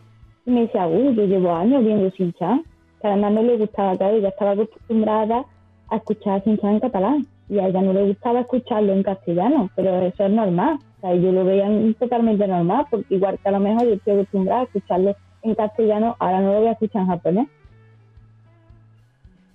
y 0.45 0.51
me 0.51 0.61
decía, 0.61 0.87
uy, 0.87 1.15
yo 1.15 1.25
llevo 1.25 1.53
años 1.53 1.83
viendo 1.83 2.11
Sinchan, 2.11 2.63
que 3.01 3.07
además 3.07 3.33
no 3.33 3.43
le 3.43 3.57
gustaba, 3.57 3.97
claro, 3.97 4.17
ella 4.17 4.29
estaba 4.29 4.51
acostumbrada 4.51 5.45
a 5.89 5.95
escuchar 5.95 6.43
Sinchan 6.43 6.73
en 6.73 6.79
catalán 6.79 7.27
y 7.49 7.59
a 7.59 7.67
ella 7.67 7.81
no 7.81 7.93
le 7.93 8.03
gustaba 8.03 8.41
escucharlo 8.41 8.93
en 8.93 9.03
castellano, 9.03 9.69
pero 9.75 9.95
eso 10.01 10.25
es 10.25 10.31
normal, 10.31 10.77
o 10.97 11.01
sea, 11.01 11.15
yo 11.15 11.31
lo 11.31 11.43
veía 11.43 11.67
totalmente 11.99 12.47
normal, 12.47 12.85
porque 12.91 13.15
igual 13.15 13.39
que 13.39 13.49
a 13.49 13.53
lo 13.53 13.59
mejor 13.59 13.87
yo 13.87 13.93
estoy 13.93 14.13
acostumbrada 14.13 14.61
a 14.61 14.65
escucharlo 14.65 15.15
en 15.41 15.55
castellano, 15.55 16.15
ahora 16.19 16.41
no 16.41 16.53
lo 16.53 16.59
voy 16.59 16.67
a 16.67 16.73
escuchar 16.73 17.01
en 17.03 17.07
japonés. 17.07 17.47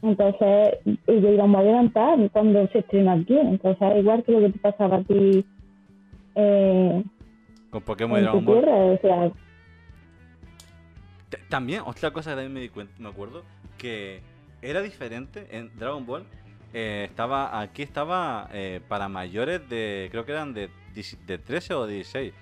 Entonces, 0.05 0.79
y 0.85 1.21
yo 1.21 1.33
íbamos 1.33 1.57
a 1.57 1.61
adelantar 1.61 2.31
cuando 2.31 2.67
se 2.69 2.81
estrenó 2.81 3.13
aquí. 3.13 3.37
Entonces, 3.39 3.97
igual 3.97 4.23
que 4.23 4.33
lo 4.33 4.41
que 4.41 4.51
te 4.51 4.59
pasaba 4.59 4.97
a 4.97 5.03
ti 5.03 5.45
eh, 6.35 7.05
Con 7.71 7.83
Pokémon 7.83 8.19
en 8.19 8.25
Dragon 8.25 8.45
Ball. 8.45 8.65
O 8.69 8.99
sea, 9.01 9.33
También, 11.49 11.83
otra 11.87 12.11
cosa 12.13 12.31
que 12.31 12.37
también 12.37 12.53
me 12.53 12.61
di 12.61 12.69
cuenta, 12.69 12.93
me 12.99 13.09
acuerdo, 13.09 13.43
que 13.79 14.21
era 14.63 14.83
diferente 14.83 15.47
en 15.51 15.71
Dragon 15.79 16.05
Ball. 16.05 16.25
eh, 16.73 17.07
estaba, 17.09 17.61
aquí 17.61 17.83
estaba 17.83 18.49
eh, 18.53 18.81
para 18.89 19.09
mayores 19.09 19.69
de, 19.69 20.09
creo 20.11 20.25
que 20.25 20.33
eran 20.33 20.55
de, 20.55 20.69
10 20.95 21.27
de 21.27 21.39
13 21.39 21.75
o 21.75 21.87
16. 21.87 22.33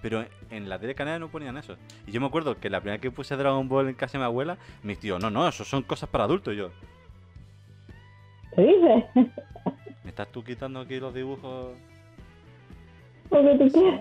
Pero 0.00 0.24
en 0.50 0.68
la 0.68 0.78
tele 0.78 0.94
canaria 0.94 1.18
no 1.18 1.28
ponían 1.28 1.56
eso. 1.56 1.76
Y 2.06 2.12
yo 2.12 2.20
me 2.20 2.28
acuerdo 2.28 2.58
que 2.60 2.70
la 2.70 2.78
primera 2.80 2.94
vez 2.94 3.02
que 3.02 3.10
puse 3.10 3.36
Dragon 3.36 3.68
Ball 3.68 3.88
en 3.88 3.94
casa 3.94 4.12
de 4.12 4.18
mi 4.18 4.24
abuela, 4.26 4.56
mis 4.84 4.98
tíos, 5.00 5.20
no, 5.20 5.28
no, 5.30 5.48
eso 5.48 5.64
son 5.64 5.82
cosas 5.82 6.08
para 6.08 6.24
adultos. 6.24 6.54
Y 6.54 6.58
yo, 6.58 6.70
¿qué 6.70 6.87
dices? 8.62 9.04
¿me 10.04 10.10
estás 10.10 10.28
tú 10.28 10.42
quitando 10.42 10.80
aquí 10.80 10.98
los 11.00 11.12
dibujos? 11.14 11.68
Porque 13.28 13.54
tú 13.58 13.68
quieres. 13.72 14.00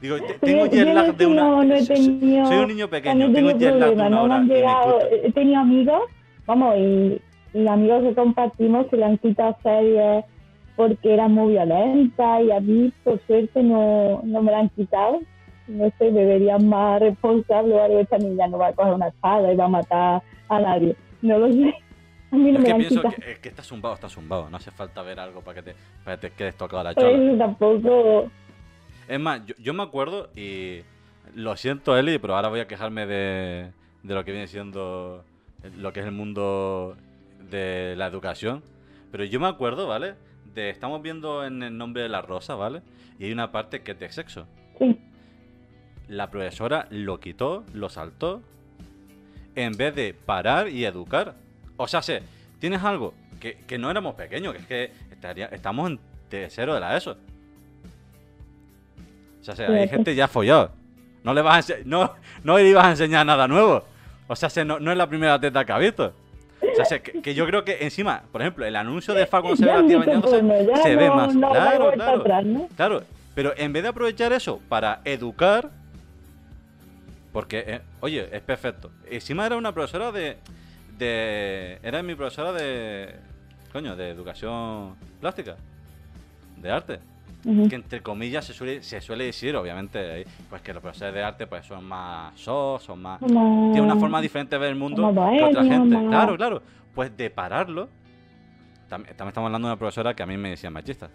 Digo, 0.00 0.16
tengo 0.40 0.66
yo 0.66 0.70
jet 0.70 0.86
no 0.86 0.94
lag 0.94 1.16
de 1.16 1.26
una. 1.26 1.42
tenido- 1.42 1.64
no 1.64 1.74
he 1.74 1.84
tenido- 1.86 2.46
soy 2.46 2.56
un 2.58 2.68
niño 2.68 2.84
no 2.84 2.90
pequeño, 2.90 3.26
he 3.26 3.32
tengo 3.32 3.50
jet 3.58 3.74
lag 3.74 3.88
de 3.90 3.94
una 3.96 4.08
no 4.10 4.22
hora. 4.22 4.40
llegado, 4.42 4.92
cuesta. 5.00 5.16
he 5.26 5.32
tenido 5.32 5.60
amigos, 5.60 6.02
vamos, 6.46 6.76
y, 6.78 7.20
y 7.54 7.66
amigos 7.66 8.02
que 8.04 8.14
compartimos 8.14 8.86
que 8.86 8.96
le 8.96 9.04
han 9.04 9.18
quitado 9.18 9.56
series 9.62 10.24
porque 10.76 11.12
eran 11.14 11.32
muy 11.32 11.54
violentas 11.54 12.42
y 12.44 12.50
a 12.52 12.60
mí, 12.60 12.92
por 13.02 13.20
suerte, 13.26 13.60
no, 13.64 14.20
no 14.22 14.42
me 14.42 14.52
la 14.52 14.60
han 14.60 14.68
quitado. 14.70 15.18
No 15.66 15.90
sé, 15.98 16.10
me 16.12 16.24
verían 16.24 16.66
más 16.68 17.00
responsable 17.00 17.74
o 17.74 17.82
algo. 17.82 17.98
Esta 17.98 18.16
niña 18.18 18.46
no 18.46 18.56
va 18.58 18.68
a 18.68 18.72
coger 18.72 18.94
una 18.94 19.08
espada 19.08 19.52
y 19.52 19.56
va 19.56 19.64
a 19.64 19.68
matar 19.68 20.22
a 20.48 20.60
nadie. 20.60 20.94
No 21.20 21.38
lo 21.38 21.52
sé. 21.52 21.74
A 22.30 22.36
mí 22.36 22.52
no 22.52 22.58
Es 22.58 22.64
me 22.64 22.64
que 22.64 22.74
pienso 22.74 23.02
que, 23.02 23.32
es 23.32 23.38
que 23.38 23.48
está 23.48 23.62
zumbado, 23.62 23.94
está 23.94 24.08
zumbado. 24.08 24.50
No 24.50 24.56
hace 24.56 24.70
falta 24.70 25.02
ver 25.02 25.18
algo 25.18 25.40
para 25.40 25.62
que 25.62 25.72
te, 25.72 25.76
para 26.04 26.16
que 26.18 26.28
te 26.28 26.34
quedes 26.36 26.56
tocado 26.56 26.82
la 26.84 26.94
chola. 26.94 27.38
tampoco. 27.38 28.30
Es 29.08 29.18
más, 29.20 29.44
yo, 29.46 29.54
yo 29.58 29.72
me 29.74 29.82
acuerdo 29.82 30.28
y 30.36 30.80
lo 31.34 31.56
siento, 31.56 31.96
Eli, 31.96 32.18
pero 32.18 32.36
ahora 32.36 32.48
voy 32.48 32.60
a 32.60 32.66
quejarme 32.68 33.06
de, 33.06 33.70
de 34.02 34.14
lo 34.14 34.24
que 34.24 34.32
viene 34.32 34.46
siendo 34.46 35.24
lo 35.76 35.92
que 35.92 36.00
es 36.00 36.06
el 36.06 36.12
mundo 36.12 36.96
de 37.50 37.94
la 37.96 38.06
educación. 38.06 38.62
Pero 39.10 39.24
yo 39.24 39.40
me 39.40 39.48
acuerdo, 39.48 39.86
¿vale? 39.88 40.14
De, 40.54 40.70
estamos 40.70 41.00
viendo 41.02 41.44
en 41.44 41.62
el 41.62 41.76
nombre 41.76 42.02
de 42.02 42.08
la 42.08 42.20
rosa, 42.22 42.54
¿vale? 42.54 42.82
Y 43.18 43.24
hay 43.24 43.32
una 43.32 43.50
parte 43.50 43.82
que 43.82 43.92
es 43.92 43.98
de 43.98 44.10
sexo. 44.10 44.46
Sí, 44.78 44.98
La 46.08 46.30
profesora 46.30 46.86
lo 46.90 47.18
quitó, 47.20 47.64
lo 47.72 47.88
saltó, 47.88 48.42
en 49.54 49.76
vez 49.76 49.94
de 49.94 50.14
parar 50.14 50.68
y 50.68 50.84
educar. 50.84 51.34
O 51.78 51.88
sea, 51.88 52.02
sé, 52.02 52.22
tienes 52.58 52.82
algo 52.82 53.14
que, 53.40 53.56
que 53.66 53.78
no 53.78 53.90
éramos 53.90 54.14
pequeños, 54.16 54.52
que 54.52 54.60
es 54.60 54.66
que 54.66 54.92
estaría, 55.10 55.46
estamos 55.46 55.90
en 55.90 56.00
tercero 56.28 56.74
de 56.74 56.80
la 56.80 56.96
ESO. 56.96 57.16
O 59.40 59.44
sea, 59.44 59.56
sé, 59.56 59.64
hay 59.64 59.88
gente 59.88 60.14
ya 60.14 60.28
follado. 60.28 60.72
No 61.24 61.32
le 61.32 61.40
vas 61.40 61.70
a 61.70 61.74
no, 61.84 62.14
no 62.44 62.58
le 62.58 62.68
ibas 62.68 62.84
a 62.84 62.90
enseñar 62.90 63.24
nada 63.24 63.48
nuevo. 63.48 63.84
O 64.26 64.36
sea, 64.36 64.50
sé, 64.50 64.64
no, 64.64 64.78
no 64.78 64.92
es 64.92 64.98
la 64.98 65.08
primera 65.08 65.40
teta 65.40 65.64
que 65.64 65.72
ha 65.72 65.78
visto. 65.78 66.12
O 66.60 66.74
sea, 66.74 66.84
sé, 66.84 67.00
que, 67.00 67.22
que 67.22 67.34
yo 67.34 67.46
creo 67.46 67.64
que 67.64 67.78
encima, 67.80 68.22
por 68.32 68.42
ejemplo, 68.42 68.66
el 68.66 68.74
anuncio 68.74 69.14
de 69.14 69.26
Fa 69.26 69.40
cuando 69.40 69.56
se 69.56 69.64
ve 69.64 69.72
la 69.72 69.86
tía 69.86 69.98
bañándose, 69.98 70.82
se 70.82 70.96
ve 70.96 71.08
más. 71.08 71.32
claro. 71.32 71.92
Claro, 72.76 73.02
pero 73.34 73.54
en 73.56 73.72
vez 73.72 73.84
de 73.84 73.88
aprovechar 73.90 74.32
eso 74.32 74.60
para 74.68 75.00
educar, 75.04 75.70
porque, 77.32 77.64
eh, 77.66 77.80
oye, 78.00 78.28
es 78.32 78.42
perfecto. 78.42 78.90
Encima 79.08 79.46
era 79.46 79.56
una 79.56 79.72
profesora 79.72 80.10
de, 80.10 80.38
de 80.98 81.78
era 81.82 82.02
mi 82.02 82.14
profesora 82.14 82.52
de, 82.52 83.14
coño, 83.72 83.96
de 83.96 84.10
educación 84.10 84.96
plástica, 85.20 85.56
de 86.56 86.70
arte. 86.70 87.00
Que 87.42 87.76
entre 87.76 88.02
comillas 88.02 88.44
se 88.44 88.52
suele, 88.52 88.82
se 88.82 89.00
suele 89.00 89.24
decir, 89.24 89.54
obviamente, 89.56 90.26
pues 90.50 90.60
que 90.60 90.74
los 90.74 90.82
profesores 90.82 91.14
de 91.14 91.22
arte 91.22 91.46
pues 91.46 91.64
son 91.64 91.84
más 91.84 92.38
sos, 92.38 92.82
son 92.82 93.00
más... 93.00 93.20
Como- 93.20 93.70
Tienen 93.72 93.90
una 93.90 93.98
forma 93.98 94.20
diferente 94.20 94.56
de 94.56 94.60
ver 94.60 94.70
el 94.70 94.74
mundo 94.76 95.10
que 95.14 95.42
otra 95.44 95.64
gente. 95.64 95.96
Claro, 96.08 96.36
claro. 96.36 96.62
Pues 96.94 97.16
de 97.16 97.30
pararlo. 97.30 97.88
También, 98.88 99.16
también 99.16 99.28
estamos 99.28 99.46
hablando 99.48 99.68
de 99.68 99.72
una 99.72 99.78
profesora 99.78 100.14
que 100.14 100.22
a 100.22 100.26
mí 100.26 100.36
me 100.36 100.50
decía 100.50 100.68
machista. 100.68 101.08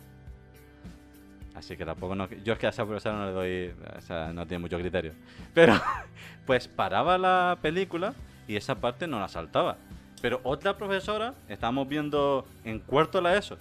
Así 1.56 1.76
que 1.78 1.86
tampoco 1.86 2.16
no, 2.16 2.28
yo 2.44 2.54
es 2.54 2.60
que 2.60 2.68
a 2.68 2.70
esa 2.70 2.86
profesora 2.86 3.16
no 3.18 3.26
le 3.26 3.32
doy, 3.32 3.74
o 3.98 4.02
sea, 4.02 4.32
no 4.34 4.48
tiene 4.48 4.62
mucho 4.62 4.80
criterio. 4.80 5.12
Pero 5.54 5.74
pues 6.48 6.68
paraba 6.68 7.18
la 7.18 7.58
película 7.62 8.14
y 8.48 8.56
esa 8.56 8.76
parte 8.76 9.08
no 9.08 9.20
la 9.20 9.28
saltaba. 9.28 9.78
Pero 10.22 10.40
otra 10.44 10.78
profesora, 10.78 11.34
estábamos 11.50 11.88
viendo 11.88 12.46
en 12.64 12.80
cuarto 12.80 13.20
la 13.22 13.36
ESO, 13.36 13.58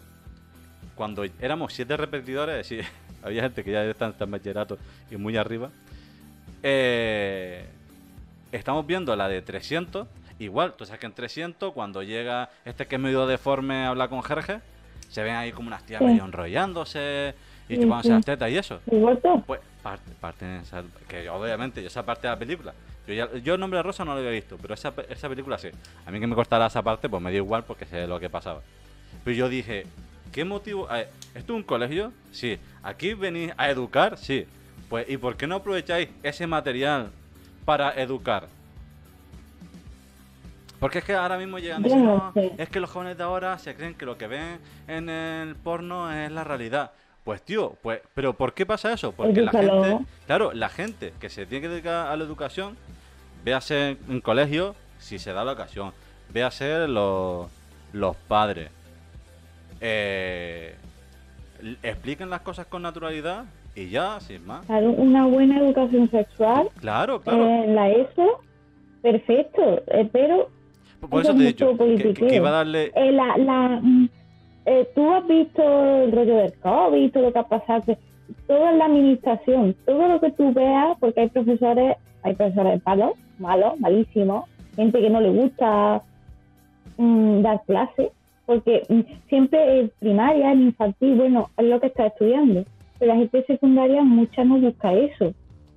cuando 0.95 1.25
éramos 1.41 1.73
siete 1.73 1.97
repetidores, 1.97 2.71
había 3.23 3.43
gente 3.43 3.65
que 3.65 3.73
ya 3.73 3.85
está 3.85 4.13
en 4.19 4.31
bachillerato 4.31 4.79
y 5.11 5.17
muy 5.17 5.37
arriba. 5.37 5.71
Eh, 6.63 7.65
estamos 8.53 8.87
viendo 8.87 9.15
la 9.17 9.29
de 9.29 9.43
300. 9.43 10.07
Igual, 10.39 10.75
tú 10.75 10.85
sabes 10.85 11.01
que 11.01 11.07
en 11.07 11.13
300, 11.13 11.73
cuando 11.73 12.03
llega 12.03 12.51
este 12.65 12.87
que 12.87 12.97
es 12.97 13.01
medio 13.01 13.27
deforme 13.27 13.85
a 13.85 13.89
hablar 13.89 14.09
con 14.09 14.23
Jerge, 14.23 14.61
se 15.09 15.23
ven 15.23 15.35
ahí 15.37 15.53
como 15.53 15.69
unas 15.69 15.85
tías 15.85 15.99
Sí. 16.01 16.05
medio 16.07 16.25
enrollándose 16.25 17.35
y 17.69 17.75
chupándose 17.77 18.09
sí. 18.09 18.15
las 18.15 18.25
tetas 18.25 18.51
y 18.51 18.57
eso. 18.59 18.81
¿Igual 18.91 19.19
tú? 19.23 19.43
Pues 19.47 19.61
parte, 19.83 20.11
parte 20.21 20.59
esa- 20.59 20.83
que 21.09 21.29
obviamente 21.29 21.81
yo 21.81 21.89
esa 21.89 22.05
parte 22.05 22.27
de 22.27 22.33
la 22.33 22.39
película, 22.39 22.73
yo 23.07 23.15
ya, 23.15 23.33
yo 23.39 23.55
el 23.55 23.61
nombre 23.61 23.79
de 23.79 23.83
Rosa 23.83 24.05
no 24.05 24.13
lo 24.13 24.19
había 24.19 24.31
visto, 24.31 24.57
pero 24.61 24.75
esa, 24.75 24.93
esa 25.09 25.29
película 25.29 25.59
sí. 25.59 25.69
A 26.07 26.11
mí 26.11 26.21
que 26.21 26.27
me 26.27 26.35
cortara 26.35 26.67
esa 26.67 26.83
parte, 26.83 27.09
pues 27.09 27.23
me 27.23 27.31
dio 27.31 27.43
igual 27.43 27.65
porque 27.65 27.85
sé 27.87 28.07
lo 28.07 28.21
que 28.21 28.31
pasaba. 28.31 28.61
Pero 29.25 29.37
yo 29.37 29.49
dije, 29.49 29.87
¿qué 30.31 30.45
motivo? 30.45 30.87
Ver, 30.87 31.09
¿Esto 31.35 31.53
es 31.53 31.57
un 31.57 31.63
colegio? 31.63 32.13
Sí. 32.31 32.59
¿Aquí 32.83 33.15
venís 33.15 33.53
a 33.57 33.71
educar? 33.71 34.19
Sí. 34.19 34.47
Pues, 34.89 35.09
¿y 35.09 35.17
por 35.17 35.37
qué 35.37 35.47
no 35.47 35.57
aprovecháis 35.57 36.09
ese 36.23 36.47
material 36.47 37.11
para 37.65 37.91
educar? 38.01 38.47
Porque 40.79 40.99
es 40.99 41.05
que 41.05 41.15
ahora 41.15 41.39
mismo 41.39 41.61
llegan 41.61 41.81
no 41.81 42.33
sé. 42.35 42.53
es 42.59 42.69
que 42.69 42.81
los 42.81 42.91
jóvenes 42.91 43.17
de 43.17 43.23
ahora 43.23 43.57
se 43.59 43.75
creen 43.77 43.95
que 43.95 44.05
lo 44.05 44.19
que 44.19 44.27
ven 44.27 44.59
en 44.89 45.09
el 45.09 45.55
porno 45.55 46.13
es 46.13 46.31
la 46.33 46.43
realidad. 46.43 46.91
Pues 47.25 47.41
tío, 47.43 47.77
pues, 47.83 48.01
pero 48.15 48.33
¿por 48.33 48.53
qué 48.53 48.67
pasa 48.67 48.93
eso? 48.93 49.13
Porque 49.13 49.43
la 49.43 49.53
gente, 49.53 49.99
claro, 50.27 50.53
la 50.53 50.69
gente 50.69 51.13
que 51.21 51.29
se 51.29 51.47
tiene 51.47 51.63
que 51.63 51.69
dedicar 51.69 52.09
a 52.09 52.17
la 52.17 52.25
educación, 52.25 52.77
véase 53.45 53.97
en 54.09 54.21
colegio, 54.21 54.75
si 54.99 55.19
se 55.21 55.33
da 55.33 55.45
la 55.45 55.53
ocasión, 55.53 55.93
véase 56.33 56.89
los, 56.89 57.47
los 57.93 58.17
padres, 58.17 58.71
eh, 59.81 60.75
expliquen 61.83 62.29
las 62.29 62.41
cosas 62.41 62.67
con 62.67 62.83
naturalidad 62.83 63.45
y 63.77 63.89
ya, 63.89 64.19
sin 64.21 64.45
más. 64.45 64.67
Claro, 64.67 64.91
una 64.91 65.27
buena 65.27 65.59
educación 65.61 66.11
sexual 66.11 66.69
Claro, 66.81 67.21
claro. 67.21 67.45
en 67.47 67.75
la 67.75 67.89
ESO, 67.89 68.41
perfecto, 69.01 69.81
eh, 69.87 70.09
pero 70.13 70.51
Por 71.01 71.23
eso 71.23 71.31
eso 71.31 71.39
te 71.39 71.45
he 71.45 71.47
dicho 71.49 71.77
que, 72.17 72.35
iba 72.35 72.49
a 72.49 72.53
darle... 72.53 72.93
eh, 72.97 73.13
la, 73.13 73.37
la, 73.39 73.81
eh, 74.67 74.89
tú 74.95 75.13
has 75.13 75.27
visto 75.27 75.63
el 75.63 76.13
rollo 76.13 76.37
del 76.37 76.53
COVID, 76.55 77.13
todo 77.13 77.23
lo 77.25 77.33
que 77.33 77.39
ha 77.39 77.49
pasado, 77.49 77.97
en 78.49 78.79
la 78.79 78.87
administración, 78.87 79.75
todo 79.87 80.09
lo 80.09 80.21
que 80.21 80.31
tú 80.33 80.53
veas, 80.53 80.97
porque 81.01 81.23
hay 81.23 81.29
profesores, 81.29 81.97
hay 82.23 82.35
profesores 82.35 82.81
malos, 82.87 83.13
malos, 83.39 83.81
malísimos, 83.81 84.45
gente 84.77 85.01
que 85.01 85.11
no 85.11 85.21
le 85.21 85.31
gusta 85.31 86.03
mm, 86.97 87.43
dar 87.43 87.63
clases, 87.67 88.11
porque 88.47 88.83
mm, 88.89 89.01
siempre 89.29 89.81
en 89.81 89.93
primaria, 89.99 90.53
en 90.53 90.63
infantil, 90.63 91.17
bueno, 91.17 91.51
es 91.57 91.65
lo 91.65 91.81
que 91.81 91.89
está 91.89 92.07
estudiando, 92.07 92.65
pero 92.99 93.15
la 93.15 93.19
gente 93.19 93.39
de 93.39 93.47
secundaria 93.47 94.03
mucha 94.03 94.45
no 94.45 94.59
busca 94.59 94.93
eso. 94.93 95.33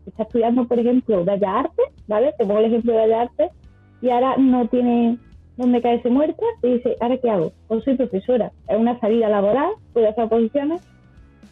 Está 0.06 0.24
estudiando, 0.24 0.68
por 0.68 0.78
ejemplo, 0.78 1.26
Bellas 1.26 1.66
Artes, 1.66 1.86
¿vale? 2.08 2.34
Te 2.38 2.46
pongo 2.46 2.60
el 2.60 2.66
ejemplo 2.66 2.94
de 2.94 3.00
Bellas 3.00 3.30
Artes, 3.30 3.52
y 4.02 4.10
ahora 4.10 4.36
no 4.38 4.68
tiene 4.68 5.18
donde 5.58 5.82
caerse 5.82 6.10
muerta, 6.10 6.44
y 6.64 6.74
dice, 6.74 6.96
¿ahora 7.00 7.18
qué 7.18 7.30
hago? 7.30 7.52
Pues 7.68 7.84
soy 7.84 7.96
profesora, 7.96 8.52
es 8.68 8.78
una 8.78 9.00
salida 9.00 9.30
laboral, 9.30 9.72
puedo 9.94 10.10
hacer 10.10 10.28
posiciones, 10.28 10.82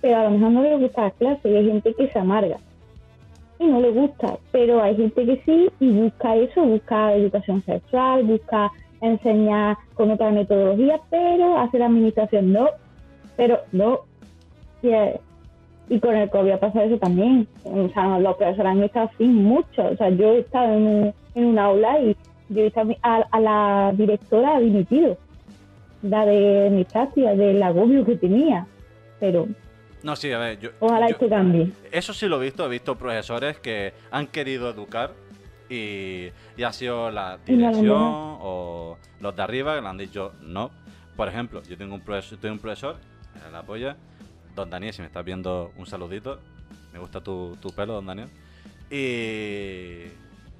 pero 0.02 0.18
a 0.18 0.24
lo 0.26 0.32
mejor 0.32 0.52
no 0.52 0.64
le 0.64 0.78
gusta 0.78 1.04
las 1.04 1.14
clases, 1.14 1.46
y 1.46 1.56
hay 1.56 1.68
gente 1.68 1.94
que 1.94 2.10
se 2.10 2.20
amarga 2.20 2.58
y 3.60 3.68
no 3.68 3.80
le 3.80 3.92
gusta, 3.92 4.38
pero 4.52 4.82
hay 4.82 4.96
gente 4.96 5.26
que 5.26 5.42
sí 5.46 5.70
y 5.80 5.90
busca 5.92 6.36
eso, 6.36 6.62
busca 6.64 7.14
educación 7.14 7.62
sexual, 7.64 8.24
busca 8.24 8.72
enseñar 9.02 9.78
con 9.94 10.12
otra 10.12 10.32
metodología, 10.32 11.00
pero 11.10 11.58
hacer 11.58 11.84
administración 11.84 12.54
no, 12.54 12.70
pero 13.36 13.60
no. 13.72 14.02
Y, 14.82 14.92
y 15.90 16.00
con 16.00 16.16
el 16.16 16.30
COVID 16.30 16.52
ha 16.52 16.60
pasado 16.60 16.86
eso 16.86 16.98
también. 16.98 17.48
O 17.66 17.90
sea, 17.90 18.20
los 18.20 18.36
profesores 18.36 18.72
han 18.72 18.84
estado 18.84 19.10
sin 19.18 19.44
mucho. 19.44 19.86
O 19.92 19.96
sea, 19.98 20.10
yo 20.10 20.34
he 20.34 20.40
estado 20.40 20.74
en 20.74 20.88
un, 20.88 21.14
en 21.36 21.46
un 21.46 21.60
aula 21.60 22.00
y 22.00 22.16
yo 22.54 22.62
he 22.62 22.64
visto 22.66 22.82
a, 22.82 22.84
mi- 22.84 22.98
a- 23.02 23.28
a 23.32 23.40
la 23.40 23.92
directora 23.96 24.58
ha 24.58 24.60
dimitido. 24.60 25.18
La 26.02 26.26
de 26.26 26.70
mi 26.70 26.84
práctica, 26.84 27.34
del 27.34 27.62
agobio 27.64 28.06
que 28.06 28.16
tenía. 28.18 28.66
Pero 29.20 29.48
No, 30.04 30.16
sí, 30.16 30.32
a 30.32 30.38
ver, 30.38 30.60
yo... 30.60 30.70
ojalá 30.80 31.08
yo- 31.08 31.14
esto 31.14 31.30
cambie. 31.30 31.72
Eso 31.92 32.14
sí 32.14 32.28
lo 32.28 32.42
he 32.42 32.46
visto, 32.46 32.66
he 32.66 32.70
visto 32.70 32.96
profesores 32.98 33.58
que 33.60 33.94
han 34.12 34.28
querido 34.28 34.70
educar 34.70 35.12
y, 35.70 36.28
y 36.58 36.64
ha 36.64 36.74
sido 36.74 37.10
la 37.10 37.38
no 37.38 37.44
dirección 37.46 37.98
o 38.42 38.98
los 39.22 39.36
de 39.36 39.42
arriba 39.42 39.76
que 39.76 39.82
le 39.82 39.88
han 39.88 39.98
dicho 39.98 40.34
no. 40.42 40.72
Por 41.16 41.28
ejemplo, 41.30 41.62
yo 41.64 41.78
tengo 41.78 41.96
un 41.96 42.02
profesor, 42.02 42.38
tengo 42.40 42.54
un 42.56 42.60
profesor 42.60 42.98
en 43.46 43.54
la 43.54 43.62
polla, 43.64 43.96
don 44.56 44.70
Daniel, 44.70 44.92
si 44.94 45.02
me 45.02 45.08
estás 45.08 45.24
viendo 45.24 45.72
un 45.78 45.86
saludito, 45.86 46.40
me 46.92 47.00
gusta 47.00 47.22
tu, 47.22 47.56
tu 47.62 47.70
pelo, 47.70 47.94
don 47.94 48.06
Daniel. 48.08 48.28
Y, 48.92 50.08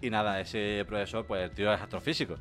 y 0.04 0.10
nada, 0.10 0.42
ese 0.42 0.84
profesor, 0.86 1.26
pues 1.26 1.44
el 1.44 1.52
tío 1.52 1.74
es 1.74 1.80
astrofísico. 1.80 2.36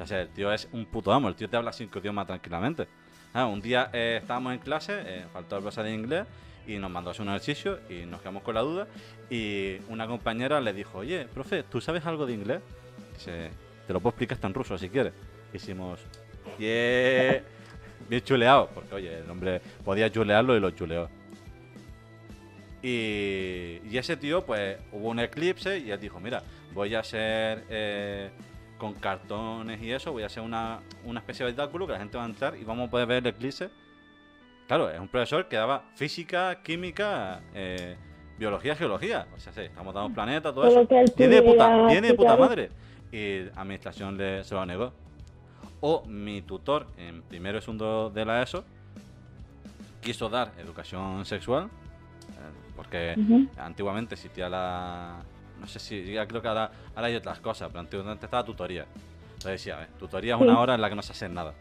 O 0.00 0.06
sea, 0.06 0.22
el 0.22 0.28
tío 0.30 0.50
es 0.50 0.66
un 0.72 0.86
puto 0.86 1.12
amo, 1.12 1.28
el 1.28 1.34
tío 1.34 1.48
te 1.48 1.56
habla 1.56 1.70
cinco 1.72 1.98
idiomas 1.98 2.26
tranquilamente. 2.26 2.88
Ah, 3.34 3.46
un 3.46 3.60
día 3.60 3.90
eh, 3.92 4.18
estábamos 4.22 4.54
en 4.54 4.60
clase, 4.60 5.24
faltó 5.32 5.56
el 5.56 5.62
profesor 5.62 5.84
de 5.84 5.92
inglés 5.92 6.26
y 6.66 6.78
nos 6.78 6.90
mandó 6.90 7.10
a 7.10 7.12
hacer 7.12 7.22
un 7.22 7.28
ejercicio 7.28 7.78
y 7.90 8.06
nos 8.06 8.20
quedamos 8.20 8.42
con 8.42 8.54
la 8.54 8.62
duda 8.62 8.86
y 9.28 9.76
una 9.90 10.06
compañera 10.06 10.60
le 10.62 10.72
dijo, 10.72 10.98
oye, 10.98 11.26
profe, 11.26 11.62
¿tú 11.64 11.80
sabes 11.80 12.06
algo 12.06 12.24
de 12.24 12.32
inglés? 12.32 12.60
Dice, 13.12 13.50
te 13.86 13.92
lo 13.92 14.00
puedo 14.00 14.12
explicar 14.12 14.36
hasta 14.36 14.46
en 14.46 14.54
ruso 14.54 14.78
si 14.78 14.88
quieres. 14.88 15.12
Hicimos, 15.52 16.00
yeah, 16.58 17.42
bien 18.08 18.22
chuleado, 18.24 18.70
porque 18.74 18.94
oye, 18.94 19.18
el 19.18 19.30
hombre 19.30 19.60
podía 19.84 20.10
chulearlo 20.10 20.56
y 20.56 20.60
lo 20.60 20.70
chuleó. 20.70 21.10
Y, 22.86 23.80
y 23.90 23.96
ese 23.96 24.14
tío, 24.14 24.44
pues, 24.44 24.76
hubo 24.92 25.08
un 25.08 25.18
eclipse 25.18 25.78
y 25.78 25.90
él 25.90 25.98
dijo, 25.98 26.20
mira, 26.20 26.42
voy 26.74 26.94
a 26.94 27.00
hacer 27.00 27.64
eh, 27.70 28.28
con 28.76 28.92
cartones 28.92 29.80
y 29.80 29.90
eso, 29.90 30.12
voy 30.12 30.22
a 30.22 30.26
hacer 30.26 30.42
una, 30.42 30.80
una 31.06 31.20
especie 31.20 31.46
de 31.46 31.52
espectáculo 31.52 31.86
que 31.86 31.94
la 31.94 31.98
gente 31.98 32.18
va 32.18 32.24
a 32.24 32.26
entrar 32.26 32.54
y 32.56 32.62
vamos 32.62 32.88
a 32.88 32.90
poder 32.90 33.06
ver 33.06 33.26
el 33.26 33.28
eclipse. 33.28 33.70
Claro, 34.66 34.90
es 34.90 35.00
un 35.00 35.08
profesor 35.08 35.48
que 35.48 35.56
daba 35.56 35.84
física, 35.94 36.60
química, 36.62 37.40
eh, 37.54 37.96
biología, 38.38 38.76
geología. 38.76 39.28
O 39.34 39.40
sea, 39.40 39.54
sí, 39.54 39.62
estamos 39.62 39.94
dando 39.94 40.14
planetas, 40.14 40.54
todo 40.54 40.66
eso. 40.66 40.86
él 40.90 41.12
Tiene 41.14 41.40
puta, 42.12 42.36
madre. 42.36 42.70
Y 43.10 43.48
administración 43.56 44.18
le, 44.18 44.44
se 44.44 44.54
lo 44.54 44.66
negó. 44.66 44.92
O 45.80 46.04
mi 46.04 46.42
tutor 46.42 46.88
en 46.98 47.22
primero 47.22 47.56
y 47.56 47.60
segundo 47.62 48.10
de 48.10 48.26
la 48.26 48.42
ESO 48.42 48.62
quiso 50.02 50.28
dar 50.28 50.52
educación 50.58 51.24
sexual. 51.24 51.70
Eh, 52.74 52.76
Porque 52.76 53.14
Ujú. 53.18 53.48
antiguamente 53.58 54.14
existía 54.14 54.48
la. 54.48 55.22
No 55.60 55.66
sé 55.66 55.78
si. 55.78 56.12
Ya 56.12 56.26
creo 56.26 56.42
que 56.42 56.48
ahora, 56.48 56.70
ahora 56.94 57.06
hay 57.08 57.14
otras 57.16 57.40
cosas, 57.40 57.68
pero 57.68 57.80
antiguamente 57.80 58.26
estaba 58.26 58.44
tutoría. 58.44 58.86
Entonces 59.34 59.52
decía, 59.60 59.76
ver, 59.76 59.88
tutoría 59.98 60.34
es 60.34 60.40
Sí. 60.40 60.44
una 60.48 60.60
hora 60.60 60.74
en 60.74 60.80
la 60.80 60.88
que 60.88 60.94
no 60.96 61.02
se 61.02 61.12
hace 61.12 61.28
nada. 61.28 61.52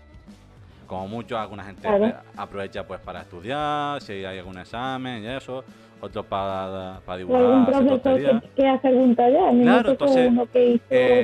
Como 0.88 1.08
mucho, 1.08 1.38
alguna 1.38 1.64
gente 1.64 1.82
Claro. 1.82 2.06
eh, 2.06 2.16
aprovecha 2.36 2.86
pues 2.86 3.00
para 3.00 3.22
estudiar, 3.22 4.02
si 4.02 4.14
hay 4.26 4.38
algún 4.40 4.58
examen 4.58 5.24
y 5.24 5.28
eso. 5.28 5.64
Otros 6.02 6.26
para, 6.26 7.00
para 7.06 7.18
dibujar, 7.20 7.42
algún 7.46 7.66
profesor 7.66 8.02
que, 8.42 8.50
que 8.58 8.68
hace 8.68 8.88
algún 8.90 9.16
taller, 9.16 9.62
Claro, 9.62 9.92
entonces, 9.92 10.28
uno 10.30 10.46
que 10.48 10.72
hizo 10.72 10.84
eh, 10.90 11.24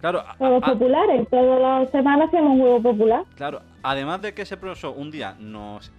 Claro, 0.00 0.22
juegos 0.38 0.62
a- 0.62 0.72
populares, 0.72 1.26
todas 1.30 1.60
las 1.60 1.90
semanas 1.90 2.28
hacemos 2.28 2.52
un 2.52 2.60
juego 2.60 2.82
popular. 2.82 3.24
Claro, 3.34 3.62
además 3.82 4.22
de 4.22 4.34
que 4.34 4.42
ese 4.42 4.56
profesor 4.56 4.94
un 4.96 5.10
día 5.10 5.34
nos 5.38 5.90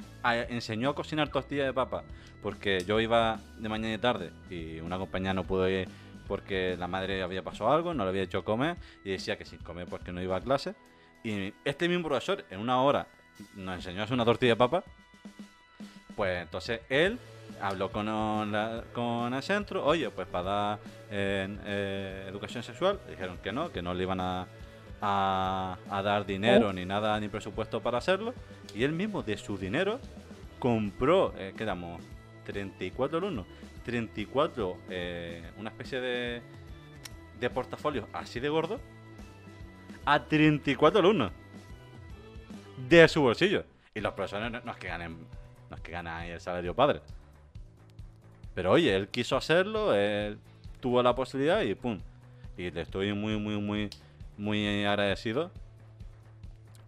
enseñó 0.50 0.89
a 0.89 0.95
cocinar 0.95 1.30
tortillas 1.30 1.66
de 1.68 1.74
papa, 1.74 2.04
porque 2.41 2.84
yo 2.86 3.00
iba 3.00 3.39
de 3.58 3.70
mañana 3.70 3.93
y 3.93 3.98
tarde 3.98 4.32
y 4.50 4.80
una 4.80 4.98
compañera 4.98 5.34
no 5.34 5.43
pudo 5.43 5.68
ir 5.70 5.88
porque 6.28 6.76
la 6.78 6.88
madre 6.88 7.24
había 7.24 7.41
pasado 7.41 7.72
algo, 7.72 7.93
no 7.93 8.04
le 8.04 8.10
había 8.10 8.24
hecho 8.24 8.43
comer 8.43 8.76
y 9.06 9.12
decía 9.12 9.38
que 9.38 9.45
sin 9.45 9.60
comer 9.60 9.88
porque 9.89 10.12
no 10.12 10.22
iba 10.22 10.36
a 10.36 10.41
clase. 10.41 10.76
Y 11.24 11.54
este 11.66 11.88
mismo 11.88 12.08
profesor 12.10 12.43
en 12.50 12.60
una 12.60 12.82
hora 12.82 13.08
nos 13.56 13.76
enseñó 13.76 14.02
a 14.02 14.04
hacer 14.04 14.14
una 14.14 14.26
tortilla 14.26 14.52
de 14.54 14.58
papa. 14.58 14.84
Pues 16.16 16.41
entonces 16.41 16.82
él 16.89 17.18
habló 17.62 17.91
con, 17.91 18.05
la- 18.51 18.84
con 18.93 19.34
el 19.34 19.41
centro, 19.43 19.86
oye, 19.86 20.10
pues 20.10 20.28
para 20.28 20.43
dar 20.43 20.80
eh, 21.12 21.47
eh, 21.66 22.26
educación 22.30 22.64
sexual, 22.64 22.99
dijeron 23.10 23.38
que 23.43 23.51
no, 23.51 23.72
que 23.72 23.82
no 23.82 23.93
le 23.93 24.03
iban 24.03 24.20
a, 24.20 24.47
a, 25.01 25.78
a 25.89 26.01
dar 26.01 26.26
dinero 26.26 26.72
ni 26.74 26.86
nada, 26.86 27.20
ni 27.20 27.28
presupuesto 27.30 27.82
para 27.82 27.97
hacerlo. 27.97 28.34
Y 28.76 28.84
él 28.84 28.91
mismo, 28.91 29.24
de 29.24 29.38
su 29.38 29.58
dinero, 29.58 29.99
compró, 30.60 31.34
eh, 31.38 31.53
¿qué 31.58 31.66
damos? 31.66 32.01
34 32.45 33.18
alumnos. 33.18 33.45
34, 33.86 34.78
eh, 34.89 35.49
una 35.58 35.70
especie 35.70 36.01
de, 36.01 36.41
de 37.39 37.49
portafolio 37.49 38.08
así 38.14 38.39
de 38.39 38.49
gordo. 38.49 38.80
A 40.05 40.24
34 40.24 40.99
alumnos. 40.99 41.32
De 42.89 43.08
su 43.08 43.22
bolsillo. 43.22 43.64
Y 43.93 43.99
los 44.01 44.14
profesores 44.14 44.51
no, 44.51 44.60
no 44.62 44.72
es 44.72 44.78
que 44.78 44.88
ganen, 44.88 45.18
no 45.70 45.76
es 45.76 45.82
que 45.82 45.91
ganen 45.91 46.14
ahí 46.14 46.30
el 46.32 46.39
salario 46.39 46.74
padre. 46.76 47.01
Pero 48.58 48.72
oye, 48.72 48.95
él 48.95 49.08
quiso 49.10 49.38
hacerlo, 49.38 49.93
él 49.93 50.39
tuvo 50.80 51.03
la 51.03 51.14
posibilidad 51.14 51.62
y 51.62 51.76
pum. 51.76 51.99
Y 52.58 52.72
le 52.72 52.82
estoy 52.82 53.14
muy, 53.14 53.38
muy, 53.38 53.58
muy, 53.58 53.88
muy 54.36 54.84
agradecido 54.84 55.51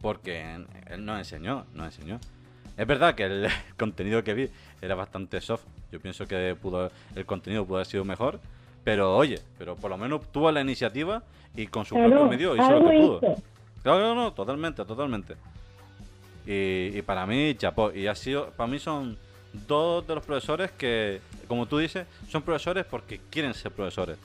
porque 0.02 0.56
él 0.90 1.06
nos 1.06 1.20
enseñó, 1.20 1.68
nos 1.76 1.96
enseñó. 1.96 2.20
Es 2.76 2.88
verdad 2.88 3.14
que 3.14 3.26
el 3.26 3.48
contenido 3.78 4.24
que 4.24 4.34
vi 4.34 4.50
era 4.82 4.96
bastante 4.96 5.40
soft. 5.42 5.62
Yo 5.92 6.00
pienso 6.00 6.26
que 6.28 6.58
pudo, 6.60 6.90
el 7.16 7.28
contenido 7.28 7.64
pudo 7.68 7.78
haber 7.78 7.86
sido 7.86 8.04
mejor. 8.04 8.40
Pero 8.84 9.16
oye, 9.16 9.40
pero 9.60 9.76
por 9.76 9.92
lo 9.92 9.98
menos 10.00 10.22
tuvo 10.32 10.52
la 10.52 10.62
iniciativa 10.62 11.22
y 11.56 11.68
con 11.68 11.86
su 11.86 11.94
Claro, 11.94 12.10
propio 12.10 12.30
medio 12.30 12.56
hizo 12.56 12.72
lo 12.80 12.90
que 12.90 12.98
pudo. 12.98 13.18
hizo. 13.18 13.44
Claro, 13.84 14.00
no, 14.00 14.16
no, 14.16 14.34
totalmente, 14.34 14.84
totalmente. 14.86 15.36
Y, 16.48 16.98
y 16.98 17.02
para 17.04 17.28
mí, 17.28 17.54
chapó. 17.54 17.92
Y 17.92 18.08
ha 18.08 18.16
sido, 18.16 18.50
para 18.58 18.68
mí 18.68 18.80
son 18.80 19.20
dos 19.68 20.08
de 20.08 20.16
los 20.16 20.26
profesores 20.26 20.72
que, 20.72 21.22
como 21.50 21.66
tú 21.66 21.80
dices, 21.80 22.08
son 22.30 22.44
profesores 22.44 22.86
porque 22.86 23.20
quieren 23.30 23.54
ser 23.54 23.74
profesores. 23.74 24.18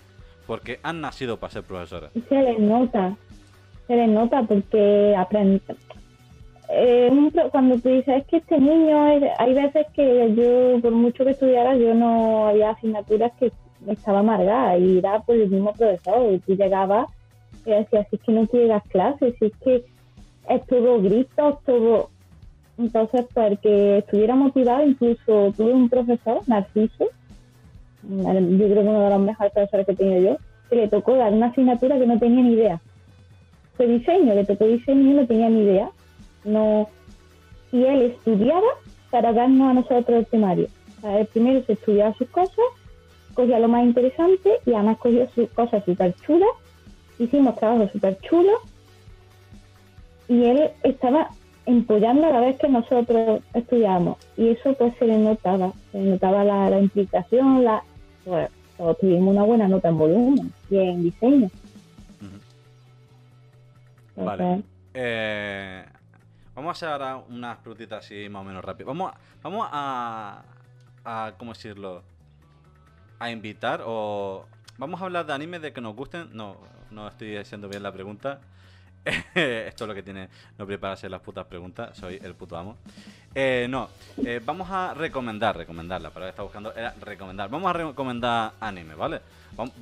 Porque 0.47 0.79
han 0.83 1.01
nacido 1.01 1.39
para 1.39 1.55
ser 1.55 1.65
profesores. 1.65 2.11
Se 2.29 2.43
les 2.43 2.59
nota, 2.61 3.17
se 3.89 3.97
les 3.97 4.09
nota 4.09 4.43
porque 4.43 5.15
aprende. 5.17 5.61
Eh, 6.69 7.11
cuando 7.51 7.79
tú 7.79 7.89
dices 7.89 8.23
es 8.23 8.27
que 8.27 8.37
este 8.37 8.59
niño, 8.59 9.05
hay 9.39 9.55
veces 9.55 9.87
que 9.95 10.35
yo, 10.35 10.81
por 10.81 10.93
mucho 10.93 11.25
que 11.25 11.31
estudiara, 11.31 11.75
yo 11.77 11.95
no 11.95 12.49
había 12.49 12.71
asignaturas 12.71 13.33
que 13.39 13.53
estaba 13.89 14.21
amargada 14.21 14.79
y 14.79 14.99
era 14.99 15.21
por 15.21 15.37
el 15.37 15.49
mismo 15.49 15.73
profesor. 15.73 16.33
Y 16.33 16.39
tú 16.41 16.55
llegabas 16.55 17.09
y 17.65 17.71
decías, 17.71 18.07
si 18.11 18.17
es 18.17 18.23
que 18.23 18.33
no 18.33 18.47
quiere 18.47 18.67
las 18.67 18.83
clases, 18.85 19.35
si 19.39 19.47
es 19.47 19.53
que 19.63 19.85
es 20.51 20.67
todo 20.67 21.01
gritos, 21.01 21.63
todo. 21.65 22.11
Entonces, 22.77 23.27
para 23.33 23.55
que 23.57 23.99
estuviera 23.99 24.35
motivado, 24.35 24.85
incluso 24.85 25.53
tuve 25.57 25.73
un 25.73 25.89
profesor, 25.89 26.41
Narciso, 26.47 27.07
yo 28.03 28.25
creo 28.25 28.75
que 28.75 28.89
uno 28.89 29.05
de 29.05 29.11
los 29.11 29.21
mejores 29.21 29.53
profesores 29.53 29.87
que 29.87 29.93
he 29.93 29.97
tenido 29.97 30.33
yo, 30.33 30.37
que 30.69 30.77
le 30.77 30.89
tocó 30.89 31.15
dar 31.15 31.33
una 31.33 31.47
asignatura 31.47 31.99
que 31.99 32.07
no 32.07 32.19
tenía 32.19 32.43
ni 32.43 32.53
idea. 32.55 32.81
Fue 33.77 33.87
diseño, 33.87 34.35
le 34.35 34.45
tocó 34.45 34.67
diseño 34.67 35.11
y 35.11 35.15
no 35.15 35.27
tenía 35.27 35.49
ni 35.49 35.63
idea. 35.63 35.91
No, 36.45 36.89
y 37.73 37.85
él 37.85 38.03
estudiaba 38.03 38.69
para 39.11 39.33
darnos 39.33 39.69
a 39.69 39.75
nosotros 39.75 40.19
el 40.19 40.27
temario. 40.27 40.69
O 41.03 41.09
él 41.09 41.27
primero 41.27 41.65
se 41.65 41.75
estudiaba 41.75 42.15
sus 42.15 42.29
cosas, 42.29 42.65
cogía 43.35 43.59
lo 43.59 43.69
más 43.69 43.85
interesante 43.85 44.51
y 44.67 44.75
además 44.75 44.99
cogía 44.99 45.29
sus 45.35 45.49
cosas 45.51 45.85
súper 45.85 46.15
chulas. 46.27 46.51
Hicimos 47.19 47.57
trabajos 47.57 47.91
súper 47.93 48.19
chulos 48.21 48.59
y 50.29 50.45
él 50.45 50.71
estaba 50.83 51.31
empollando 51.67 52.27
a 52.27 52.31
la 52.31 52.41
vez 52.41 52.59
que 52.59 52.69
nosotros 52.69 53.41
estudiábamos. 53.55 54.19
Y 54.37 54.49
eso 54.49 54.75
pues 54.75 54.95
se 54.99 55.07
le 55.07 55.19
notaba, 55.19 55.73
se 55.93 55.99
le 55.99 56.11
notaba 56.11 56.45
la, 56.45 56.71
la 56.71 56.81
implicación, 56.81 57.65
la, 57.65 57.83
pues, 58.25 58.51
todos 58.77 58.99
tuvimos 58.99 59.35
una 59.35 59.45
buena 59.45 59.69
nota 59.69 59.89
en 59.89 59.99
volumen 59.99 60.53
y 60.71 60.77
en 60.79 61.03
diseño. 61.03 61.51
Vale. 64.17 64.45
Entonces, 64.45 64.71
Eh, 64.97 65.85
vamos 66.55 66.69
a 66.69 66.73
hacer 66.73 66.89
ahora 66.89 67.17
unas 67.29 67.59
preguntitas 67.59 68.05
así 68.05 68.29
más 68.29 68.43
o 68.43 68.45
menos 68.45 68.65
rápido. 68.65 68.87
Vamos 68.87 69.13
a, 69.13 69.19
vamos 69.43 69.69
a, 69.73 70.43
a, 71.05 71.33
¿cómo 71.37 71.53
decirlo? 71.53 72.03
A 73.19 73.31
invitar 73.31 73.83
o... 73.85 74.47
Vamos 74.79 75.01
a 75.01 75.05
hablar 75.05 75.27
de 75.27 75.33
animes 75.33 75.63
de 75.63 75.73
que 75.73 75.81
nos 75.81 75.97
gusten. 75.97 76.29
No, 76.33 76.57
no 76.91 77.09
estoy 77.09 77.37
haciendo 77.37 77.69
bien 77.69 77.83
la 77.83 77.93
pregunta. 77.93 78.41
Esto 79.35 79.85
es 79.85 79.89
lo 79.89 79.95
que 79.95 80.03
tiene 80.03 80.29
no 80.59 80.67
prepararse 80.67 81.09
las 81.09 81.21
putas 81.21 81.47
preguntas. 81.47 81.97
Soy 81.97 82.19
el 82.23 82.35
puto 82.35 82.57
amo. 82.57 82.77
Eh, 83.35 83.67
no, 83.69 83.89
eh, 84.23 84.41
vamos 84.45 84.71
a 84.71 84.95
recomendar, 84.95 85.57
recomendar. 85.57 86.01
La 86.01 86.11
palabra 86.11 86.29
que 86.29 86.31
estaba 86.31 86.47
buscando 86.47 86.75
era 86.75 86.95
recomendar. 87.01 87.51
Vamos 87.51 87.69
a 87.69 87.73
recomendar 87.73 88.53
anime, 88.61 88.95
¿vale? 88.95 89.21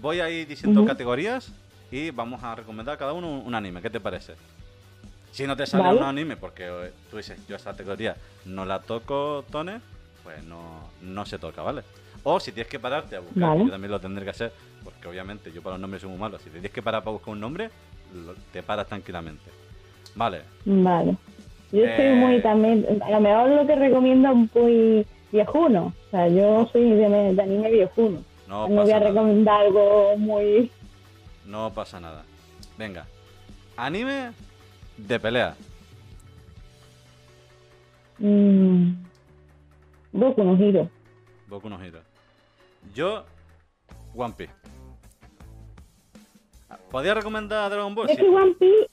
Voy 0.01 0.21
a 0.21 0.29
ir 0.29 0.47
diciendo 0.47 0.81
Ujú. 0.81 0.89
categorías 0.89 1.53
y 1.91 2.11
vamos 2.11 2.43
a 2.43 2.55
recomendar 2.55 2.99
cada 2.99 3.13
uno 3.13 3.29
un, 3.29 3.55
anime. 3.55 3.81
¿Qué 3.81 3.91
te 3.91 4.01
parece? 4.01 4.35
Si 5.31 5.47
no 5.47 5.57
te 5.57 5.67
sale 5.67 5.85
Vale. 5.85 5.99
un 5.99 6.05
anime, 6.05 6.37
porque 6.37 6.67
eh, 6.67 6.93
tú 7.11 7.17
dices, 7.17 7.39
yo 7.47 7.57
esta 7.57 7.71
categoría 7.71 8.17
no 8.45 8.65
la 8.65 8.81
toco, 8.81 9.45
Tone, 9.51 9.81
pues 10.23 10.43
no, 10.45 10.91
no 11.01 11.25
se 11.25 11.39
toca, 11.39 11.63
¿vale? 11.63 11.83
O 12.25 12.39
si 12.39 12.53
tienes 12.53 12.71
que 12.71 12.79
pararte 12.79 13.17
a 13.17 13.21
buscar, 13.21 13.51
Vale. 13.51 13.65
yo 13.65 13.71
también 13.71 13.91
lo 13.91 14.01
tendré 14.01 14.25
que 14.25 14.31
hacer, 14.31 14.53
porque 14.85 15.09
obviamente 15.09 15.53
yo 15.53 15.63
para 15.63 15.75
los 15.75 15.81
nombres 15.81 16.03
soy 16.03 16.11
muy 16.11 16.19
malo. 16.19 16.39
Si 16.39 16.45
te 16.45 16.53
tienes 16.53 16.71
que 16.71 16.83
parar 16.83 17.03
para 17.03 17.13
buscar 17.13 17.33
un 17.33 17.41
nombre, 17.41 17.71
te 18.53 18.63
paras 18.63 18.87
tranquilamente. 18.87 19.51
Vale, 20.15 20.43
Vale. 20.65 21.17
Yo 21.73 21.85
Eh, 21.87 21.97
soy 21.97 22.15
muy 22.17 22.41
también, 22.43 22.87
a 23.03 23.11
lo 23.11 23.21
mejor 23.21 23.49
lo 23.49 23.67
que 23.67 23.75
recomiendo 23.77 24.29
es 24.31 24.55
muy 24.55 25.07
viejuno. 25.33 25.95
O 26.07 26.11
sea, 26.11 26.29
yo 26.29 26.69
soy 26.71 26.91
de, 26.91 27.09
de 27.35 27.43
anime 27.43 27.71
viejuno. 27.71 28.23
no, 28.47 28.69
No, 28.69 28.83
voy 28.83 28.91
a 28.91 28.99
nada. 28.99 29.09
recomendar 29.09 29.61
algo 29.63 30.15
muy... 30.19 30.71
No 31.47 31.73
pasa 31.73 31.99
nada. 31.99 32.25
Venga, 32.77 33.07
anime 33.77 34.33
de 34.99 35.19
pelea. 35.19 35.57
Mmm, 38.19 38.93
Boku 40.13 40.45
no 40.45 40.57
Hero. 40.57 40.89
Boku 41.49 41.69
no 41.71 41.83
Hero. 41.83 42.01
Yo, 42.95 43.25
One 44.15 44.35
Piece. 44.37 44.53
¿Podría 46.93 47.15
recomendar 47.15 47.71
Dragon 47.71 47.95
Ball? 47.95 48.09
Es 48.11 48.17
Sí. 48.17 48.23
que 48.23 48.29
One 48.29 48.55
Piece, 48.61 48.91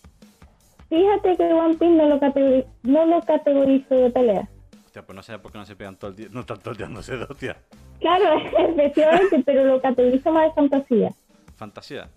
fíjate 0.89 1.37
que 1.37 1.43
One 1.53 1.75
Piece 1.75 1.93
no 1.95 2.07
lo, 2.07 2.19
categori- 2.19 2.65
no 2.83 3.05
lo 3.05 3.21
categorizo 3.21 3.93
de 3.95 4.09
pelea. 4.09 4.49
Hostia, 4.85 5.05
pues 5.05 5.15
no 5.15 5.21
sé 5.21 5.37
por 5.37 5.51
qué 5.51 5.57
no 5.59 5.65
se 5.65 5.75
pegan 5.75 5.95
todo 5.97 6.09
el 6.09 6.15
día. 6.17 6.27
No 6.31 6.39
están 6.39 6.57
todo 6.59 6.71
el 6.71 6.77
día 6.77 6.85
dándose 6.87 7.15
de 7.17 7.25
hostia. 7.29 7.57
Claro, 7.99 8.25
efectivamente, 8.57 9.43
pero 9.45 9.65
lo 9.65 9.79
categorizo 9.81 10.31
más 10.31 10.45
de 10.45 10.53
fantasía. 10.53 11.09
Fantasía. 11.57 12.09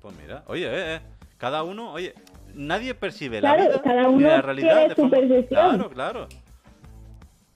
Pues 0.00 0.14
mira, 0.22 0.44
oye, 0.46 0.66
eh, 0.66 0.96
eh, 0.96 1.00
cada 1.38 1.64
uno, 1.64 1.92
oye, 1.92 2.14
nadie 2.54 2.94
percibe 2.94 3.40
la 3.40 3.54
Claro, 3.56 3.70
vida 3.70 3.82
cada 3.82 4.02
ni 4.02 4.14
uno 4.14 4.28
la 4.28 4.42
realidad 4.42 4.68
tiene 4.74 4.88
de 4.90 4.94
su 4.94 5.00
forma... 5.00 5.16
percepción. 5.16 5.48
Claro, 5.48 5.90
claro. 5.90 6.28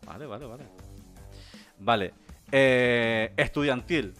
Vale, 0.06 0.26
vale, 0.26 0.46
vale. 0.46 0.64
Vale. 1.78 2.14
Eh, 2.50 3.32
estudiantil. 3.36 4.14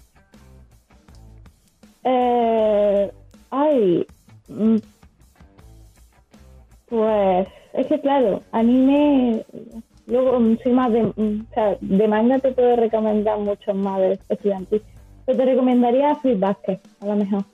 Eh, 2.04 3.10
ay, 3.50 4.06
mm, 4.48 4.76
pues 6.88 7.48
es 7.72 7.86
que 7.86 8.00
claro, 8.00 8.40
anime, 8.52 9.44
luego 10.06 10.40
mm, 10.40 10.58
soy 10.62 10.72
más 10.72 10.92
de, 10.92 11.02
mm, 11.02 11.46
o 11.50 11.54
sea, 11.54 11.76
de 11.80 12.08
manga 12.08 12.38
te 12.38 12.52
puedo 12.52 12.76
recomendar 12.76 13.38
mucho 13.38 13.74
más 13.74 14.00
de 14.00 14.18
estudiantil. 14.28 14.82
Pero 15.26 15.38
te 15.38 15.44
recomendaría 15.44 16.16
Free 16.16 16.34
Basket, 16.34 16.80
a 17.00 17.06
lo 17.06 17.16
mejor. 17.16 17.44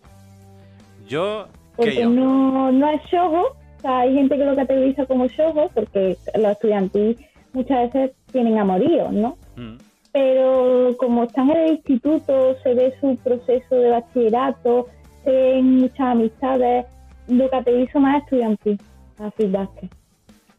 Yo, 1.06 1.46
Porque 1.76 2.06
no, 2.06 2.72
no 2.72 2.90
es 2.90 3.02
shogo, 3.04 3.42
o 3.42 3.80
sea, 3.80 4.00
hay 4.00 4.14
gente 4.14 4.36
que 4.36 4.44
lo 4.44 4.56
categoriza 4.56 5.06
como 5.06 5.26
shogo, 5.26 5.70
porque 5.74 6.16
los 6.34 6.52
estudiantiles 6.52 7.18
muchas 7.52 7.92
veces 7.92 8.16
tienen 8.32 8.58
amoríos, 8.58 9.12
¿no? 9.12 9.36
Mm, 9.56 9.76
pero 10.20 10.96
como 10.96 11.24
están 11.24 11.50
en 11.50 11.56
el 11.58 11.72
instituto, 11.72 12.56
se 12.62 12.72
ve 12.72 12.94
su 13.00 13.18
proceso 13.18 13.74
de 13.74 13.90
bachillerato, 13.90 14.86
se 15.22 15.30
ven 15.30 15.76
muchas 15.80 16.00
amistades, 16.00 16.86
lo 17.28 17.50
categorizo 17.50 18.00
más 18.00 18.22
estudiantil, 18.22 18.80
a 19.18 19.30
Free 19.32 19.48
Basket. 19.50 19.90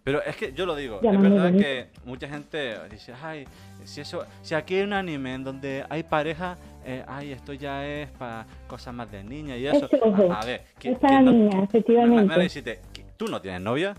Pero 0.03 0.21
es 0.21 0.35
que 0.37 0.53
yo 0.53 0.67
lo 0.67 0.75
digo, 0.75 0.99
Ya, 1.01 1.11
es 1.11 1.19
verdad 1.19 1.45
bonito. 1.45 1.63
que 1.63 1.87
mucha 2.05 2.27
gente 2.29 2.75
dice, 2.91 3.13
ay, 3.23 3.47
si 3.83 3.99
eso, 4.01 4.25
si 4.43 4.53
aquí 4.53 4.75
hay 4.75 4.83
un 4.83 4.93
anime 4.93 5.33
en 5.33 5.43
donde 5.43 5.83
hay 5.89 6.03
pareja, 6.03 6.55
eh, 6.85 7.03
ay, 7.07 7.31
esto 7.31 7.51
ya 7.53 7.83
es 7.83 8.11
para 8.11 8.45
cosas 8.67 8.93
más 8.93 9.11
de 9.11 9.23
niña 9.23 9.57
y 9.57 9.65
eso. 9.65 9.87
Es 9.91 10.01
ojo, 10.03 10.31
a, 10.31 10.41
a 10.41 10.45
ver, 10.45 10.61
¿qui- 10.79 10.91
Es 10.91 10.99
para 10.99 11.15
quién 11.15 11.25
no- 11.25 11.31
niñas, 11.31 11.53
Me- 11.55 11.57
me- 11.57 11.63
efectivamente. 11.65 12.37
me 12.37 12.43
decirte, 12.43 12.79
¿qui- 12.93 13.03
¿tú 13.17 13.25
no 13.27 13.41
tienes 13.41 13.61
novia? 13.61 13.95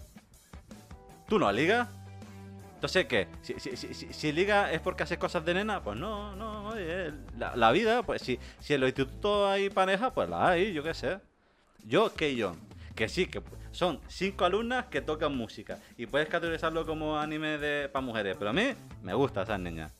¿Tú 1.28 1.36
no 1.40 1.50
ligas? 1.50 1.88
Entonces, 2.78 3.06
¿qué? 3.06 3.26
Si, 3.42 3.54
si, 3.58 3.76
si, 3.76 4.12
si- 4.12 4.32
liga 4.32 4.70
es 4.70 4.80
porque 4.80 5.02
hace 5.02 5.18
cosas 5.18 5.44
de 5.44 5.52
nena, 5.52 5.82
pues 5.82 5.98
no, 5.98 6.36
no, 6.36 6.68
oye, 6.68 7.10
la, 7.36 7.56
la 7.56 7.72
vida, 7.72 8.04
pues 8.04 8.22
si, 8.22 8.38
si 8.60 8.74
en 8.74 8.82
los 8.82 8.90
institutos 8.90 9.48
hay 9.50 9.68
pareja, 9.68 10.14
pues 10.14 10.28
la 10.28 10.50
hay, 10.50 10.72
yo 10.72 10.84
qué 10.84 10.94
sé. 10.94 11.18
Yo, 11.84 12.14
Keion, 12.14 12.56
que 12.94 13.08
sí, 13.08 13.26
que 13.26 13.42
son 13.72 13.98
cinco 14.06 14.44
alumnas 14.44 14.86
que 14.86 15.00
tocan 15.00 15.36
música 15.36 15.76
y 15.96 16.06
puedes 16.06 16.28
categorizarlo 16.28 16.86
como 16.86 17.18
anime 17.18 17.58
de 17.58 17.88
para 17.88 18.06
mujeres, 18.06 18.36
pero 18.38 18.50
a 18.50 18.52
mí 18.52 18.68
me 19.02 19.12
gusta 19.12 19.42
esas 19.42 19.58
niñas 19.58 19.92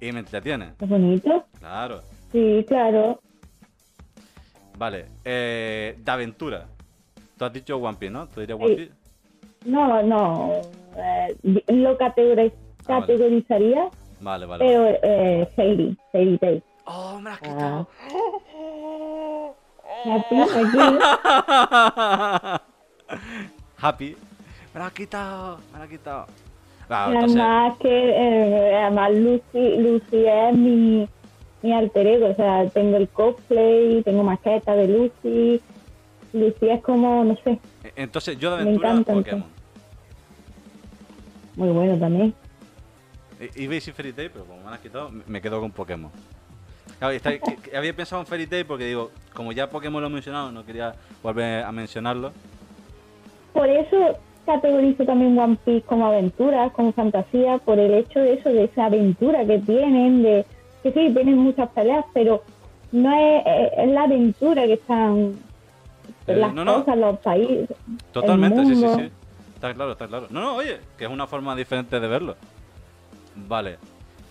y 0.00 0.10
me 0.10 0.20
entretiene, 0.20 0.72
Es 0.80 0.88
bonito. 0.88 1.46
claro. 1.58 2.00
Sí, 2.32 2.64
claro. 2.66 3.20
Vale, 4.78 5.08
eh, 5.26 5.94
de 5.98 6.10
aventura. 6.10 6.68
Tú 7.36 7.44
has 7.44 7.52
dicho 7.52 7.76
One 7.76 7.98
Piece, 7.98 8.10
¿no? 8.12 8.26
¿Tú 8.28 8.40
dirías 8.40 8.58
One 8.58 8.76
Sí. 8.76 8.90
No, 9.64 10.02
no. 10.02 10.52
eh, 10.96 11.36
lo 11.68 11.96
categori- 11.98 12.52
Ah, 12.86 13.00
vale. 13.00 13.00
categorizaría, 13.06 13.88
Vale, 14.20 14.46
vale. 14.46 14.64
pero 14.64 14.86
eh, 15.02 15.48
Fairy 15.56 15.96
Tail. 16.12 16.62
¡Oh, 16.86 17.18
me 17.18 17.30
la 17.30 17.36
has 17.36 17.40
Ah. 17.42 17.46
quitado! 17.46 17.88
Happy, 20.04 20.36
aquí. 20.40 20.78
Happy. 23.80 24.16
Me 24.74 24.80
la 24.80 24.86
has 24.86 24.92
quitado, 24.92 25.58
me 25.72 25.78
la 25.78 25.84
has 25.84 25.90
quitado. 25.90 26.26
Ah, 26.90 27.08
Y 27.10 27.14
entonces, 27.14 27.40
además 27.40 27.78
que 27.78 28.10
eh, 28.10 28.76
además 28.76 29.10
Lucy, 29.14 29.76
Lucy 29.78 30.26
es 30.26 30.54
mi, 30.56 31.08
mi 31.62 31.72
alter 31.72 32.06
ego, 32.06 32.26
o 32.28 32.34
sea, 32.34 32.68
tengo 32.68 32.96
el 32.98 33.08
cosplay, 33.08 34.02
tengo 34.02 34.22
maqueta 34.22 34.74
de 34.76 34.88
Lucy. 34.88 35.60
Lucy 36.34 36.68
es 36.68 36.82
como, 36.82 37.24
no 37.24 37.36
sé, 37.44 37.58
entonces 37.96 38.36
yo 38.38 38.50
de 38.50 38.56
me 38.56 38.62
aventura, 38.62 38.90
encanta, 38.90 39.12
Pokémon. 39.14 39.44
Muy 41.56 41.68
bueno 41.70 41.96
también. 41.98 42.34
Iba 43.56 43.72
a 43.72 43.74
decir 43.74 43.92
Fairy 43.94 44.12
Tail, 44.12 44.30
pero 44.32 44.44
como 44.44 44.62
me 44.62 44.70
has 44.74 44.80
quitado, 44.80 45.10
me- 45.26 45.40
quedo 45.40 45.60
con 45.60 45.70
Pokémon. 45.72 46.10
Claro, 46.98 47.12
está- 47.14 47.36
que- 47.38 47.56
que 47.56 47.76
había 47.76 47.94
pensado 47.94 48.20
en 48.22 48.26
Fairy 48.26 48.46
Tail 48.46 48.64
porque 48.64 48.86
digo, 48.86 49.10
como 49.34 49.52
ya 49.52 49.68
Pokémon 49.68 50.00
lo 50.00 50.08
he 50.08 50.10
mencionado, 50.12 50.52
no 50.52 50.64
quería 50.64 50.94
volver 51.22 51.64
a 51.64 51.72
mencionarlo. 51.72 52.32
Por 53.52 53.68
eso 53.68 54.16
categorizo 54.46 55.04
también 55.04 55.38
One 55.38 55.56
Piece 55.64 55.82
como 55.86 56.06
aventura, 56.06 56.70
como 56.70 56.92
fantasía, 56.92 57.58
por 57.58 57.78
el 57.78 57.94
hecho 57.94 58.20
de 58.20 58.34
eso, 58.34 58.50
de 58.50 58.64
esa 58.64 58.86
aventura 58.86 59.44
que 59.44 59.58
tienen, 59.58 60.22
de 60.22 60.44
que 60.82 60.92
sí, 60.92 61.10
tienen 61.14 61.38
muchas 61.38 61.68
peleas, 61.70 62.04
pero 62.12 62.42
no 62.92 63.10
es, 63.12 63.88
la 63.88 64.02
aventura 64.04 64.66
que 64.66 64.74
están 64.74 65.34
Eh, 66.26 66.36
las 66.36 66.54
no, 66.54 66.64
no. 66.64 66.78
cosas, 66.84 66.96
los 66.98 67.18
países. 67.20 67.68
Totalmente, 68.12 68.64
sí, 68.66 68.74
sí, 68.76 68.86
sí. 68.96 69.10
Está 69.64 69.74
claro, 69.74 69.92
está 69.92 70.06
claro. 70.06 70.26
No, 70.28 70.42
no, 70.42 70.56
oye, 70.56 70.78
que 70.98 71.04
es 71.04 71.10
una 71.10 71.26
forma 71.26 71.56
diferente 71.56 71.98
de 71.98 72.06
verlo. 72.06 72.36
Vale. 73.34 73.78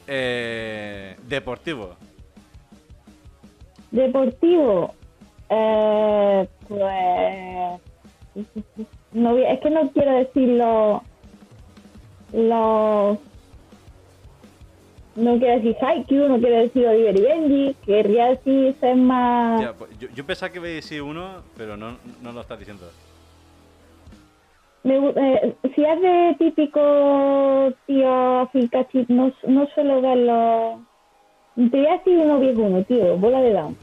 Eh, 0.06 1.16
deportivo. 1.24 1.96
Deportivo, 3.90 4.94
eh, 5.50 6.48
pues 6.68 7.82
no, 9.14 9.38
es 9.40 9.60
que 9.60 9.70
no 9.72 9.90
quiero 9.92 10.12
decir 10.18 10.50
los 10.50 11.02
los 12.32 13.18
no 15.16 15.40
quiero 15.40 15.56
decir 15.56 15.76
Haikyuu, 15.82 16.30
no 16.30 16.38
quiero 16.38 16.58
decir 16.58 16.86
Oliver 16.86 17.18
y 17.18 17.22
Benji, 17.22 17.76
querría 17.84 18.26
decir 18.28 18.76
ser 18.80 18.98
más 18.98 19.62
Ya, 19.62 19.74
pues, 19.74 19.98
yo, 19.98 20.10
yo 20.10 20.26
pensaba 20.28 20.52
que 20.52 20.60
iba 20.60 20.68
a 20.68 20.72
decir 20.72 21.02
uno, 21.02 21.42
pero 21.58 21.76
no, 21.76 21.98
no 22.22 22.32
lo 22.32 22.42
estás 22.42 22.60
diciendo. 22.60 22.88
Me 24.84 24.98
eh, 24.98 25.56
si 25.76 25.84
es 25.84 26.02
de 26.02 26.36
típico 26.40 27.72
tío 27.88 28.50
Filcachit, 28.52 29.10
no, 29.10 29.32
no 29.48 29.68
suelo 29.68 30.02
verlo 30.02 30.82
te 31.56 31.78
voy 31.78 31.86
a 31.86 31.98
decir 31.98 32.18
uno 32.18 32.40
viejo 32.40 32.62
uno, 32.62 32.84
tío, 32.84 33.18
bola 33.18 33.42
de 33.42 33.54
down. 33.54 33.78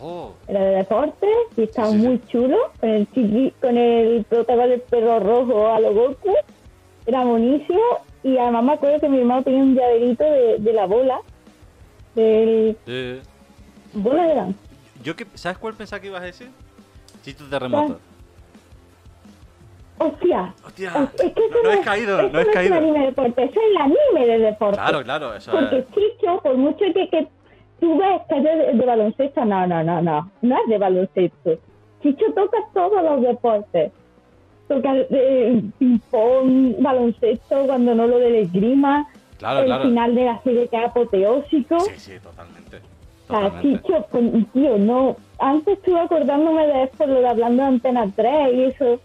Oh, 0.00 0.32
Era 0.46 0.60
de 0.60 0.76
deporte 0.76 1.26
y 1.56 1.62
estaba 1.62 1.88
Sí, 1.88 1.98
sí, 1.98 2.06
muy 2.06 2.20
chulo 2.28 2.56
con 2.80 2.88
el 2.88 3.06
chiqui, 3.12 3.52
con 3.60 3.76
el 3.76 4.24
protagonista 4.24 4.70
del 4.70 4.80
perro 4.82 5.18
rojo 5.20 5.68
a 5.68 5.80
lo 5.80 5.92
Goku. 5.92 6.34
Era 7.06 7.24
buenísimo 7.24 7.80
y 8.22 8.38
además 8.38 8.64
me 8.64 8.72
acuerdo 8.74 9.00
que 9.00 9.08
mi 9.08 9.18
hermano 9.18 9.42
tenía 9.42 9.62
un 9.62 9.74
llaverito 9.74 10.24
de, 10.24 10.58
de 10.58 10.72
la 10.72 10.86
bola, 10.86 11.20
del 12.14 12.76
sí. 12.86 13.20
bola 13.94 14.26
de 14.26 14.34
danza. 14.34 14.58
Yo 15.02 15.16
que, 15.16 15.26
¿Sabes 15.34 15.58
cuál 15.58 15.74
pensaba 15.74 16.00
que 16.00 16.08
ibas 16.08 16.22
a 16.22 16.26
decir? 16.26 16.48
Chito 17.22 17.44
Terremoto. 17.48 18.00
Hostia, 19.98 20.54
Hostia, 20.64 20.92
es 21.14 21.32
que 21.32 21.44
eso 21.46 21.54
no, 21.62 21.62
no 21.64 21.70
es- 21.72 21.80
caído, 21.84 22.20
eso 22.20 22.28
no 22.30 22.38
he 22.38 22.42
es 22.42 22.48
un 22.48 22.54
caído. 22.54 22.74
anime 22.76 22.98
de 23.00 23.06
deporte, 23.06 23.42
eso 23.44 23.60
es 23.60 23.66
el 23.70 23.76
anime 23.76 24.26
de 24.26 24.38
deporte. 24.38 24.76
Claro, 24.76 25.02
claro, 25.02 25.34
eso 25.34 25.50
Porque 25.52 25.78
es. 25.78 25.86
Chicho, 25.90 26.40
por 26.42 26.56
mucho 26.56 26.84
que, 26.94 27.08
que 27.08 27.28
tú 27.80 27.98
ves 27.98 28.20
que 28.28 28.36
es 28.36 28.42
de, 28.44 28.72
de 28.74 28.86
baloncesto, 28.86 29.44
no, 29.44 29.66
no, 29.66 29.82
no, 29.82 30.02
no, 30.02 30.30
no 30.42 30.56
es 30.56 30.68
de 30.68 30.78
baloncesto. 30.78 31.58
Chicho 32.02 32.24
toca 32.34 32.58
todos 32.74 33.02
los 33.02 33.22
deportes. 33.22 33.92
Toca 34.68 34.94
eh, 34.96 35.62
ping-pong, 35.78 36.74
baloncesto, 36.80 37.66
cuando 37.66 37.94
no 37.94 38.06
lo 38.06 38.18
del 38.18 38.34
esgrima, 38.36 39.08
Claro, 39.38 39.60
el 39.60 39.66
claro. 39.66 39.84
final 39.84 40.14
de 40.14 40.24
la 40.24 40.42
serie 40.42 40.68
que 40.68 40.76
es 40.76 40.84
apoteósico. 40.84 41.80
Sí, 41.80 41.92
sí, 41.96 42.12
totalmente. 42.22 42.80
Totalmente. 43.26 43.82
Chicho, 43.82 44.06
tío, 44.52 44.78
no. 44.78 45.16
Antes 45.38 45.78
estuve 45.78 46.00
acordándome 46.00 46.66
de 46.66 46.82
esto, 46.84 47.06
lo 47.06 47.20
de 47.20 47.28
hablando 47.28 47.62
de 47.62 47.68
Antena 47.68 48.10
3 48.14 48.52
y 48.54 48.62
eso. 48.64 49.00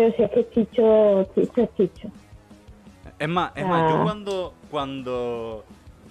Pero 0.00 0.16
si 0.16 0.22
es 0.22 0.30
que 0.30 0.48
Chicho, 0.54 1.28
Chicho 1.34 1.60
es 1.60 1.68
Chicho. 1.76 2.08
Es 3.18 3.28
más, 3.28 3.52
es 3.54 3.66
más, 3.66 3.90
yo 3.92 3.98
Ah. 3.98 4.02
cuando, 4.02 4.54
cuando 4.70 5.64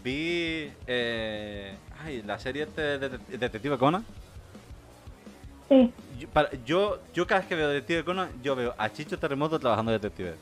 vi 0.03 0.69
eh, 0.85 1.73
ay, 2.05 2.21
la 2.21 2.37
serie 2.37 2.63
este 2.63 2.81
de, 2.99 3.09
de- 3.09 3.37
Detective 3.39 3.79
Conan, 3.79 4.05
Sí. 5.69 5.91
yo, 6.19 6.27
para- 6.29 6.51
yo, 6.67 6.99
yo 7.15 7.25
cada 7.25 7.39
vez 7.41 7.49
que 7.49 7.55
veo 7.55 7.69
Detective 7.69 8.03
Conan, 8.03 8.29
yo 8.43 8.55
veo 8.55 8.75
a 8.77 8.91
Chicho 8.91 9.17
Terremoto 9.17 9.57
trabajando 9.59 9.91
de 9.91 9.97
detective. 9.97 10.35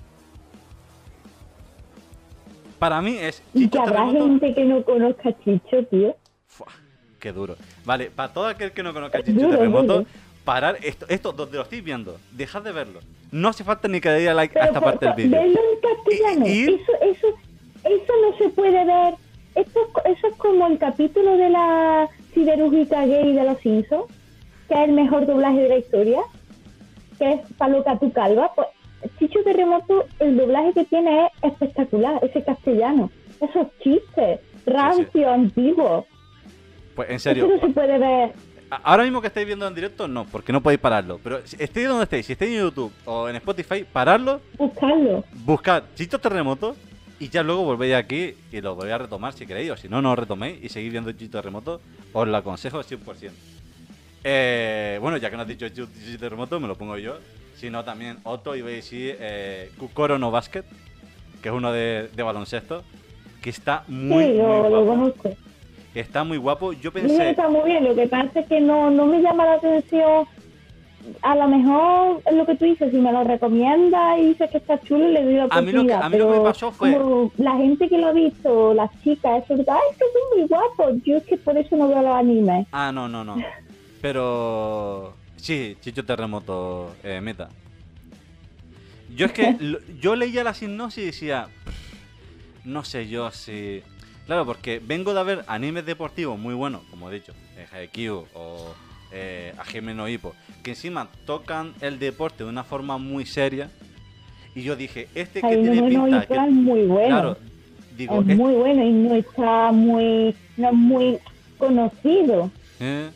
Para 2.80 3.02
mí 3.02 3.18
es 3.18 3.41
Y 3.54 3.62
Chicho 3.64 3.80
habrá 3.82 3.93
Terremoto. 4.08 4.26
gente 4.26 4.54
que 4.56 4.66
no 4.66 4.84
conozca 4.84 5.30
a 5.30 5.39
Chicho, 5.41 5.86
tío. 5.89 6.18
Fua, 6.48 6.68
qué 7.18 7.32
duro. 7.32 7.56
Vale, 7.86 8.12
para 8.12 8.34
todo 8.34 8.48
aquel 8.48 8.74
que 8.74 8.84
no 8.84 8.93
conozca 8.93 9.20
a 9.20 9.24
Chicho 9.24 9.39
duro, 9.39 9.52
Terremoto, 9.52 9.93
duro. 10.00 10.06
Parar 10.48 10.78
esto, 10.82 11.06
esto 11.10 11.34
donde 11.34 11.58
lo 11.58 11.64
estáis 11.64 11.84
viendo, 11.84 12.18
dejad 12.32 12.62
de 12.62 12.72
verlo. 12.72 13.02
No 13.34 13.50
hace 13.50 13.66
falta 13.66 13.89
ni 13.89 14.00
que 14.00 14.08
le 14.10 14.20
diga 14.20 14.34
like 14.34 14.54
Pero 14.54 14.64
a 14.64 14.68
esta 14.70 14.80
por- 14.80 14.91
parte 14.91 15.06
del 15.08 15.16
vídeo. 15.16 15.41
verlo 15.41 15.60
en 15.74 15.80
castellano, 15.82 16.48
Y- 16.48 16.52
y- 16.52 16.64
eso, 16.64 16.91
eso, 17.02 17.28
eso 17.84 18.14
no 18.24 18.38
se 18.38 18.50
puede 18.52 18.86
ver. 18.86 19.16
Esto, 19.56 19.80
eso 20.06 20.28
es 20.28 20.36
como 20.38 20.68
el 20.68 20.78
capítulo 20.78 21.36
de 21.36 21.50
la 21.50 22.08
siderúrgica 22.34 23.06
gay 23.06 23.34
de 23.34 23.43
los 23.43 23.58
Simpsons, 23.60 24.06
que 24.70 24.74
es 24.76 24.80
el 24.88 24.93
mejor 24.93 25.26
doblaje 25.26 25.60
de 25.64 25.70
la 25.70 25.78
historia, 25.80 26.22
que 27.20 27.34
es 27.34 27.41
Paloca 27.58 28.00
tu 28.00 28.10
calva. 28.14 28.54
Pues 28.56 28.68
Chicho 29.20 29.39
Terremoto, 29.43 30.06
el 30.20 30.38
doblaje 30.38 30.72
que 30.74 30.86
tiene 30.86 31.26
es 31.41 31.52
espectacular, 31.52 32.24
ese 32.24 32.41
castellano. 32.43 33.12
Esos 33.41 33.68
chistes, 33.84 34.39
rancios, 34.66 35.28
antiguos. 35.28 36.06
Pues 36.95 37.10
en 37.10 37.16
Eso 37.18 37.24
serio, 37.30 37.48
no 37.48 37.60
se 37.60 37.68
puede 37.74 37.98
ver. 38.00 38.32
Ahora 38.70 39.03
mismo 39.03 39.22
que 39.22 39.28
estáis 39.28 39.47
viendo 39.47 39.65
en 39.68 39.74
directo, 39.74 40.07
no, 40.07 40.26
porque 40.26 40.51
no 40.51 40.61
podéis 40.61 40.80
pararlo. 40.82 41.20
Pero 41.24 41.38
estéis 41.39 41.88
donde 41.88 42.03
estéis, 42.03 42.26
si 42.26 42.34
estáis 42.34 42.51
en 42.51 42.59
YouTube 42.63 42.91
o 43.05 43.30
en 43.30 43.36
Spotify, 43.38 43.86
paradlo, 43.91 44.41
Buscarlo. 44.57 45.24
buscad 45.45 45.84
Chito 45.95 46.20
Terremoto 46.20 46.76
y 47.20 47.30
ya 47.30 47.43
luego 47.43 47.63
volvéis 47.63 47.95
aquí 47.95 48.34
y 48.51 48.59
lo 48.61 48.76
volvéis 48.76 48.95
a 48.95 48.97
retomar 48.99 49.34
si 49.34 49.45
queréis. 49.47 49.72
O 49.72 49.78
si 49.78 49.88
no, 49.88 50.01
no 50.01 50.11
os 50.11 50.20
retoméis 50.20 50.61
y 50.63 50.70
seguís 50.70 50.91
viendo 50.91 51.11
Chito 51.13 51.38
Terremoto, 51.38 51.80
os 52.13 52.28
lo 52.28 52.36
aconsejo 52.38 52.84
100%. 52.84 53.32
Eh, 54.24 54.97
bueno, 55.01 55.18
ya 55.18 55.30
que 55.30 55.36
no 55.38 55.43
has 55.43 55.47
dicho 55.47 55.68
Chito 55.70 55.88
Chito 56.03 56.20
Terremoto, 56.20 56.59
me 56.59 56.68
lo 56.68 56.76
pongo 56.76 56.97
yo. 56.97 57.18
Si 57.55 57.70
no, 57.70 57.84
también 57.86 58.18
Otto 58.24 58.55
y 58.55 58.61
veis 58.61 58.86
si 58.86 59.09
eh, 59.09 59.72
Kukoro 59.78 60.20
no 60.20 60.30
Basket, 60.30 60.63
que 61.41 61.49
es 61.49 61.55
uno 61.55 61.72
de, 61.72 62.09
de 62.15 62.24
baloncesto, 62.24 62.84
que 63.41 63.49
está 63.49 63.84
muy, 63.88 64.26
sí, 64.26 64.30
muy 64.32 64.38
lo, 64.38 64.70
lo 64.70 64.84
guapo. 64.84 65.36
Está 66.00 66.24
muy 66.24 66.38
guapo. 66.38 66.74
Yo 66.74 66.91
Sí, 66.91 67.00
pensé... 67.00 67.30
está 67.32 67.50
muy 67.50 67.64
bien, 67.66 67.84
lo 67.84 67.95
que 67.95 68.08
pasa 68.08 68.39
es 68.39 68.48
que 68.48 68.60
no, 68.62 68.89
no 68.91 69.06
me 69.06 69.22
llama 69.22 69.45
la 69.45 69.54
atención. 69.54 70.26
A 71.22 71.36
lo 71.36 71.48
mejor 71.48 72.22
lo 72.34 72.45
que 72.45 72.56
tú 72.56 72.66
dices, 72.66 72.91
si 72.91 72.98
me 72.98 73.12
lo 73.14 73.24
recomiendas 73.24 74.20
y 74.20 74.26
dices 74.30 74.50
que 74.52 74.58
está 74.58 74.78
chulo, 74.82 75.08
le 75.08 75.24
doy 75.24 75.34
la 75.36 75.43
A 75.50 75.62
mí 75.62 75.72
lo 75.72 75.86
que- 75.86 75.93
oportunidad. 75.93 76.04
a 76.04 76.10
mí 76.10 76.18
lo 76.18 76.32
que 76.32 76.38
me 76.38 76.43
pasó 76.43 76.72
fue- 76.72 76.98
la 77.38 77.56
gente 77.56 77.88
que 77.88 77.98
lo 77.98 78.08
ha 78.08 78.12
visto, 78.12 78.74
las 78.74 78.91
chicas, 79.04 79.43
eso, 79.50 79.54
ay, 79.54 79.80
es 79.91 79.98
que 79.98 80.06
son 80.14 80.38
muy 80.39 80.48
guapos. 80.48 81.04
Yo 81.06 81.16
es 81.18 81.24
que 81.24 81.38
por 81.38 81.58
eso 81.58 81.78
no 81.78 81.88
veo 81.88 82.02
los 82.02 82.14
animes. 82.16 82.68
Ah, 82.74 82.91
no, 82.91 83.08
no, 83.08 83.24
no. 83.24 83.38
Pero. 84.02 85.14
Sí, 85.38 85.78
Chicho 85.82 86.04
Terremoto, 86.04 86.91
eh, 87.04 87.22
meta. 87.22 87.50
Yo 89.16 89.28
es 89.28 89.32
que 89.32 89.56
yo 90.02 90.16
leía 90.16 90.43
la 90.43 90.54
sinopsis 90.54 91.04
y 91.04 91.06
decía. 91.08 91.48
"Pff, 91.64 92.66
No 92.66 92.84
sé 92.84 93.08
yo 93.08 93.32
si. 93.32 93.82
Claro, 94.28 94.46
porque 94.46 94.82
vengo 94.86 95.14
de 95.14 95.24
ver 95.24 95.46
animes 95.48 95.86
deportivos 95.86 96.38
muy 96.38 96.54
buenos, 96.54 96.82
como 96.92 97.10
he 97.10 97.14
dicho, 97.16 97.34
eh, 97.56 97.66
Haikyuu 97.72 98.26
o 98.34 98.74
eh, 99.12 99.54
Hajime 99.58 99.94
no 99.94 100.08
Ippo, 100.10 100.36
que 100.64 100.72
encima 100.72 101.08
tocan 101.26 101.74
el 101.80 101.98
deporte 101.98 102.44
de 102.44 102.50
una 102.50 102.66
forma 102.66 102.98
muy 102.98 103.26
seria. 103.26 103.72
Y 104.54 104.64
yo 104.64 104.76
dije, 104.76 105.08
este 105.16 105.40
que 105.42 105.48
tiene 105.58 105.82
no, 105.92 106.04
pinta. 106.06 106.26
que- 106.26 106.34
es 106.36 106.52
muy 106.52 106.86
bueno. 106.88 107.08
Claro, 107.08 107.38
digo, 107.96 108.16
es 108.16 108.22
este- 108.22 108.36
muy 108.36 108.54
bueno 108.56 108.84
y 108.84 108.92
no 108.92 109.16
está 109.16 109.72
muy, 109.72 110.36
no 110.58 110.74
muy 110.74 111.20
conocido. 111.58 112.52
¿Eh? 112.82 113.10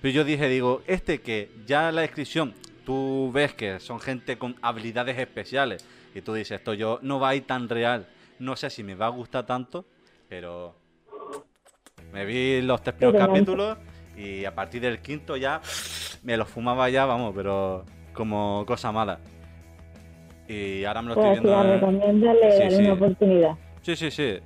Pero 0.00 0.14
yo 0.14 0.24
dije, 0.24 0.48
digo, 0.48 0.82
este 0.86 1.20
que 1.20 1.50
ya 1.66 1.92
la 1.92 2.00
descripción, 2.02 2.54
tú 2.86 3.30
ves 3.34 3.52
que 3.52 3.80
son 3.80 4.00
gente 4.00 4.38
con 4.38 4.56
habilidades 4.62 5.18
especiales 5.18 5.84
y 6.14 6.22
tú 6.22 6.32
dices, 6.32 6.58
esto 6.58 6.72
yo 6.72 7.00
no 7.02 7.20
va 7.20 7.30
a 7.30 7.34
ir 7.34 7.46
tan 7.46 7.68
real, 7.68 8.06
no 8.38 8.56
sé 8.56 8.70
si 8.70 8.82
me 8.82 8.94
va 8.94 9.06
a 9.06 9.10
gustar 9.10 9.44
tanto, 9.44 9.84
pero 10.28 10.74
me 12.12 12.24
vi 12.24 12.62
los 12.62 12.82
tres 12.82 12.94
primeros 12.96 13.26
capítulos 13.26 13.78
y 14.16 14.44
a 14.44 14.54
partir 14.54 14.80
del 14.82 15.00
quinto 15.00 15.36
ya 15.36 15.60
me 16.22 16.36
lo 16.36 16.46
fumaba 16.46 16.88
ya, 16.88 17.04
vamos, 17.04 17.32
pero 17.34 17.84
como 18.12 18.64
cosa 18.66 18.90
mala. 18.92 19.18
Y 20.48 20.84
ahora 20.84 21.02
me 21.02 21.08
lo 21.08 21.14
Pues 21.14 21.26
estoy 21.26 21.42
si 21.42 21.50
la 21.50 21.62
viendo. 21.62 21.74
en- 21.74 21.80
recomiendas, 21.80 22.36
Sí, 22.56 22.70
sí. 22.76 22.82
una 22.84 22.92
oportunidad. 22.94 23.50
Sí, 23.82 23.96
sí, 23.96 24.10
sí. 24.10 24.38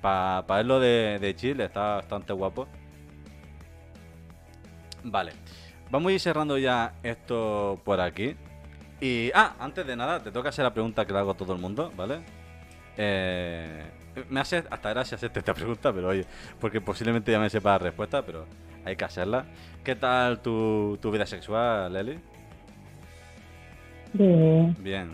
Para 0.00 0.42
verlo 0.42 0.80
de, 0.80 1.18
de 1.20 1.36
Chile 1.36 1.64
está 1.64 1.96
bastante 1.96 2.32
guapo. 2.32 2.66
Vale. 5.04 5.32
Vamos 5.90 6.10
a 6.10 6.12
ir 6.14 6.20
cerrando 6.20 6.58
ya 6.58 6.94
esto 7.02 7.80
por 7.84 8.00
aquí. 8.00 8.34
Y. 9.00 9.30
Ah, 9.34 9.54
antes 9.60 9.86
de 9.86 9.96
nada, 9.96 10.22
te 10.22 10.30
toca 10.30 10.48
hacer 10.48 10.64
la 10.64 10.72
pregunta 10.72 11.04
que 11.06 11.12
le 11.12 11.18
hago 11.18 11.32
a 11.32 11.36
todo 11.36 11.52
el 11.54 11.60
mundo, 11.60 11.92
¿vale? 11.96 12.20
Eh, 12.96 13.82
me 14.30 14.40
hace 14.40 14.64
hasta 14.70 14.90
gracia 14.90 15.16
hacerte 15.16 15.38
esta 15.40 15.54
pregunta, 15.54 15.92
pero 15.92 16.08
oye, 16.08 16.24
porque 16.60 16.80
posiblemente 16.80 17.32
ya 17.32 17.38
me 17.40 17.50
sepa 17.50 17.72
la 17.72 17.78
respuesta, 17.78 18.22
pero 18.24 18.46
hay 18.84 18.96
que 18.96 19.04
hacerla. 19.04 19.44
¿Qué 19.82 19.94
tal 19.96 20.40
tu, 20.40 20.98
tu 21.00 21.10
vida 21.10 21.26
sexual, 21.26 21.94
Eli? 21.96 22.18
Bien. 24.12 24.76
Bien. 24.80 25.10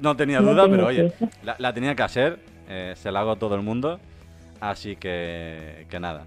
No 0.00 0.16
tenía 0.16 0.40
No 0.40 0.52
duda, 0.52 0.68
pero 0.68 0.86
oye, 0.86 1.12
la, 1.42 1.56
la 1.58 1.72
tenía 1.72 1.94
que 1.94 2.02
hacer. 2.02 2.38
eh, 2.68 2.92
se 2.96 3.10
la 3.10 3.20
hago 3.20 3.32
a 3.32 3.36
todo 3.38 3.54
el 3.54 3.62
mundo. 3.62 3.98
Así 4.60 4.96
que, 4.96 5.86
que 5.88 5.98
nada. 6.00 6.26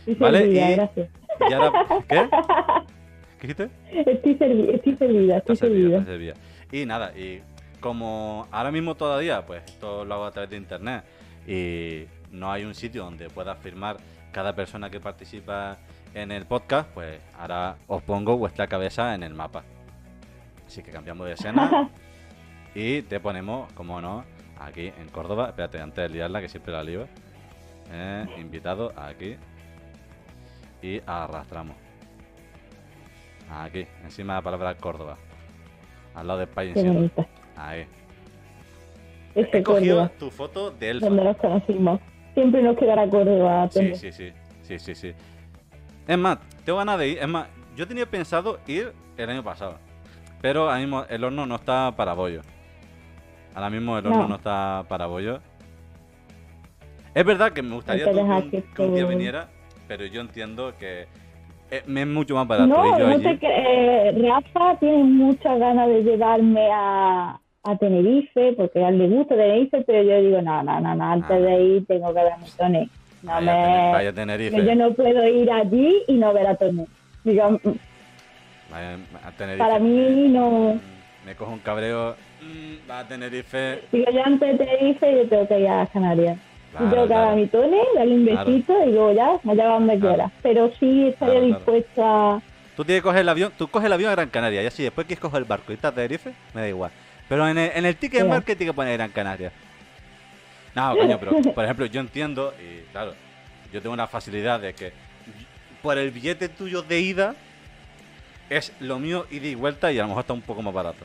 Estoy 0.00 0.14
Vale, 0.16 0.38
servida, 0.40 0.70
y- 0.70 0.74
gracias. 0.74 1.08
Y 1.48 1.52
ahora, 1.52 1.86
¿Qué? 2.08 2.28
¿Qué 3.38 3.46
dijiste? 3.46 3.70
Estoy, 3.92 4.34
servi- 4.36 4.74
estoy 4.74 4.96
servida, 4.96 5.36
estoy 5.38 5.56
servida. 5.56 6.34
Y 6.72 6.84
nada, 6.86 7.16
y 7.16 7.40
como 7.80 8.46
ahora 8.50 8.70
mismo 8.70 8.94
todavía, 8.94 9.44
pues 9.46 9.64
esto 9.64 10.04
lo 10.04 10.14
hago 10.14 10.24
a 10.24 10.30
través 10.30 10.50
de 10.50 10.56
internet 10.56 11.04
y 11.46 12.04
no 12.30 12.52
hay 12.52 12.64
un 12.64 12.74
sitio 12.74 13.04
donde 13.04 13.30
pueda 13.30 13.54
firmar 13.56 13.96
cada 14.32 14.54
persona 14.54 14.90
que 14.90 15.00
participa 15.00 15.78
en 16.14 16.32
el 16.32 16.46
podcast, 16.46 16.88
pues 16.90 17.20
ahora 17.38 17.76
os 17.86 18.02
pongo 18.02 18.36
vuestra 18.36 18.66
cabeza 18.66 19.14
en 19.14 19.22
el 19.22 19.34
mapa. 19.34 19.64
Así 20.66 20.82
que 20.82 20.90
cambiamos 20.90 21.26
de 21.26 21.32
escena 21.32 21.90
y 22.74 23.02
te 23.02 23.20
ponemos, 23.20 23.72
como 23.72 24.00
no, 24.00 24.24
aquí 24.60 24.92
en 24.98 25.08
Córdoba. 25.08 25.48
Espérate, 25.48 25.80
antes 25.80 25.96
de 25.96 26.08
liarla, 26.08 26.40
que 26.40 26.48
siempre 26.48 26.72
la 26.72 26.82
lío. 26.82 27.06
Eh, 27.90 28.26
invitado 28.38 28.92
aquí. 28.96 29.36
Y 30.82 31.00
arrastramos. 31.06 31.76
Aquí, 33.50 33.86
encima 34.04 34.34
de 34.34 34.38
la 34.38 34.42
palabra 34.42 34.76
Córdoba. 34.76 35.16
Al 36.14 36.26
lado 36.26 36.40
de 36.40 36.46
bonita. 36.74 37.26
Ahí. 37.58 37.86
Ese 39.34 39.58
He 39.58 39.62
cogido 39.62 39.96
Córdoba, 39.96 40.12
tu 40.18 40.30
foto 40.30 40.70
de 40.70 40.90
elfa. 40.90 41.06
donde 41.06 41.24
nos 41.24 41.36
conocimos. 41.36 42.00
Siempre 42.34 42.62
nos 42.62 42.76
quedará 42.76 43.08
Córdoba. 43.08 43.68
Sí, 43.70 43.94
sí, 43.94 44.12
sí. 44.12 44.32
Sí, 44.62 44.78
sí, 44.78 44.94
sí. 44.94 45.12
Es 46.06 46.18
más, 46.18 46.38
tengo 46.64 46.78
ganas 46.78 46.98
de 46.98 47.08
ir. 47.08 47.18
Es 47.18 47.28
más, 47.28 47.48
yo 47.76 47.86
tenía 47.86 48.06
pensado 48.06 48.58
ir 48.66 48.92
el 49.16 49.30
año 49.30 49.42
pasado. 49.42 49.76
Pero 50.40 50.62
ahora 50.68 50.78
mismo 50.78 51.04
el 51.08 51.24
horno 51.24 51.46
no 51.46 51.56
está 51.56 51.92
para 51.96 52.14
bollo. 52.14 52.42
Ahora 53.54 53.70
mismo 53.70 53.98
el 53.98 54.06
horno 54.06 54.22
no, 54.22 54.28
No. 54.28 54.36
está 54.36 54.84
para 54.88 55.06
bollo. 55.06 55.40
Es 57.14 57.24
verdad 57.24 57.52
que 57.52 57.62
me 57.62 57.74
gustaría 57.74 58.04
que 58.04 58.10
tú- 58.12 58.20
un- 58.20 58.50
que 58.50 58.62
que 58.62 58.82
un 58.82 58.94
día 58.94 59.04
viniera, 59.06 59.48
pero 59.88 60.04
yo 60.06 60.20
entiendo 60.20 60.72
que 60.78 61.06
eh, 61.70 61.82
me 61.86 62.02
es 62.02 62.06
mucho 62.06 62.34
más 62.34 62.46
barato 62.46 62.68
No, 62.68 62.98
no 62.98 63.06
allí. 63.08 63.22
te 63.22 63.38
cre- 63.40 63.64
eh, 63.66 64.28
Rafa 64.30 64.78
tiene 64.78 65.02
muchas 65.04 65.58
ganas 65.58 65.88
de 65.88 66.02
llevarme 66.02 66.68
a, 66.72 67.40
a 67.70 67.76
Tenerife, 67.76 68.52
porque 68.54 68.84
a 68.84 68.88
él 68.88 68.98
le 68.98 69.08
gusta 69.08 69.34
Tenerife, 69.36 69.82
pero 69.86 70.02
yo 70.02 70.20
digo, 70.20 70.42
no, 70.42 70.62
no, 70.62 70.80
no, 70.80 70.94
no 70.94 71.04
antes 71.04 71.30
Ah. 71.30 71.34
de 71.38 71.62
ir 71.62 71.86
tengo 71.86 72.08
que 72.14 72.20
ver 72.22 72.32
a 72.32 72.38
Tony. 72.56 72.88
No 73.22 73.32
Vaya, 73.32 73.40
me, 73.52 73.92
vaya 73.92 74.12
Tenerife. 74.12 74.64
yo 74.64 74.74
no 74.76 74.92
puedo 74.92 75.26
ir 75.28 75.50
allí 75.50 76.02
y 76.06 76.12
no 76.14 76.32
ver 76.32 76.46
a 76.46 76.54
Tony. 76.56 76.84
Digo, 77.24 77.50
mm, 77.50 77.58
Vaya 78.70 78.96
a 79.24 79.30
Tenerife. 79.32 79.58
para 79.64 79.78
mí 79.78 80.28
no... 80.28 80.74
Mm, 80.74 81.26
Me 81.26 81.34
cojo 81.34 81.52
un 81.52 81.58
cabreo. 81.58 82.14
mm, 82.42 82.90
Va 82.90 83.00
a 83.00 83.08
Tenerife. 83.08 83.80
Digo, 83.92 84.10
yo 84.12 84.24
antes 84.24 84.56
de 84.58 84.64
Tenerife 84.64 85.16
yo 85.16 85.28
tengo 85.28 85.48
que 85.48 85.60
ir 85.60 85.68
a 85.68 85.86
Canarias. 85.86 86.38
Claro, 86.70 86.86
y 86.86 86.90
tengo 86.90 87.02
que 87.06 87.08
dar 87.14 87.22
claro. 87.22 87.30
a 87.32 87.36
mi 87.36 87.46
Tony, 87.48 87.78
darle 87.96 88.14
un 88.14 88.26
Claro. 88.26 88.44
besito 88.50 88.84
y 88.86 88.92
luego 88.92 89.12
ya, 89.12 89.40
lleva 89.42 89.74
donde 89.74 89.98
Claro. 89.98 90.14
quiera. 90.14 90.30
Pero 90.42 90.70
sí 90.78 91.06
estaría 91.08 91.34
Claro, 91.40 91.46
claro. 91.48 91.56
dispuesta 91.58 92.02
a... 92.36 92.40
Tú 92.76 92.84
tienes 92.84 93.02
que 93.02 93.08
coger 93.08 93.22
el 93.22 93.28
avión, 93.28 93.52
tú 93.58 93.66
coges 93.68 93.86
el 93.86 93.92
avión 93.92 94.10
a 94.10 94.14
Gran 94.14 94.28
Canaria 94.28 94.62
y 94.62 94.66
así 94.66 94.84
después 94.84 95.06
quieres 95.06 95.20
coger 95.20 95.38
el 95.38 95.44
barco 95.44 95.72
y 95.72 95.74
estás 95.74 95.90
a 95.92 95.94
Tenerife, 95.96 96.32
me 96.54 96.60
da 96.60 96.68
igual. 96.68 96.92
Pero 97.28 97.48
en 97.48 97.58
el, 97.58 97.70
en 97.74 97.86
el 97.86 97.96
ticket 97.96 98.26
de 98.26 98.40
tiene 98.40 98.64
que 98.66 98.72
poner 98.72 98.96
Gran 98.96 99.10
Canaria. 99.10 99.52
No, 100.74 100.96
coño, 100.96 101.18
pero 101.18 101.32
por 101.54 101.64
ejemplo, 101.64 101.86
yo 101.86 102.00
entiendo, 102.00 102.54
y 102.58 102.82
claro, 102.92 103.14
yo 103.72 103.82
tengo 103.82 103.92
una 103.92 104.06
facilidad 104.06 104.60
de 104.60 104.74
que 104.74 104.92
por 105.82 105.98
el 105.98 106.10
billete 106.10 106.48
tuyo 106.48 106.82
de 106.82 107.00
ida 107.00 107.34
es 108.50 108.72
lo 108.80 108.98
mío 108.98 109.26
ida 109.30 109.46
y 109.46 109.54
vuelta 109.54 109.92
y 109.92 109.98
a 109.98 110.02
lo 110.02 110.08
mejor 110.08 110.22
está 110.22 110.32
un 110.32 110.42
poco 110.42 110.62
más 110.62 110.72
barato. 110.72 111.04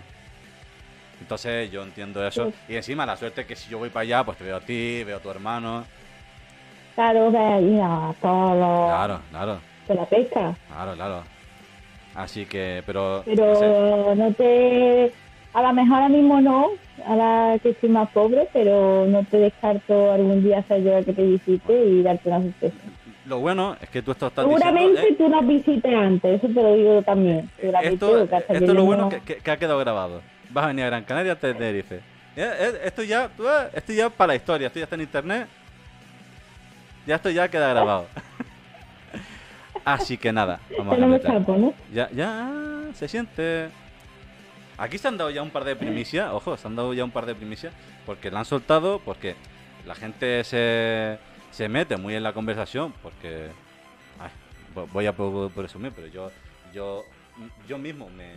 Entonces 1.20 1.72
yo 1.72 1.84
entiendo 1.84 2.26
eso. 2.26 2.52
Y 2.68 2.76
encima 2.76 3.06
la 3.06 3.16
suerte 3.16 3.42
es 3.42 3.48
que 3.48 3.56
si 3.56 3.70
yo 3.70 3.78
voy 3.78 3.90
para 3.90 4.02
allá, 4.02 4.24
pues 4.24 4.38
te 4.38 4.44
veo 4.44 4.58
a 4.58 4.62
ti, 4.62 5.04
veo 5.04 5.18
a 5.18 5.20
tu 5.20 5.30
hermano. 5.30 5.86
Claro, 6.96 7.32
ver 7.32 7.64
ir 7.64 7.82
a 7.82 8.14
todo 8.22 8.88
Claro, 8.88 9.22
claro, 9.32 9.60
de 9.88 9.96
la 9.96 10.06
pesca. 10.06 10.56
claro, 10.68 10.94
claro. 10.94 11.24
Así 12.16 12.46
que, 12.46 12.84
pero... 12.86 13.24
Pero 13.26 13.46
no 13.46 13.56
sé. 13.56 14.16
no 14.16 14.34
te... 14.34 15.14
A 15.54 15.62
lo 15.62 15.74
mejor 15.74 15.95
ahora 15.97 16.10
mismo 16.10 16.41
no, 16.41 16.70
ahora 17.06 17.60
que 17.60 17.70
estoy 17.70 17.89
más 17.89 18.10
pobre, 18.10 18.47
pero 18.51 19.06
no 19.08 19.24
te 19.24 19.38
descarto 19.38 20.12
algún 20.12 20.43
día 20.43 20.60
hacer 20.60 20.84
yo 20.84 21.06
que 21.06 21.14
te 21.14 21.24
visite 21.24 21.86
y 21.86 22.01
darte 22.01 22.30
una 22.30 22.41
sorpresa. 22.41 22.76
Lo 23.28 23.39
bueno 23.39 23.78
es 23.80 23.89
que 23.89 24.01
tú 24.01 24.12
estás 24.12 24.34
Seguramente 24.36 25.01
diciendo... 25.01 25.24
tú 25.24 25.30
nos 25.30 25.47
visites 25.47 25.93
antes, 25.95 26.43
eso 26.43 26.47
te 26.47 26.62
lo 26.62 26.74
digo 26.74 27.01
también. 27.04 27.49
eh, 27.60 27.72
esto 27.84 28.22
hasta 28.24 28.38
esto 28.39 28.54
es 28.66 28.74
lo 28.74 28.84
bueno 28.84 29.10
no- 29.10 29.10
que, 29.10 29.51
ha 29.51 29.58
quedado 29.58 29.80
grabado. 29.80 30.22
Vas 30.49 30.66
a 30.66 30.68
venir 30.68 30.86
a 30.86 30.88
Gran 30.88 31.04
Canaria 31.04 31.36
de 31.36 31.54
Tenerife. 31.54 31.95
Eh, 31.95 32.01
eh, 32.60 32.80
Esto 32.86 33.04
ya, 33.04 33.30
tú 33.30 33.43
esto 33.74 33.93
ya 33.93 34.10
para 34.10 34.30
la 34.30 34.36
historia, 34.36 34.68
esto 34.68 34.80
ya 34.80 34.86
está 34.86 34.95
en 34.95 35.01
internet. 35.01 35.47
Ya 37.06 37.16
esto 37.16 37.30
ya 37.30 37.47
queda 37.47 37.70
grabado. 37.70 38.08
Así 39.86 40.18
que 40.18 40.32
nada, 40.32 40.60
vamos 40.78 40.99
a 40.99 41.16
escapo, 41.16 41.58
¿no? 41.58 41.74
Ya, 41.93 42.10
ya 42.12 42.49
se 42.93 43.08
siente. 43.08 43.70
Aquí 44.84 44.98
se 44.98 45.08
han 45.08 45.16
dado 45.18 45.30
ya 45.30 45.42
un 45.42 45.50
par 45.50 45.64
de 45.64 45.78
primicias, 45.78 46.30
ojo, 46.34 46.58
se 46.58 46.68
han 46.68 46.76
dado 46.76 46.94
ya 46.94 47.06
un 47.06 47.12
par 47.12 47.26
de 47.26 47.34
primicias, 47.36 47.74
porque 48.06 48.30
la 48.30 48.40
han 48.40 48.46
soltado, 48.46 49.00
porque 49.00 49.36
la 49.86 49.96
gente 49.96 50.44
se, 50.44 51.18
se 51.52 51.70
mete 51.70 51.96
muy 51.96 52.16
en 52.16 52.24
la 52.24 52.34
conversación, 52.34 52.94
porque 53.02 53.48
ay, 54.20 54.30
vo- 54.76 54.86
voy 54.92 55.06
a 55.06 55.14
presumir, 55.56 55.94
pero 55.96 56.08
yo, 56.08 56.30
yo, 56.74 57.06
yo 57.66 57.78
mismo 57.78 58.10
me, 58.10 58.34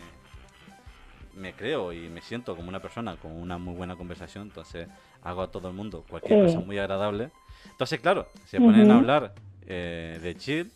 me 1.34 1.52
creo 1.52 1.92
y 1.92 2.08
me 2.08 2.22
siento 2.22 2.54
como 2.54 2.68
una 2.68 2.78
persona 2.78 3.16
con 3.16 3.32
una 3.32 3.58
muy 3.58 3.74
buena 3.74 3.96
conversación, 3.96 4.44
entonces 4.44 4.86
hago 5.22 5.42
a 5.42 5.48
todo 5.50 5.66
el 5.66 5.74
mundo 5.74 6.04
cualquier 6.08 6.38
cosa 6.38 6.60
muy 6.60 6.78
agradable. 6.78 7.30
Entonces, 7.72 7.98
claro, 7.98 8.28
se 8.46 8.60
ponen 8.60 8.82
a 8.82 8.84
Ujú. 8.84 8.98
hablar 8.98 9.34
eh, 9.66 10.20
de 10.22 10.36
chill 10.36 10.70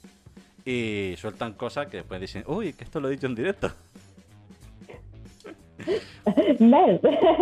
y 0.64 1.14
sueltan 1.16 1.53
cosas 1.53 1.87
que 1.87 1.99
después 1.99 2.21
dicen, 2.21 2.43
uy, 2.49 2.73
que 2.73 2.83
esto 2.83 2.99
lo 2.99 3.07
he 3.07 3.12
dicho 3.12 3.29
en 3.29 3.37
directo. 3.37 3.73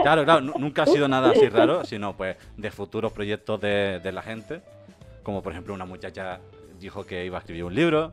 Claro, 0.02 0.24
claro, 0.24 0.40
nu- 0.40 0.54
nunca 0.58 0.82
ha 0.82 0.86
sido 0.86 1.08
nada 1.08 1.30
así 1.30 1.48
raro, 1.48 1.84
sino 1.84 2.16
pues 2.16 2.36
de 2.56 2.70
futuros 2.70 3.12
proyectos 3.12 3.60
de, 3.60 4.00
de 4.00 4.12
la 4.12 4.22
gente. 4.22 4.60
Como 5.22 5.42
por 5.42 5.52
ejemplo 5.52 5.74
una 5.74 5.84
muchacha 5.84 6.38
dijo 6.80 7.04
que 7.04 7.24
iba 7.26 7.38
a 7.38 7.40
escribir 7.40 7.64
un 7.64 7.74
libro, 7.74 8.12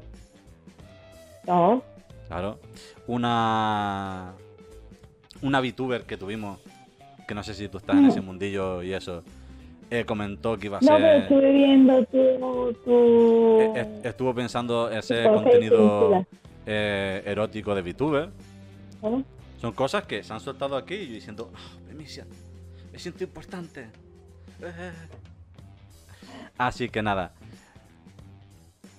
No, 1.47 1.83
claro. 2.27 2.59
Una 3.07 4.33
una 5.41 5.61
VTuber 5.61 6.03
que 6.03 6.17
tuvimos, 6.17 6.59
que 7.27 7.35
no 7.35 7.43
sé 7.43 7.53
si 7.53 7.67
tú 7.69 7.77
estás 7.77 7.97
en 7.97 8.05
ese 8.07 8.21
mundillo 8.21 8.81
y 8.81 8.93
eso, 8.93 9.23
eh, 9.91 10.03
comentó 10.05 10.57
que 10.57 10.65
iba 10.67 10.79
a 10.79 10.81
no, 10.81 10.87
pero 10.87 10.97
ser... 11.07 11.17
estuve 11.21 11.51
viendo 11.51 12.03
tu... 12.05 12.73
tu... 12.83 13.59
eh, 13.61 13.71
est- 13.75 14.05
estuvo 14.05 14.33
pensando 14.33 14.89
ese 14.89 15.29
contenido 15.31 16.25
eh, 16.65 17.21
erótico 17.25 17.75
de 17.75 17.81
VTuber. 17.83 18.29
Son 19.59 19.71
cosas 19.73 20.03
que 20.05 20.23
se 20.23 20.33
han 20.33 20.39
soltado 20.39 20.75
aquí 20.77 20.95
y 20.95 21.07
yo 21.07 21.13
diciendo, 21.13 21.51
"Ah, 21.55 21.77
primicia, 21.85 22.25
me 22.91 22.99
siento 22.99 23.23
importante. 23.23 23.87
Eh. 24.61 24.91
Así 26.57 26.89
que 26.89 27.01
nada. 27.01 27.31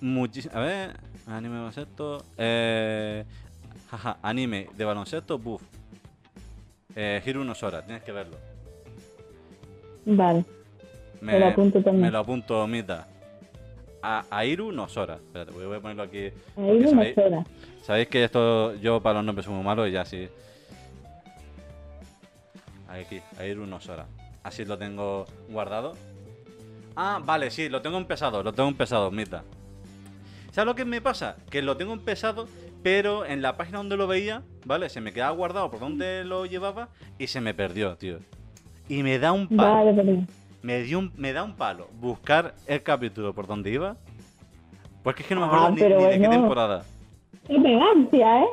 Muchísimo. 0.00 0.54
A 0.56 0.60
ver, 0.60 0.96
anime 1.26 1.54
de 1.54 1.60
baloncesto. 1.60 2.24
Eh, 2.36 3.24
jaja, 3.90 4.18
anime 4.22 4.68
de 4.76 4.84
baloncesto, 4.84 5.38
buff. 5.38 5.62
Eh, 6.94 7.22
Hiro 7.24 7.40
unos 7.42 7.62
horas, 7.62 7.84
tienes 7.84 8.02
que 8.02 8.12
verlo. 8.12 8.36
Vale, 10.04 10.44
me 11.20 11.38
lo 11.38 11.46
apunto 11.48 11.82
también. 11.82 12.02
me 12.06 12.10
lo 12.10 12.18
apunto, 12.18 12.66
Mita. 12.66 13.06
A, 14.08 14.24
Airu 14.30 14.70
Nosora. 14.70 15.14
Espérate, 15.14 15.50
voy 15.50 15.76
a 15.76 15.80
ponerlo 15.80 16.04
aquí. 16.04 16.30
Sabéis 17.82 18.06
que 18.06 18.22
esto, 18.22 18.76
yo 18.76 19.00
para 19.00 19.14
los 19.14 19.24
nombres 19.24 19.46
soy 19.46 19.54
muy 19.54 19.64
malo 19.64 19.84
y 19.84 19.90
ya 19.90 20.04
sí. 20.04 20.28
Aquí, 22.88 23.20
Airu 23.40 23.66
Nosora. 23.66 24.06
Así 24.44 24.64
lo 24.64 24.78
tengo 24.78 25.26
guardado. 25.48 25.94
Ah, 26.94 27.20
vale, 27.24 27.50
sí, 27.50 27.68
lo 27.68 27.82
tengo 27.82 27.98
empezado, 27.98 28.44
lo 28.44 28.52
tengo 28.52 28.68
empezado, 28.68 29.10
Mita. 29.10 29.42
¿Sabes 30.52 30.66
lo 30.66 30.76
que 30.76 30.84
me 30.84 31.00
pasa? 31.00 31.36
Que 31.50 31.60
lo 31.60 31.76
tengo 31.76 31.92
empezado, 31.92 32.46
pero 32.84 33.26
en 33.26 33.42
la 33.42 33.56
página 33.56 33.78
donde 33.78 33.96
lo 33.96 34.06
veía, 34.06 34.44
¿vale? 34.64 34.88
Se 34.88 35.00
me 35.00 35.12
quedaba 35.12 35.32
guardado 35.32 35.68
por 35.68 35.80
donde 35.80 36.24
lo 36.24 36.46
llevaba 36.46 36.90
y 37.18 37.26
se 37.26 37.40
me 37.40 37.54
perdió, 37.54 37.96
tío. 37.96 38.20
Y 38.88 39.02
me 39.02 39.18
da 39.18 39.32
un 39.32 39.48
palo. 39.48 39.74
Vale, 39.74 39.92
vale. 39.92 40.26
Me, 40.66 40.82
dio 40.82 40.98
un- 40.98 41.12
me 41.16 41.32
da 41.32 41.44
un 41.44 41.54
palo 41.54 41.88
buscar 42.00 42.52
el 42.66 42.82
capítulo 42.82 43.32
por 43.32 43.46
donde 43.46 43.70
iba. 43.70 43.96
Porque 45.04 45.22
es 45.22 45.28
que 45.28 45.36
no 45.36 45.42
me 45.42 45.46
Ah, 45.46 45.48
acuerdo 45.50 45.70
ni, 45.70 45.80
pero 45.80 46.02
de 46.08 46.18
qué 46.20 46.28
temporada. 46.28 46.84
Qué 47.46 47.54
elegancia, 47.54 48.40
¿eh? 48.40 48.46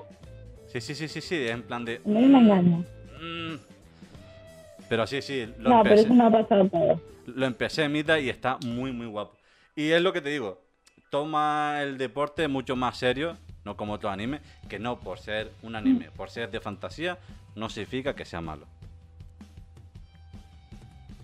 Sí, 0.72 0.80
sí, 0.80 0.94
sí, 0.94 1.08
sí, 1.08 1.22
sí, 1.22 1.36
es 1.38 1.50
en 1.50 1.64
plan 1.64 1.84
de... 1.84 2.00
No 2.06 2.20
me 2.20 2.38
engañes. 2.38 2.86
mm. 3.20 3.56
Pero 4.88 5.08
sí, 5.08 5.24
sí, 5.24 5.52
lo 5.58 5.72
No, 5.72 5.82
pero 5.82 5.96
empecé. 5.96 6.02
eso 6.06 6.14
no 6.14 6.28
ha 6.28 6.30
pasado 6.32 6.70
todo. 6.70 7.02
Lo 7.26 7.46
empecé 7.48 7.84
en 7.86 7.92
mitad 7.94 8.18
y 8.20 8.30
está 8.30 8.60
muy, 8.64 8.92
muy 8.92 9.08
guapo. 9.08 9.36
Y 9.76 9.90
es 9.90 10.00
lo 10.04 10.14
que 10.14 10.22
te 10.22 10.30
digo, 10.30 10.62
toma 11.10 11.82
el 11.82 11.98
deporte 11.98 12.48
mucho 12.48 12.76
más 12.76 12.96
serio, 12.96 13.38
no 13.66 13.76
como 13.76 13.94
otros 13.94 14.14
animes, 14.14 14.42
que 14.70 14.78
no 14.78 15.00
por 15.00 15.18
ser 15.18 15.52
un 15.64 15.76
anime, 15.76 16.12
por 16.16 16.30
ser 16.30 16.52
de 16.52 16.60
fantasía, 16.60 17.18
no 17.56 17.70
significa 17.70 18.14
que 18.14 18.24
sea 18.24 18.40
malo. 18.42 18.68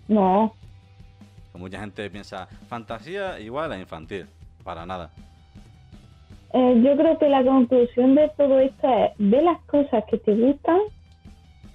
No, 0.08 0.52
Mucha 1.54 1.80
gente 1.80 2.08
piensa, 2.10 2.46
fantasía 2.68 3.38
igual 3.40 3.72
a 3.72 3.78
infantil, 3.78 4.26
para 4.64 4.86
nada. 4.86 5.10
Eh, 6.52 6.80
yo 6.82 6.96
creo 6.96 7.18
que 7.18 7.28
la 7.28 7.44
conclusión 7.44 8.14
de 8.14 8.30
todo 8.36 8.58
esto 8.58 8.88
es 8.88 9.10
ve 9.18 9.42
las 9.42 9.60
cosas 9.62 10.04
que 10.10 10.18
te 10.18 10.34
gustan 10.34 10.78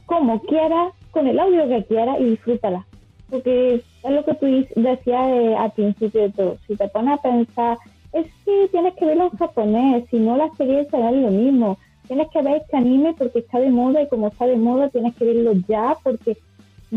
como 0.05 0.39
quieras, 0.41 0.93
con 1.11 1.27
el 1.27 1.39
audio 1.39 1.67
que 1.67 1.85
quieras 1.85 2.19
y 2.19 2.31
disfrútalas. 2.31 2.85
Porque 3.29 3.75
es 3.75 4.11
lo 4.11 4.23
que 4.23 4.33
tú 4.35 4.45
decías 4.75 5.27
eh, 5.29 5.55
al 5.57 5.71
principio 5.71 6.21
de 6.21 6.29
todo. 6.31 6.57
Si 6.67 6.75
te 6.75 6.87
pones 6.89 7.17
a 7.17 7.21
pensar, 7.21 7.77
es 8.13 8.27
que 8.45 8.67
tienes 8.71 8.93
que 8.95 9.05
verlo 9.05 9.29
en 9.31 9.37
japonés, 9.37 10.05
si 10.09 10.19
no 10.19 10.37
la 10.37 10.45
experiencia 10.45 10.99
no 10.99 11.09
es 11.09 11.15
lo 11.15 11.31
mismo. 11.31 11.77
Tienes 12.07 12.27
que 12.29 12.41
ver 12.41 12.57
este 12.57 12.77
anime 12.77 13.15
porque 13.17 13.39
está 13.39 13.59
de 13.59 13.71
moda 13.71 14.01
y 14.01 14.07
como 14.09 14.27
está 14.27 14.45
de 14.45 14.57
moda 14.57 14.89
tienes 14.89 15.15
que 15.15 15.25
verlo 15.25 15.53
ya 15.67 15.97
porque 16.03 16.37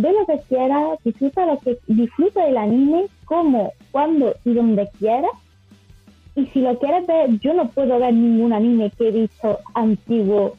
ve 0.01 0.13
lo 0.13 0.27
que 0.27 0.41
quieras, 0.49 0.99
disfruta 1.05 1.47
lo 1.47 1.59
que 1.59 1.79
disfruta 1.87 2.45
del 2.45 2.57
anime, 2.57 3.07
como, 3.25 3.73
cuando 3.91 4.35
y 4.45 4.55
donde 4.55 4.89
quieras 4.99 5.33
y 6.39 6.47
si 6.47 6.61
lo 6.61 6.79
quieres 6.79 7.05
ver, 7.09 7.41
yo 7.41 7.53
no 7.53 7.69
puedo 7.69 7.99
ver 7.99 8.15
ningún 8.15 8.53
anime 8.53 8.93
que 8.97 9.09
he 9.09 9.11
visto 9.11 9.59
antiguo 9.75 10.55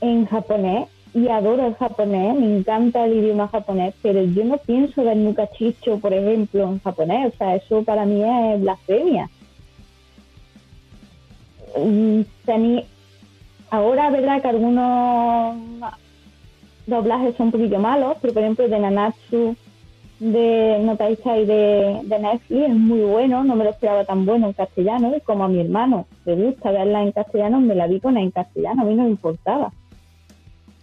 en 0.00 0.26
japonés. 0.26 0.88
Y 1.14 1.28
adoro 1.28 1.66
el 1.66 1.74
japonés, 1.74 2.34
me 2.36 2.58
encanta 2.58 3.04
el 3.04 3.18
idioma 3.18 3.48
japonés, 3.48 3.94
pero 4.02 4.22
yo 4.22 4.44
no 4.44 4.58
pienso 4.58 5.04
ver 5.04 5.16
nunca 5.16 5.48
chicho, 5.50 5.98
por 5.98 6.12
ejemplo, 6.12 6.64
en 6.64 6.80
japonés, 6.80 7.34
o 7.34 7.36
sea, 7.36 7.56
eso 7.56 7.82
para 7.84 8.04
mí 8.04 8.22
es 8.22 8.60
blasfemia. 8.60 9.28
Ahora 13.70 14.10
verdad 14.10 14.42
que 14.42 14.48
algunos 14.48 15.56
doblajes 16.90 17.36
son 17.36 17.46
un 17.46 17.52
poquillo 17.52 17.78
malos, 17.78 18.16
pero 18.20 18.34
por 18.34 18.42
ejemplo 18.42 18.68
de 18.68 18.78
Nanatsu, 18.78 19.56
de 20.18 20.78
Notaisa 20.82 21.38
y 21.38 21.46
de, 21.46 22.00
de 22.04 22.18
Netflix 22.18 22.68
es 22.68 22.74
muy 22.74 23.00
bueno, 23.00 23.42
no 23.42 23.56
me 23.56 23.64
lo 23.64 23.70
esperaba 23.70 24.04
tan 24.04 24.26
bueno 24.26 24.48
en 24.48 24.52
castellano 24.52 25.14
y 25.16 25.20
como 25.22 25.44
a 25.44 25.48
mi 25.48 25.60
hermano 25.60 26.06
le 26.26 26.34
gusta 26.34 26.70
verla 26.70 27.02
en 27.02 27.12
castellano, 27.12 27.58
me 27.60 27.74
la 27.74 27.86
vi 27.86 28.00
con 28.00 28.18
en 28.18 28.30
castellano, 28.30 28.82
a 28.82 28.84
mí 28.84 28.94
no 28.94 29.04
me 29.04 29.10
importaba. 29.10 29.72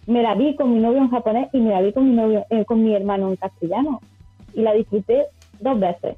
Me 0.06 0.22
la 0.22 0.34
vi 0.34 0.56
con 0.56 0.74
mi 0.74 0.80
novio 0.80 0.98
en 0.98 1.10
japonés 1.10 1.48
y 1.52 1.58
me 1.60 1.70
la 1.70 1.82
vi 1.82 1.92
con 1.92 2.08
mi 2.08 2.16
novio, 2.16 2.46
eh, 2.50 2.64
con 2.64 2.82
mi 2.82 2.94
hermano 2.94 3.28
en 3.28 3.36
castellano 3.36 4.00
y 4.54 4.62
la 4.62 4.72
disfruté 4.72 5.26
dos 5.60 5.78
veces. 5.78 6.16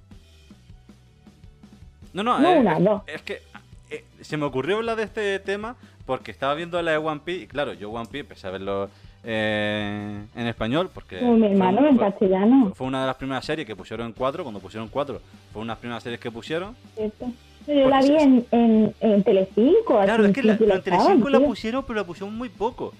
No, 2.12 2.22
no, 2.22 2.38
No 2.38 2.52
eh, 2.52 2.58
una, 2.60 2.78
es, 2.78 2.84
dos. 2.84 3.02
es 3.06 3.22
que 3.22 3.42
eh, 3.90 4.04
se 4.20 4.36
me 4.36 4.46
ocurrió 4.46 4.76
hablar 4.76 4.96
de 4.96 5.02
este 5.02 5.38
tema 5.40 5.76
porque 6.06 6.30
estaba 6.30 6.54
viendo 6.54 6.80
la 6.80 6.92
de 6.92 6.96
One 6.96 7.20
Piece 7.24 7.42
y 7.42 7.46
claro, 7.46 7.72
yo 7.74 7.90
One 7.90 8.06
Piece 8.06 8.20
empecé 8.20 8.46
a 8.46 8.50
verlo 8.50 8.88
eh, 9.22 10.24
en 10.34 10.46
español 10.46 10.90
porque 10.92 11.20
mi 11.20 11.38
fue- 11.40 11.50
hermano 11.52 11.86
en 11.86 11.96
fue- 11.96 12.06
castellano. 12.10 12.72
Fue 12.74 12.86
una 12.86 13.00
de 13.02 13.06
las 13.06 13.16
primeras 13.16 13.44
series 13.44 13.66
que 13.66 13.76
pusieron 13.76 14.06
en 14.06 14.12
cuatro, 14.12 14.42
cuando 14.44 14.60
pusieron 14.60 14.88
cuatro, 14.88 15.20
fue 15.52 15.62
una 15.62 15.72
de 15.72 15.74
las 15.74 15.78
primeras 15.78 16.02
series 16.02 16.20
que 16.20 16.30
pusieron. 16.30 16.74
¿cierto? 16.94 17.26
Yo 17.66 17.88
la 17.88 18.00
vi 18.00 18.16
en, 18.16 18.46
en, 18.50 18.94
en 19.00 19.22
Telecinco, 19.22 20.00
Claro, 20.02 20.24
es 20.26 20.32
que 20.32 20.42
la, 20.42 20.54
echaban, 20.54 20.82
Telecinco 20.82 21.28
la 21.28 21.40
pusieron, 21.40 21.84
pero 21.84 21.98
la 22.00 22.04
pusieron 22.04 22.36
muy 22.36 22.48
poco. 22.48 22.92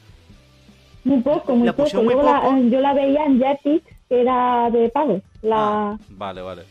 Muy 1.02 1.20
poco, 1.22 1.56
muy 1.56 1.66
la 1.66 1.72
poco. 1.74 2.02
la- 2.22 2.60
yo 2.68 2.80
la 2.80 2.92
veía 2.92 3.24
en 3.24 3.40
Jetix, 3.40 3.82
que 4.08 4.20
era 4.20 4.68
de 4.70 4.90
pago. 4.90 5.20
La, 5.42 5.56
Ah, 5.92 5.98
vale, 6.10 6.42
vale. 6.42 6.62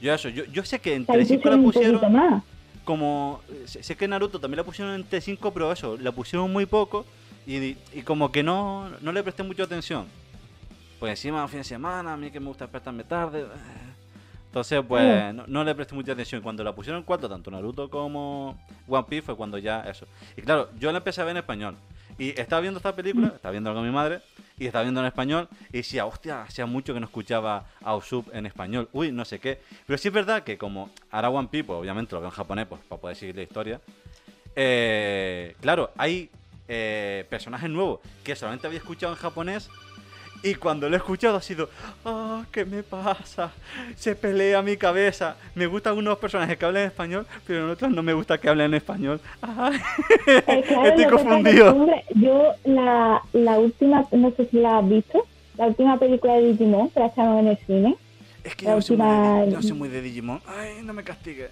Yo 0.00 0.14
eso, 0.14 0.30
yo, 0.30 0.44
yo 0.46 0.64
sé 0.64 0.78
que 0.78 0.94
en 0.94 1.04
Telecinco 1.04 1.50
la 1.50 1.58
pusieron 1.58 2.12
más. 2.12 2.42
como... 2.84 3.40
Sé, 3.66 3.82
sé 3.82 3.94
que 3.94 4.08
Naruto 4.08 4.40
también 4.40 4.56
la 4.56 4.64
pusieron 4.64 4.94
en 4.94 5.04
T5, 5.06 5.50
pero 5.52 5.70
eso, 5.70 5.98
la 5.98 6.10
pusieron 6.12 6.50
muy 6.50 6.64
poco 6.64 7.04
y, 7.46 7.76
y 7.92 8.02
como 8.02 8.30
que 8.30 8.42
no, 8.42 8.90
no 9.00 9.12
le 9.12 9.22
presté 9.22 9.42
mucha 9.42 9.64
atención. 9.64 10.06
Pues 10.98 11.10
encima 11.10 11.46
fin 11.48 11.60
de 11.60 11.64
semana, 11.64 12.12
a 12.12 12.16
mí 12.16 12.30
que 12.30 12.40
me 12.40 12.46
gusta 12.46 12.64
despertarme 12.64 13.04
tarde. 13.04 13.40
eh. 13.40 13.90
Entonces, 14.46 14.82
pues 14.86 15.32
no, 15.32 15.44
no 15.46 15.62
le 15.62 15.74
presté 15.74 15.94
mucha 15.94 16.12
atención. 16.12 16.42
Cuando 16.42 16.64
la 16.64 16.74
pusieron 16.74 16.98
en 16.98 17.04
cuatro, 17.04 17.28
tanto 17.28 17.50
Naruto 17.50 17.88
como 17.88 18.58
One 18.88 19.06
Piece, 19.08 19.22
fue 19.22 19.36
cuando 19.36 19.58
ya 19.58 19.82
eso. 19.82 20.06
Y 20.36 20.42
claro, 20.42 20.68
yo 20.78 20.90
la 20.90 20.98
empecé 20.98 21.20
a 21.20 21.24
ver 21.24 21.30
en 21.32 21.36
español. 21.36 21.76
Y 22.18 22.38
estaba 22.38 22.60
viendo 22.60 22.78
esta 22.78 22.94
película, 22.94 23.28
estaba 23.28 23.52
viendo 23.52 23.72
con 23.72 23.82
mi 23.82 23.92
madre, 23.92 24.20
y 24.58 24.66
estaba 24.66 24.82
viendo 24.82 25.00
en 25.00 25.06
español, 25.06 25.48
y 25.72 25.78
decía, 25.78 26.04
hostia, 26.04 26.42
hacía 26.42 26.66
mucho 26.66 26.92
que 26.92 27.00
no 27.00 27.06
escuchaba 27.06 27.64
a 27.82 27.98
en 28.32 28.44
español, 28.44 28.88
uy, 28.92 29.10
no 29.10 29.24
sé 29.24 29.38
qué. 29.38 29.60
Pero 29.86 29.96
sí 29.96 30.08
es 30.08 30.14
verdad 30.14 30.42
que 30.42 30.58
como 30.58 30.90
ahora 31.10 31.30
One 31.30 31.48
Piece, 31.48 31.64
pues, 31.64 31.78
obviamente 31.78 32.14
lo 32.14 32.20
veo 32.20 32.28
en 32.28 32.34
japonés, 32.34 32.66
pues 32.66 32.82
para 32.88 33.00
poder 33.00 33.16
seguir 33.16 33.36
la 33.36 33.42
historia, 33.42 33.80
eh, 34.54 35.54
claro, 35.60 35.92
hay 35.96 36.28
eh, 36.72 37.26
personajes 37.28 37.68
nuevos 37.68 37.98
que 38.24 38.34
solamente 38.36 38.66
había 38.68 38.78
escuchado 38.78 39.12
en 39.12 39.18
japonés, 39.18 39.68
y 40.42 40.54
cuando 40.54 40.88
lo 40.88 40.94
he 40.94 40.98
escuchado 40.98 41.36
ha 41.36 41.42
sido, 41.42 41.68
ah, 42.06 42.44
¿qué 42.50 42.64
me 42.64 42.82
pasa? 42.82 43.50
Se 43.96 44.14
pelea 44.14 44.62
mi 44.62 44.78
cabeza. 44.78 45.36
Me 45.54 45.66
gustan 45.66 45.90
algunos 45.90 46.16
personajes 46.16 46.56
que 46.56 46.64
hablan 46.64 46.84
español, 46.84 47.26
pero 47.46 47.64
en 47.66 47.70
otros 47.70 47.90
no 47.90 48.02
me 48.02 48.14
gusta 48.14 48.38
que 48.38 48.48
hablen 48.48 48.66
en 48.68 48.74
español. 48.74 49.20
Ay, 49.42 49.78
claro, 50.66 50.84
Estoy 50.88 51.04
confundido. 51.06 51.86
yo 52.14 52.52
la, 52.64 53.20
la 53.34 53.58
última, 53.58 54.06
no 54.12 54.30
sé 54.30 54.46
si 54.50 54.56
la 54.60 54.78
has 54.78 54.88
visto, 54.88 55.26
la 55.58 55.66
última 55.66 55.98
película 55.98 56.32
de 56.34 56.52
Digimon 56.52 56.88
que 56.88 57.00
la 57.00 57.06
echaron 57.08 57.38
en 57.40 57.48
el 57.48 57.58
cine. 57.66 57.96
Es 58.42 58.54
que 58.56 58.64
yo 58.64 58.76
no, 58.76 58.80
soy 58.80 58.96
muy 58.96 59.06
de, 59.06 59.12
última- 59.12 59.50
yo 59.50 59.62
soy 59.62 59.72
muy 59.76 59.88
de 59.90 60.00
Digimon. 60.00 60.40
Ay, 60.46 60.80
no 60.82 60.94
me 60.94 61.04
castigue. 61.04 61.48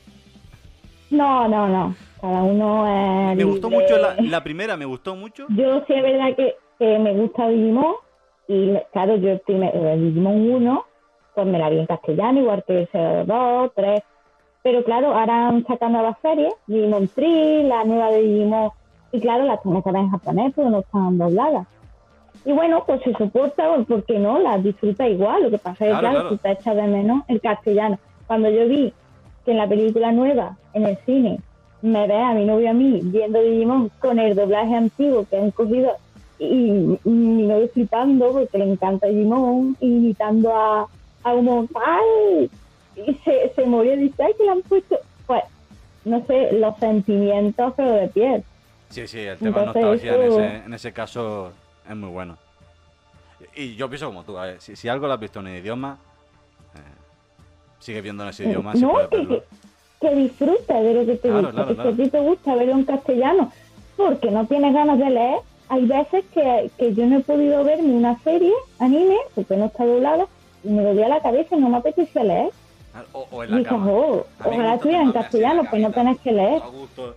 No, 1.10 1.46
no, 1.46 1.68
no. 1.68 1.94
Cada 2.20 2.42
uno 2.42 2.86
es 3.30 3.36
Me 3.36 3.44
gustó 3.44 3.68
libre. 3.70 3.84
mucho 3.84 3.98
la, 3.98 4.16
la 4.20 4.42
primera, 4.42 4.76
me 4.76 4.84
gustó 4.84 5.14
mucho. 5.14 5.46
Yo 5.50 5.82
sí 5.86 5.92
es 5.94 6.02
verdad 6.02 6.34
que, 6.36 6.56
que 6.78 6.98
me 6.98 7.12
gusta 7.14 7.48
Digimon 7.48 7.94
y 8.48 8.74
claro, 8.92 9.16
yo 9.16 9.30
el, 9.30 9.40
primer, 9.40 9.74
el 9.76 10.08
Digimon 10.08 10.50
1 10.50 10.84
pues 11.34 11.46
me 11.46 11.58
la 11.58 11.70
vi 11.70 11.78
en 11.78 11.86
castellano, 11.86 12.40
igual 12.40 12.64
que 12.66 12.88
el 12.92 13.26
2, 13.26 13.70
3. 13.76 14.02
Pero 14.64 14.82
claro, 14.84 15.14
ahora 15.14 15.48
han 15.48 15.64
sacado 15.66 15.92
nuevas 15.92 16.16
series, 16.20 16.52
Digimon 16.66 17.06
Tree, 17.08 17.62
la 17.62 17.84
nueva 17.84 18.10
de 18.10 18.22
Digimon, 18.22 18.70
y 19.12 19.20
claro, 19.20 19.44
las 19.44 19.62
tengo 19.62 19.82
que 19.82 19.92
ver 19.92 20.02
en 20.02 20.10
japonés 20.10 20.52
porque 20.54 20.70
no 20.70 20.80
están 20.80 21.16
dobladas. 21.18 21.66
Y 22.44 22.52
bueno, 22.52 22.82
pues 22.86 23.00
se 23.02 23.12
soporta, 23.14 23.68
pues, 23.74 23.86
¿por 23.86 24.04
qué 24.04 24.18
no? 24.18 24.38
Las 24.40 24.62
disfruta 24.64 25.08
igual, 25.08 25.44
lo 25.44 25.50
que 25.50 25.58
pasa 25.58 25.86
es 25.86 25.92
que 25.94 25.98
Claro, 25.98 26.00
claro, 26.10 26.20
claro. 26.30 26.38
te 26.38 26.50
echas 26.52 26.76
de 26.76 26.82
menos 26.82 27.22
el 27.28 27.40
castellano. 27.40 27.98
Cuando 28.26 28.50
yo 28.50 28.66
vi 28.66 28.92
que 29.44 29.52
en 29.52 29.58
la 29.58 29.68
película 29.68 30.10
nueva, 30.12 30.56
en 30.72 30.86
el 30.86 30.96
cine, 31.06 31.38
me 31.82 32.06
ve 32.06 32.14
a 32.16 32.32
mi 32.34 32.44
novio 32.44 32.70
a 32.70 32.72
mí 32.72 33.00
viendo 33.04 33.40
Digimon 33.40 33.90
con 34.00 34.18
el 34.18 34.34
doblaje 34.34 34.74
antiguo 34.74 35.24
que 35.26 35.36
han 35.36 35.50
cogido 35.52 35.96
y, 36.38 36.70
y 37.04 37.10
mi 37.10 37.46
novio 37.46 37.68
flipando 37.72 38.32
porque 38.32 38.58
le 38.58 38.72
encanta 38.72 39.06
Digimon 39.06 39.76
imitando 39.80 40.54
a, 40.54 40.88
a 41.24 41.32
un 41.32 41.68
tal 41.68 42.50
y 42.96 43.14
se, 43.24 43.52
se 43.54 43.66
moría 43.66 43.94
y 43.94 43.98
dice 44.08 44.22
ay 44.24 44.32
que 44.36 44.44
le 44.44 44.50
han 44.50 44.62
puesto 44.62 44.98
pues 45.26 45.42
no 46.04 46.24
sé 46.26 46.52
los 46.52 46.76
sentimientos 46.78 47.74
pero 47.76 47.92
de 47.92 48.08
piel 48.08 48.44
Sí, 48.90 49.06
sí, 49.06 49.20
el 49.20 49.36
tema 49.38 49.58
Entonces, 49.60 49.82
nostalgia 49.82 50.14
en, 50.14 50.22
eso- 50.22 50.40
ese, 50.40 50.56
en 50.64 50.74
ese 50.74 50.92
caso 50.94 51.52
es 51.88 51.94
muy 51.94 52.08
bueno. 52.08 52.38
Y 53.54 53.74
yo 53.76 53.86
pienso 53.88 54.06
como 54.06 54.24
tú, 54.24 54.38
a 54.38 54.46
ver, 54.46 54.60
si, 54.62 54.76
si 54.76 54.88
algo 54.88 55.06
lo 55.06 55.12
has 55.12 55.20
visto 55.20 55.40
en 55.40 55.48
el 55.48 55.58
idioma, 55.62 55.98
eh, 56.74 56.78
sigue 57.80 58.00
viendo 58.00 58.22
en 58.22 58.30
ese 58.30 58.44
idioma, 58.46 58.74
si 58.74 58.82
no 58.82 58.92
que, 59.10 59.16
verlo. 59.18 59.44
Que, 60.00 60.14
disfrutes 60.14 60.66
de 60.84 60.94
lo 60.94 61.06
que 61.06 61.16
te 61.16 61.28
Claro, 61.28 61.42
gusta 61.48 61.64
claro, 61.64 61.82
si 61.82 61.88
a 61.88 62.04
ti 62.04 62.10
te 62.10 62.20
gusta 62.20 62.54
verlo 62.54 62.72
en 62.72 62.84
castellano 62.84 63.52
porque 63.96 64.30
no 64.30 64.46
tienes 64.46 64.72
ganas 64.74 64.98
de 64.98 65.10
leer 65.10 65.38
hay 65.70 65.84
veces 65.86 66.24
que, 66.32 66.70
que 66.78 66.94
yo 66.94 67.04
no 67.06 67.18
he 67.18 67.20
podido 67.20 67.62
verme 67.64 67.92
una 67.92 68.18
serie 68.20 68.52
anime 68.78 69.16
porque 69.34 69.56
no 69.56 69.66
está 69.66 69.84
doblada 69.84 70.26
y 70.64 70.68
me 70.70 70.82
dolía 70.82 71.08
la 71.08 71.20
cabeza 71.20 71.56
y 71.56 71.60
no 71.60 71.68
me 71.68 71.76
apetecía 71.78 72.24
leer 72.24 72.50
O, 73.12 73.26
o 73.30 73.44
en 73.44 73.54
Y 73.54 73.58
dices, 73.58 73.72
oh, 73.72 74.24
ojalá 74.44 74.74
estuviera 74.74 75.02
en 75.02 75.12
castellano 75.12 75.62
la 75.64 75.70
pues 75.70 75.82
no 75.82 75.92
tenés 75.92 76.18
que 76.20 76.32
leer 76.32 76.62
A 76.62 76.66
gusto. 76.68 77.16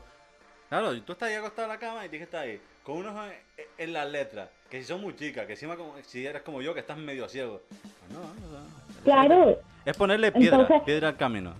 Claro, 0.69 1.01
tú 1.01 1.11
estás 1.13 1.29
ahí 1.29 1.35
acostado 1.35 1.63
en 1.67 1.73
la 1.73 1.79
cama 1.79 2.05
y 2.05 2.09
tienes 2.09 2.29
que 2.29 2.35
estar 2.37 2.47
ahí, 2.47 2.59
con 2.83 2.97
unos 2.97 3.13
en, 3.57 3.65
en 3.77 3.93
las 3.93 4.09
letras, 4.09 4.49
que 4.69 4.79
si 4.79 4.85
son 4.85 5.01
muy 5.01 5.15
chicas, 5.17 5.45
que 5.45 5.53
encima 5.53 5.75
como, 5.75 5.93
si 6.03 6.25
eres 6.25 6.41
como 6.43 6.61
yo, 6.61 6.73
que 6.73 6.79
estás 6.79 6.97
medio 6.97 7.27
ciego. 7.27 7.61
Pues 7.69 8.11
no, 8.13 8.19
no, 8.21 8.59
no. 8.59 9.03
claro 9.03 9.57
Es 9.85 9.97
ponerle 9.97 10.31
piedra, 10.31 10.61
Entonces- 10.61 10.81
piedra 10.85 11.09
al 11.09 11.17
camino. 11.17 11.53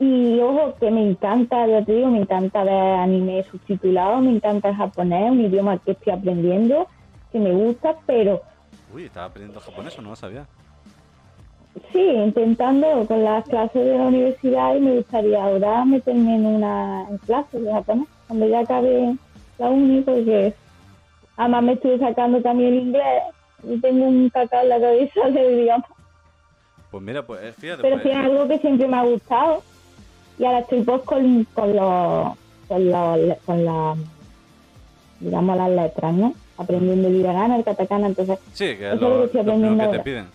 Y 0.00 0.40
ojo, 0.40 0.74
que 0.80 0.90
me 0.90 1.10
encanta, 1.10 1.66
ya 1.66 1.84
te 1.84 1.92
digo, 1.92 2.08
me 2.08 2.20
encanta 2.22 2.64
ver 2.64 2.72
anime 2.72 3.42
subtitulado, 3.44 4.18
me 4.22 4.30
encanta 4.30 4.70
el 4.70 4.74
japonés, 4.74 5.30
un 5.30 5.42
idioma 5.42 5.76
que 5.76 5.90
estoy 5.90 6.14
aprendiendo, 6.14 6.88
que 7.30 7.38
me 7.38 7.52
gusta, 7.52 7.94
pero 8.06 8.40
Uy, 8.94 9.04
estaba 9.04 9.26
aprendiendo 9.26 9.60
japonés 9.60 9.98
o 9.98 10.02
no 10.02 10.10
lo 10.10 10.16
sabía. 10.16 10.46
sí, 11.92 12.00
intentando 12.00 13.04
con 13.06 13.22
las 13.22 13.44
clases 13.44 13.84
de 13.84 13.98
la 13.98 14.04
universidad 14.06 14.74
y 14.74 14.80
me 14.80 14.96
gustaría 14.96 15.44
ahora 15.44 15.84
meterme 15.84 16.34
en 16.34 16.46
una 16.46 17.06
en 17.10 17.18
clase 17.18 17.60
de 17.60 17.70
japonés, 17.70 18.08
cuando 18.26 18.48
ya 18.48 18.60
acabe 18.60 19.16
la 19.58 19.68
uni, 19.68 20.00
porque 20.00 20.54
además 21.36 21.62
me 21.62 21.72
estoy 21.74 21.98
sacando 21.98 22.40
también 22.40 22.72
el 22.72 22.80
inglés 22.86 23.22
y 23.64 23.78
tengo 23.78 24.06
un 24.06 24.30
cacao 24.30 24.62
en 24.62 24.68
la 24.70 24.80
cabeza 24.80 25.20
del 25.30 25.60
idioma. 25.60 25.84
Pues 26.90 27.02
mira, 27.02 27.22
pues 27.22 27.42
eh, 27.44 27.52
fíjate. 27.52 27.82
Pero 27.82 27.96
pues, 27.96 28.02
sí 28.02 28.10
es 28.10 28.16
algo 28.16 28.48
que 28.48 28.58
siempre 28.60 28.88
me 28.88 28.96
ha 28.96 29.02
gustado. 29.04 29.62
Y 30.40 30.44
ahora 30.46 30.60
estoy 30.60 30.80
pues 30.80 31.02
con, 31.02 31.44
con 31.52 31.76
los, 31.76 32.32
con 32.66 32.90
los, 32.90 33.36
con 33.44 33.62
la, 33.62 33.94
digamos 35.20 35.56
las 35.58 35.70
letras, 35.70 36.14
¿no? 36.14 36.32
Aprendiendo 36.56 37.08
el 37.08 37.16
hiragana, 37.16 37.56
el 37.56 37.64
katakana, 37.64 38.06
entonces, 38.06 38.38
sí, 38.54 38.74
que 38.78 38.90
es 38.90 38.98
lo, 38.98 39.26
lo 39.26 39.30
que 39.30 39.42
lo 39.42 39.90
te 39.90 39.98
piden. 40.00 40.28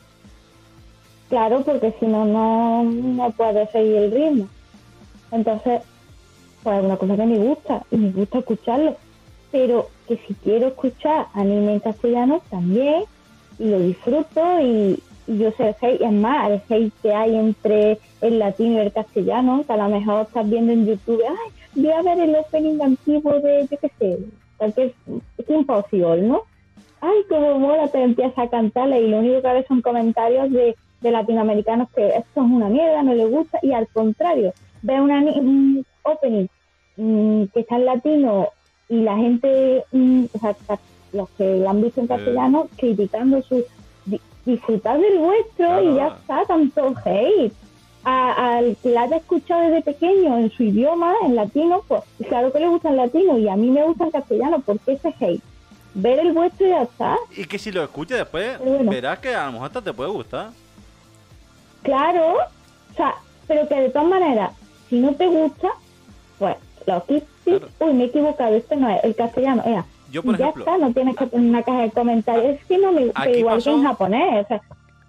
claro, 1.27 1.63
porque 1.63 1.95
si 1.99 2.05
no, 2.05 2.23
no, 2.23 2.83
no 2.83 3.31
puedo 3.31 3.65
seguir 3.71 3.95
el 3.95 4.11
ritmo. 4.11 4.47
Entonces, 5.31 5.81
pues 6.61 6.77
es 6.77 6.85
una 6.85 6.97
cosa 6.97 7.15
que 7.15 7.25
me 7.25 7.37
gusta, 7.39 7.81
y 7.89 7.97
me 7.97 8.11
gusta 8.11 8.37
escucharlo. 8.37 8.95
Pero 9.51 9.89
que 10.07 10.17
si 10.27 10.35
quiero 10.35 10.67
escuchar 10.67 11.29
anime 11.33 11.73
en 11.73 11.79
castellano, 11.79 12.43
también, 12.51 13.05
y 13.57 13.65
lo 13.65 13.79
disfruto, 13.79 14.59
y 14.61 15.01
yo 15.27 15.51
sé 15.51 15.69
el 15.69 15.75
hate, 15.81 16.01
es 16.01 16.11
más, 16.11 16.51
el 16.51 16.61
hate 16.69 16.93
que 17.01 17.13
hay 17.13 17.35
entre 17.35 17.99
el 18.21 18.39
latino 18.39 18.75
y 18.75 18.85
el 18.85 18.91
castellano, 18.91 19.63
que 19.65 19.73
a 19.73 19.77
lo 19.77 19.89
mejor 19.89 20.23
estás 20.23 20.49
viendo 20.49 20.73
en 20.73 20.85
YouTube, 20.85 21.21
ay, 21.27 21.81
voy 21.81 21.91
a 21.91 22.01
ver 22.01 22.19
el 22.19 22.35
opening 22.35 22.81
antiguo 22.81 23.39
de, 23.39 23.67
yo 23.69 23.77
qué 23.77 23.91
sé, 23.99 24.17
cualquier, 24.57 24.93
es 25.37 25.49
imposible, 25.49 26.21
¿no? 26.21 26.41
Ay, 27.01 27.23
como 27.29 27.59
mola, 27.59 27.87
te 27.87 28.01
empieza 28.01 28.43
a 28.43 28.49
cantarle 28.49 29.01
y 29.01 29.09
lo 29.09 29.19
único 29.19 29.41
que 29.41 29.53
ves 29.53 29.65
son 29.67 29.81
comentarios 29.81 30.51
de, 30.51 30.75
de 31.01 31.11
latinoamericanos 31.11 31.89
que 31.91 32.07
esto 32.07 32.41
es 32.41 32.51
una 32.51 32.69
mierda, 32.69 33.03
no 33.03 33.13
les 33.13 33.29
gusta, 33.29 33.59
y 33.61 33.73
al 33.73 33.87
contrario, 33.87 34.53
ve 34.81 34.99
una, 35.01 35.19
un 35.19 35.85
opening 36.03 36.47
mm, 36.97 37.43
que 37.53 37.59
está 37.59 37.75
en 37.75 37.85
latino 37.85 38.49
y 38.89 39.01
la 39.01 39.17
gente, 39.17 39.83
mm, 39.91 40.25
o 40.33 40.39
sea, 40.39 40.55
los 41.13 41.29
que 41.31 41.57
lo 41.57 41.69
han 41.69 41.81
visto 41.81 42.01
en 42.01 42.07
castellano, 42.07 42.67
criticando 42.77 43.41
su... 43.41 43.63
di- 44.45 44.51
disfrutar 44.51 44.99
del 44.99 45.17
vuestro 45.19 45.81
y 45.81 45.95
ya 45.95 46.07
está, 46.07 46.45
tanto 46.45 46.93
hate. 47.03 47.53
Al 48.07 48.77
que 48.83 48.89
la 48.91 49.01
haya 49.03 49.17
escuchado 49.17 49.61
desde 49.63 49.81
pequeño 49.81 50.37
en 50.37 50.51
su 50.51 50.61
idioma, 50.61 51.15
en 51.23 51.35
latino, 51.35 51.81
pues 51.87 52.03
claro 52.29 52.51
que 52.53 52.59
le 52.59 52.67
gusta 52.67 52.89
el 52.89 52.97
latino 52.97 53.35
y 53.39 53.49
a 53.49 53.55
mí 53.55 53.71
me 53.71 53.83
gusta 53.83 54.05
el 54.05 54.11
castellano, 54.11 54.61
porque 54.63 54.93
ese 54.93 55.13
hate? 55.19 55.41
Ver 55.95 56.19
el 56.19 56.31
vuestro 56.33 56.67
y 56.67 56.69
ya 56.69 56.83
está. 56.83 57.17
Y 57.35 57.45
que 57.45 57.57
si 57.57 57.71
lo 57.71 57.83
escuchas 57.83 58.19
después, 58.19 58.59
bueno. 58.59 58.91
verás 58.91 59.17
que 59.19 59.33
a 59.33 59.47
lo 59.47 59.53
mejor 59.53 59.67
hasta 59.67 59.81
te 59.81 59.91
puede 59.93 60.11
gustar. 60.11 60.49
Claro, 61.81 62.33
o 62.33 62.95
sea, 62.95 63.15
pero 63.47 63.67
que 63.67 63.75
de 63.75 63.89
todas 63.89 64.07
maneras, 64.07 64.51
si 64.89 64.99
no 64.99 65.13
te 65.15 65.25
gusta, 65.27 65.69
pues 66.37 66.57
lo 66.85 67.03
que 67.05 67.19
sí, 67.19 67.25
Claro. 67.45 67.69
uy, 67.79 67.93
me 67.93 68.03
he 68.03 68.07
equivocado, 68.07 68.55
este 68.55 68.75
no 68.75 68.89
es 68.89 69.03
el 69.03 69.15
castellano, 69.15 69.63
era. 69.65 69.85
Yo, 70.15 70.23
por 70.23 70.37
ya 70.37 70.45
ejemplo, 70.45 70.63
está, 70.65 70.77
no 70.77 70.93
tienes 70.93 71.15
que 71.17 71.27
poner 71.27 71.49
una 71.49 71.61
caja 71.63 71.81
de 71.81 71.91
comentarios, 71.91 72.45
es 72.57 72.65
que 72.65 72.75
igual 73.39 73.55
pasó- 73.57 73.71
que 73.71 73.75
en 73.77 73.83
japonés, 73.83 74.45
o 74.45 74.47
sea, 74.47 74.61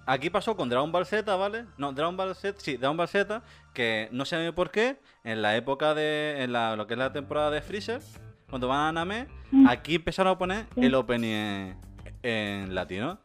Aquí 0.08 0.30
pasó 0.30 0.56
con 0.56 0.68
Dragon 0.68 0.92
Ball 0.92 1.04
Z, 1.06 1.34
¿vale? 1.36 1.64
No, 1.78 1.92
Dragon 1.92 2.16
Ball 2.16 2.34
Z, 2.36 2.58
sí, 2.60 2.76
Dragon 2.76 2.96
Ball 2.96 3.08
Z, 3.08 3.42
que 3.74 4.08
no 4.12 4.24
sé 4.24 4.52
por 4.52 4.70
qué, 4.70 4.98
en 5.24 5.42
la 5.42 5.56
época 5.56 5.94
de, 5.94 6.42
en 6.44 6.52
la, 6.52 6.76
lo 6.76 6.86
que 6.86 6.94
es 6.94 6.98
la 6.98 7.12
temporada 7.12 7.50
de 7.50 7.60
Freezer, 7.60 8.00
cuando 8.48 8.68
van 8.68 8.80
a 8.88 8.92
Name, 9.04 9.26
Mm. 9.52 9.66
aquí 9.68 9.94
empezaron 9.96 10.32
a 10.34 10.38
poner 10.38 10.66
Sí. 10.74 10.84
el 10.84 10.94
opening 10.94 11.28
en, 11.28 11.76
en 12.22 12.74
latino. 12.74 13.18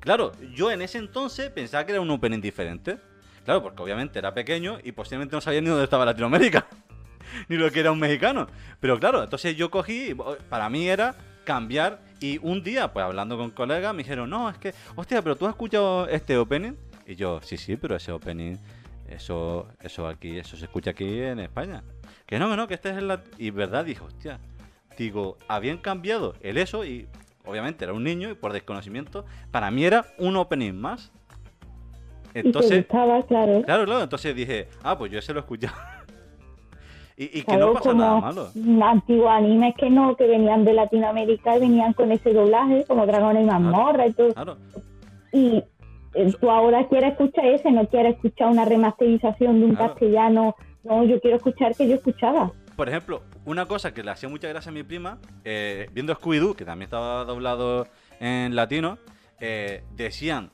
Claro, 0.00 0.32
yo 0.54 0.70
en 0.70 0.82
ese 0.82 0.98
entonces 0.98 1.50
pensaba 1.50 1.84
que 1.86 1.92
era 1.92 2.00
un 2.00 2.10
opening 2.10 2.40
diferente. 2.40 2.98
Claro, 3.44 3.62
porque 3.62 3.82
obviamente 3.82 4.18
era 4.18 4.32
pequeño 4.34 4.78
y 4.82 4.92
posiblemente 4.92 5.36
no 5.36 5.40
sabía 5.40 5.60
ni 5.60 5.68
dónde 5.68 5.84
estaba 5.84 6.04
Latinoamérica. 6.04 6.66
ni 7.48 7.56
lo 7.56 7.70
que 7.70 7.80
era 7.80 7.92
un 7.92 7.98
mexicano. 7.98 8.46
Pero 8.80 8.98
claro, 8.98 9.22
entonces 9.22 9.56
yo 9.56 9.70
cogí, 9.70 10.14
para 10.48 10.68
mí 10.68 10.88
era 10.88 11.14
cambiar 11.44 12.00
y 12.20 12.38
un 12.42 12.62
día, 12.62 12.92
pues 12.92 13.04
hablando 13.04 13.36
con 13.36 13.50
colegas, 13.50 13.92
me 13.94 14.02
dijeron, 14.02 14.30
no, 14.30 14.48
es 14.48 14.56
que, 14.58 14.72
hostia, 14.96 15.20
pero 15.22 15.36
tú 15.36 15.46
has 15.46 15.50
escuchado 15.52 16.08
este 16.08 16.36
opening. 16.38 16.72
Y 17.06 17.16
yo, 17.16 17.40
sí, 17.42 17.56
sí, 17.58 17.76
pero 17.76 17.96
ese 17.96 18.12
opening, 18.12 18.56
eso, 19.08 19.68
eso 19.82 20.08
aquí, 20.08 20.38
eso 20.38 20.56
se 20.56 20.64
escucha 20.64 20.90
aquí 20.92 21.20
en 21.20 21.40
España. 21.40 21.82
Que 22.26 22.38
no, 22.38 22.48
que 22.48 22.56
no, 22.56 22.66
que 22.66 22.74
este 22.74 22.90
es 22.90 22.96
el... 22.96 23.08
lat-". 23.08 23.26
Y 23.36 23.50
verdad, 23.50 23.84
dije, 23.84 24.02
hostia, 24.02 24.40
digo, 24.96 25.36
habían 25.48 25.76
cambiado 25.76 26.34
el 26.40 26.56
eso 26.56 26.84
y 26.84 27.06
obviamente 27.44 27.84
era 27.84 27.92
un 27.92 28.04
niño 28.04 28.30
y 28.30 28.34
por 28.34 28.54
desconocimiento, 28.54 29.26
para 29.50 29.70
mí 29.70 29.84
era 29.84 30.06
un 30.16 30.36
opening 30.36 30.72
más. 30.72 31.12
y 32.30 32.32
te 32.32 32.40
Entonces, 32.40 32.78
gustaba, 32.86 33.22
claro. 33.26 33.62
claro, 33.66 33.84
claro, 33.84 34.02
entonces 34.02 34.34
dije, 34.34 34.68
ah, 34.82 34.96
pues 34.96 35.12
yo 35.12 35.18
ese 35.18 35.34
lo 35.34 35.40
he 35.40 35.42
escuchado. 35.42 35.74
Y, 37.16 37.24
y 37.24 37.28
que 37.28 37.44
Claro, 37.44 37.66
no 37.66 37.72
pasa 37.74 37.90
como 37.90 38.02
nada 38.02 38.20
malo. 38.20 38.48
Antiguos 38.84 39.30
animes 39.30 39.74
que 39.78 39.90
no, 39.90 40.16
que 40.16 40.26
venían 40.26 40.64
de 40.64 40.74
Latinoamérica 40.74 41.56
y 41.56 41.60
venían 41.60 41.92
con 41.92 42.10
ese 42.12 42.32
doblaje, 42.32 42.84
como 42.86 43.06
Dragón 43.06 43.40
y 43.40 43.44
Mazmorra 43.44 44.06
y 44.08 44.12
todo. 44.12 44.32
Claro, 44.34 44.56
Y 45.32 45.62
eh, 46.14 46.32
tú 46.40 46.50
ahora 46.50 46.86
quieres 46.88 47.12
escuchar 47.12 47.46
ese, 47.46 47.70
no 47.70 47.86
quieres 47.88 48.14
escuchar 48.16 48.48
una 48.48 48.64
remasterización 48.64 49.60
de 49.60 49.66
un 49.66 49.74
castellano. 49.74 50.54
No, 50.82 51.04
yo 51.04 51.20
quiero 51.20 51.36
escuchar 51.36 51.74
que 51.74 51.88
yo 51.88 51.94
escuchaba. 51.94 52.52
por 52.76 52.88
ejemplo, 52.88 53.22
una 53.44 53.66
cosa 53.66 53.94
que 53.94 54.02
le 54.02 54.10
hacía 54.10 54.28
mucha 54.28 54.48
gracia 54.48 54.70
a 54.70 54.74
mi 54.74 54.82
prima, 54.82 55.18
eh, 55.44 55.86
viendo 55.92 56.14
Scooby-Doo, 56.14 56.54
que 56.56 56.64
también 56.64 56.86
estaba 56.86 57.24
doblado 57.24 57.86
en 58.20 58.54
latino, 58.56 58.98
eh, 59.40 59.82
decían, 59.94 60.50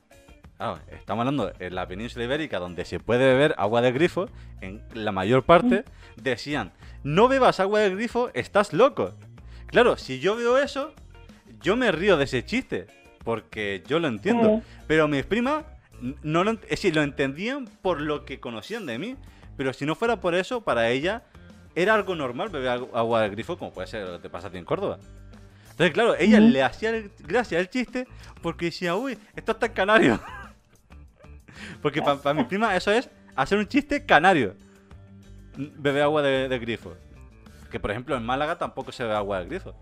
claro, 0.61 0.79
estamos 0.93 1.23
hablando 1.23 1.53
en 1.59 1.75
la 1.75 1.87
península 1.89 2.25
ibérica, 2.27 2.59
donde 2.59 2.85
se 2.85 3.01
puede 3.01 3.25
beber 3.27 3.55
agua 3.57 3.81
de 3.81 3.93
grifo, 3.93 4.29
en 4.61 4.83
la 4.93 5.11
mayor 5.11 5.43
parte, 5.43 5.85
decían, 6.17 6.73
no 7.03 7.29
bebas 7.29 7.61
agua 7.61 7.81
de 7.81 7.91
grifo, 7.95 8.31
estás 8.35 8.73
loco. 8.75 9.15
Claro, 9.69 9.97
si 9.97 10.21
yo 10.21 10.37
veo 10.37 10.59
eso, 10.59 10.93
yo 11.63 11.77
me 11.77 11.91
río 11.93 12.17
de 12.19 12.25
ese 12.25 12.45
chiste, 12.45 12.87
porque 13.25 13.83
yo 13.87 13.99
lo 14.01 14.09
entiendo. 14.09 14.49
Pero 14.87 15.09
mis 15.09 15.25
primas 15.25 15.65
no 16.23 16.45
lo, 16.45 16.53
es 16.53 16.61
decir, 16.69 16.95
lo 16.95 17.03
entendían 17.03 17.65
por 17.81 18.01
lo 18.01 18.25
que 18.25 18.39
conocían 18.41 18.85
de 18.87 18.99
mí. 18.99 19.17
Pero 19.57 19.73
si 19.73 19.87
no 19.87 19.95
fuera 19.95 20.21
por 20.21 20.35
eso, 20.35 20.63
para 20.63 20.91
ella 20.91 21.23
era 21.75 21.95
algo 21.95 22.15
normal 22.17 22.49
beber 22.51 22.81
agu- 22.81 22.91
agua 22.95 23.23
del 23.23 23.31
grifo, 23.31 23.57
como 23.59 23.73
puede 23.73 23.87
ser 23.89 24.07
lo 24.07 24.13
que 24.17 24.23
te 24.25 24.31
pasa 24.31 24.49
a 24.49 24.51
ti 24.51 24.59
en 24.59 24.65
Córdoba. 24.65 24.99
Entonces, 25.71 25.93
claro, 25.95 26.15
ella 26.17 26.41
le 26.51 26.63
hacía 26.63 26.91
el- 26.91 27.11
gracia 27.21 27.59
al 27.59 27.71
chiste 27.71 28.07
porque 28.43 28.67
decía, 28.67 28.95
uy, 28.97 29.17
esto 29.37 29.53
está 29.53 29.67
en 29.67 29.73
canario. 29.73 30.21
porque 31.83 32.03
para 32.03 32.35
mi 32.35 32.45
prima 32.45 32.75
eso 32.77 32.91
es 32.91 33.09
hacer 33.37 33.59
un 33.59 33.67
chiste 33.67 34.05
canario. 34.07 34.55
Beber 35.57 36.03
agua 36.05 36.23
de, 36.23 36.49
de 36.49 36.59
grifo. 36.59 36.95
Que 37.71 37.79
por 37.81 37.91
ejemplo 37.91 38.17
en 38.17 38.25
Málaga 38.25 38.57
tampoco 38.59 38.93
se 38.93 39.03
bebe 39.03 39.15
agua 39.17 39.41
de 39.41 39.47
grifo. 39.47 39.75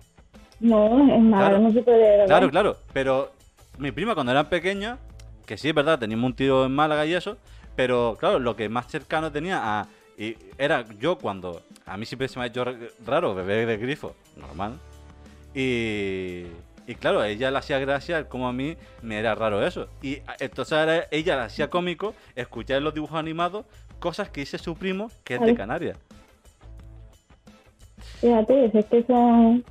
No, 0.60 0.88
malo, 1.18 1.36
Claro. 1.46 1.59
no 1.60 1.70
se 1.72 1.82
puede 1.82 1.98
beber. 1.98 2.26
Claro, 2.26 2.50
claro. 2.50 2.76
Pero 2.92 3.32
mi 3.78 3.92
prima 3.92 4.14
cuando 4.14 4.32
eran 4.32 4.46
pequeña, 4.48 4.98
que 5.46 5.56
sí 5.56 5.68
es 5.68 5.74
verdad, 5.74 5.98
teníamos 5.98 6.26
un 6.30 6.34
tío 6.36 6.64
en 6.66 6.74
Málaga 6.74 7.06
y 7.06 7.14
eso, 7.14 7.38
pero 7.76 8.16
claro, 8.18 8.38
lo 8.40 8.56
que 8.56 8.68
más 8.68 8.86
cercano 8.88 9.30
tenía 9.30 9.60
a... 9.80 9.86
Y 10.18 10.36
era 10.59 10.84
yo 10.98 11.16
cuando... 11.16 11.62
A 11.86 11.96
mí 11.96 12.05
siempre 12.05 12.26
se 12.28 12.38
me 12.38 12.44
ha 12.44 12.48
hecho 12.48 12.64
raro 13.06 13.34
beber 13.36 13.66
de 13.68 13.76
grifo, 13.76 14.16
normal. 14.36 14.78
Y... 15.55 16.42
Y 16.89 16.94
claro, 16.97 17.20
a 17.20 17.28
ella 17.28 17.51
le 17.51 17.59
hacía 17.59 17.78
gracia 17.78 18.28
como 18.28 18.48
a 18.48 18.52
mí 18.52 18.77
me 19.02 19.19
era 19.19 19.35
raro 19.36 19.65
eso. 19.65 19.89
Y 20.02 20.16
a- 20.27 20.36
entonces 20.40 21.05
ella 21.10 21.36
le 21.36 21.43
hacía 21.43 21.69
cómico 21.70 22.15
escuchar 22.35 22.78
en 22.78 22.85
los 22.85 22.94
dibujos 22.94 23.19
animados 23.19 23.66
cosas 24.01 24.31
que 24.31 24.40
dice 24.40 24.56
su 24.59 24.74
primo 24.74 25.10
que 25.23 25.35
es 25.35 25.40
de. 25.43 25.55
Canarias. 25.55 25.98
Fíjate, 28.20 28.70
es 28.78 28.86
que 28.86 29.02
son 29.05 29.65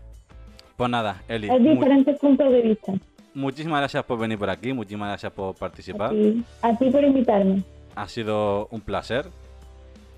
Pues 0.78 0.90
nada, 0.90 1.22
Eli, 1.28 1.50
es 1.50 1.60
mu- 1.60 1.72
diferentes 1.74 2.20
puntos 2.20 2.52
de 2.52 2.62
vista. 2.62 2.94
muchísimas 3.34 3.80
gracias 3.80 4.04
por 4.06 4.20
venir 4.20 4.38
por 4.38 4.50
aquí, 4.50 4.72
muchísimas 4.74 5.10
gracias 5.10 5.34
por 5.34 5.56
A 5.56 5.58
participar. 5.58 6.12
ti, 6.12 6.44
a 6.62 6.78
ti 6.78 6.90
por 6.92 7.04
invitarme. 7.04 7.64
Ha 7.96 8.08
sido 8.08 8.68
un 8.70 8.82
placer. 8.82 9.28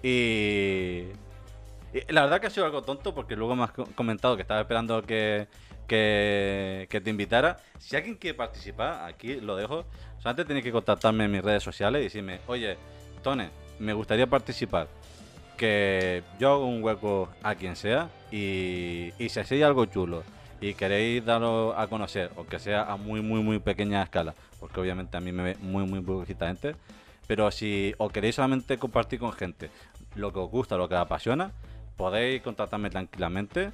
Y, 0.03 1.05
y 1.93 2.01
la 2.11 2.21
verdad 2.23 2.41
que 2.41 2.47
ha 2.47 2.49
sido 2.49 2.65
algo 2.65 2.81
tonto 2.81 3.13
porque 3.15 3.35
luego 3.37 3.55
me 3.55 3.63
has 3.63 3.71
co- 3.71 3.87
comentado 3.95 4.35
que 4.35 4.41
estaba 4.41 4.61
esperando 4.61 5.01
que, 5.03 5.47
que, 5.89 7.01
te 7.03 7.09
invitara. 7.09 7.57
Si 7.79 7.95
alguien 7.97 8.15
quiere 8.15 8.37
participar, 8.37 9.09
aquí 9.09 9.41
lo 9.41 9.57
dejo. 9.57 9.85
Solamente 10.19 10.45
tenéis 10.45 10.63
que 10.63 10.71
contactarme 10.71 11.25
en 11.25 11.31
mis 11.31 11.43
redes 11.43 11.63
sociales 11.63 12.01
y 12.01 12.03
decirme, 12.05 12.39
oye, 12.47 12.77
Tone, 13.23 13.49
me 13.79 13.93
gustaría 13.93 14.27
participar. 14.27 14.87
Que 15.57 16.23
yo 16.39 16.53
hago 16.53 16.65
un 16.65 16.81
hueco 16.81 17.29
a 17.43 17.55
quien 17.55 17.75
sea 17.75 18.09
y, 18.31 19.11
y 19.19 19.27
si 19.27 19.39
hacéis 19.41 19.63
algo 19.63 19.85
chulo 19.85 20.23
y 20.61 20.73
queréis 20.73 21.25
darlo 21.25 21.77
a 21.77 21.87
conocer, 21.87 22.31
aunque 22.37 22.59
sea 22.59 22.83
a 22.83 22.95
muy, 22.95 23.21
muy, 23.21 23.41
muy 23.41 23.59
pequeña 23.59 24.03
escala, 24.03 24.35
porque 24.59 24.79
obviamente 24.79 25.17
a 25.17 25.19
mí 25.19 25.33
me 25.33 25.43
ve 25.43 25.57
muy, 25.59 25.85
muy 25.85 25.99
poquita 25.99 26.47
gente, 26.47 26.75
pero 27.27 27.51
si 27.51 27.93
os 27.97 28.11
queréis 28.11 28.35
solamente 28.35 28.77
compartir 28.77 29.19
con 29.19 29.33
gente, 29.33 29.69
lo 30.15 30.31
que 30.31 30.39
os 30.39 30.49
gusta, 30.49 30.77
lo 30.77 30.87
que 30.87 30.95
os 30.95 31.01
apasiona, 31.01 31.51
podéis 31.97 32.41
contactarme 32.41 32.89
tranquilamente, 32.89 33.71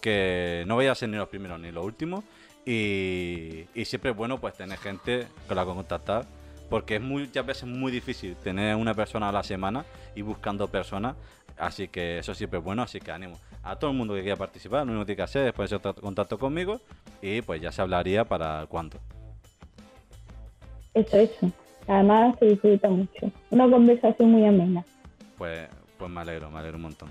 que 0.00 0.64
no 0.66 0.74
voy 0.74 0.86
a 0.86 0.94
ser 0.94 1.08
ni 1.08 1.16
los 1.16 1.28
primeros 1.28 1.60
ni 1.60 1.70
los 1.72 1.84
últimos. 1.84 2.24
Y, 2.64 3.66
y 3.74 3.84
siempre 3.84 4.10
es 4.10 4.16
bueno 4.16 4.40
pues 4.40 4.54
tener 4.54 4.78
gente 4.78 5.26
con 5.46 5.56
la 5.56 5.64
que 5.64 5.72
contactar, 5.72 6.26
porque 6.68 6.96
es 6.96 7.02
muchas 7.02 7.46
veces 7.46 7.64
muy 7.64 7.92
difícil 7.92 8.34
tener 8.36 8.74
una 8.74 8.92
persona 8.94 9.28
a 9.28 9.32
la 9.32 9.42
semana 9.42 9.84
y 10.14 10.22
buscando 10.22 10.66
personas. 10.68 11.16
Así 11.58 11.88
que 11.88 12.18
eso 12.18 12.34
siempre 12.34 12.58
es 12.58 12.64
bueno, 12.64 12.82
así 12.82 13.00
que 13.00 13.12
ánimo. 13.12 13.38
A 13.62 13.76
todo 13.76 13.90
el 13.90 13.96
mundo 13.96 14.14
que 14.14 14.20
quiera 14.20 14.36
participar, 14.36 14.84
lo 14.84 14.92
único 14.92 15.02
que 15.02 15.06
tiene 15.06 15.16
que 15.16 15.22
hacer 15.22 15.46
es 15.46 15.52
ponerse 15.52 15.78
contacto 16.00 16.38
conmigo 16.38 16.80
y 17.22 17.42
pues 17.42 17.60
ya 17.60 17.72
se 17.72 17.82
hablaría 17.82 18.24
para 18.24 18.66
cuándo. 18.66 18.98
Eso, 20.94 21.16
eso. 21.16 21.50
Además 21.88 22.36
se 22.38 22.46
disfruta 22.46 22.88
mucho. 22.88 23.30
Una 23.50 23.70
conversación 23.70 24.30
muy 24.30 24.44
amena. 24.44 24.84
Pues, 25.38 25.68
pues 25.98 26.10
me 26.10 26.20
alegro, 26.20 26.50
me 26.50 26.58
alegro 26.58 26.76
un 26.76 26.82
montón. 26.82 27.08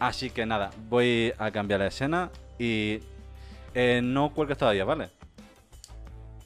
Así 0.00 0.30
que 0.30 0.46
nada, 0.46 0.70
voy 0.88 1.32
a 1.38 1.50
cambiar 1.50 1.80
la 1.80 1.88
escena 1.88 2.30
y 2.58 3.00
eh, 3.74 4.00
no 4.02 4.32
cuelgues 4.32 4.56
todavía, 4.56 4.84
¿vale? 4.84 5.10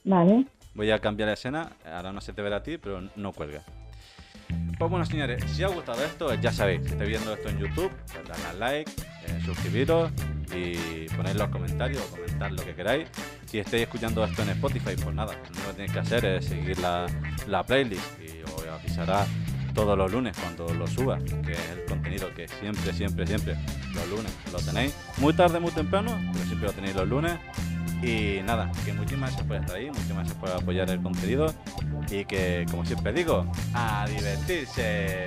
Vale. 0.02 0.46
Voy 0.74 0.90
a 0.90 0.98
cambiar 0.98 1.28
la 1.28 1.34
escena, 1.34 1.70
ahora 1.86 2.12
no 2.12 2.20
se 2.20 2.32
te 2.32 2.42
verá 2.42 2.56
a 2.56 2.62
ti, 2.64 2.78
pero 2.78 3.00
no 3.14 3.32
cuelga. 3.32 3.62
Pues 4.76 4.90
bueno, 4.90 5.06
señores, 5.06 5.42
si 5.52 5.62
os 5.62 5.70
ha 5.70 5.74
gustado 5.74 6.04
esto, 6.04 6.34
ya 6.34 6.52
sabéis, 6.52 6.82
si 6.84 6.90
estáis 6.90 7.08
viendo 7.08 7.32
esto 7.32 7.48
en 7.48 7.58
YouTube, 7.60 7.92
pues 8.12 8.28
dadle 8.28 8.44
al 8.46 8.58
like, 8.58 8.90
eh, 8.90 9.40
suscribiros 9.44 10.10
y 10.52 11.06
ponéis 11.16 11.36
los 11.36 11.48
comentarios 11.48 12.02
o 12.02 12.16
comentar 12.16 12.50
lo 12.50 12.64
que 12.64 12.74
queráis. 12.74 13.08
Si 13.46 13.60
estáis 13.60 13.84
escuchando 13.84 14.24
esto 14.24 14.42
en 14.42 14.50
Spotify, 14.50 14.96
pues 14.96 15.14
nada, 15.14 15.32
lo 15.32 15.38
único 15.50 15.66
que 15.68 15.72
tenéis 15.74 15.92
que 15.92 15.98
hacer 16.00 16.24
es 16.24 16.44
seguir 16.46 16.78
la, 16.80 17.06
la 17.46 17.62
playlist 17.62 18.20
y 18.20 18.42
os 18.42 18.66
avisará 18.66 19.24
todos 19.74 19.98
los 19.98 20.10
lunes 20.10 20.36
cuando 20.38 20.72
lo 20.72 20.86
suba, 20.86 21.18
que 21.18 21.52
es 21.52 21.70
el 21.70 21.84
contenido 21.88 22.32
que 22.34 22.48
siempre, 22.48 22.92
siempre, 22.92 23.26
siempre 23.26 23.56
los 23.94 24.08
lunes 24.08 24.32
lo 24.52 24.58
tenéis. 24.58 24.94
Muy 25.18 25.34
tarde, 25.34 25.60
muy 25.60 25.72
temprano, 25.72 26.18
pero 26.32 26.44
siempre 26.44 26.68
lo 26.68 26.72
tenéis 26.72 26.94
los 26.94 27.08
lunes. 27.08 27.32
Y 28.02 28.42
nada, 28.42 28.70
que 28.84 28.92
muchísimas 28.92 29.30
gracias 29.30 29.46
por 29.46 29.56
estar 29.56 29.76
ahí, 29.76 29.86
muchísimas 29.86 30.26
gracias 30.26 30.36
por 30.38 30.50
apoyar 30.50 30.90
el 30.90 31.02
contenido 31.02 31.52
y 32.10 32.24
que, 32.24 32.66
como 32.70 32.84
siempre 32.84 33.12
digo, 33.12 33.46
a 33.72 34.06
divertirse. 34.08 35.24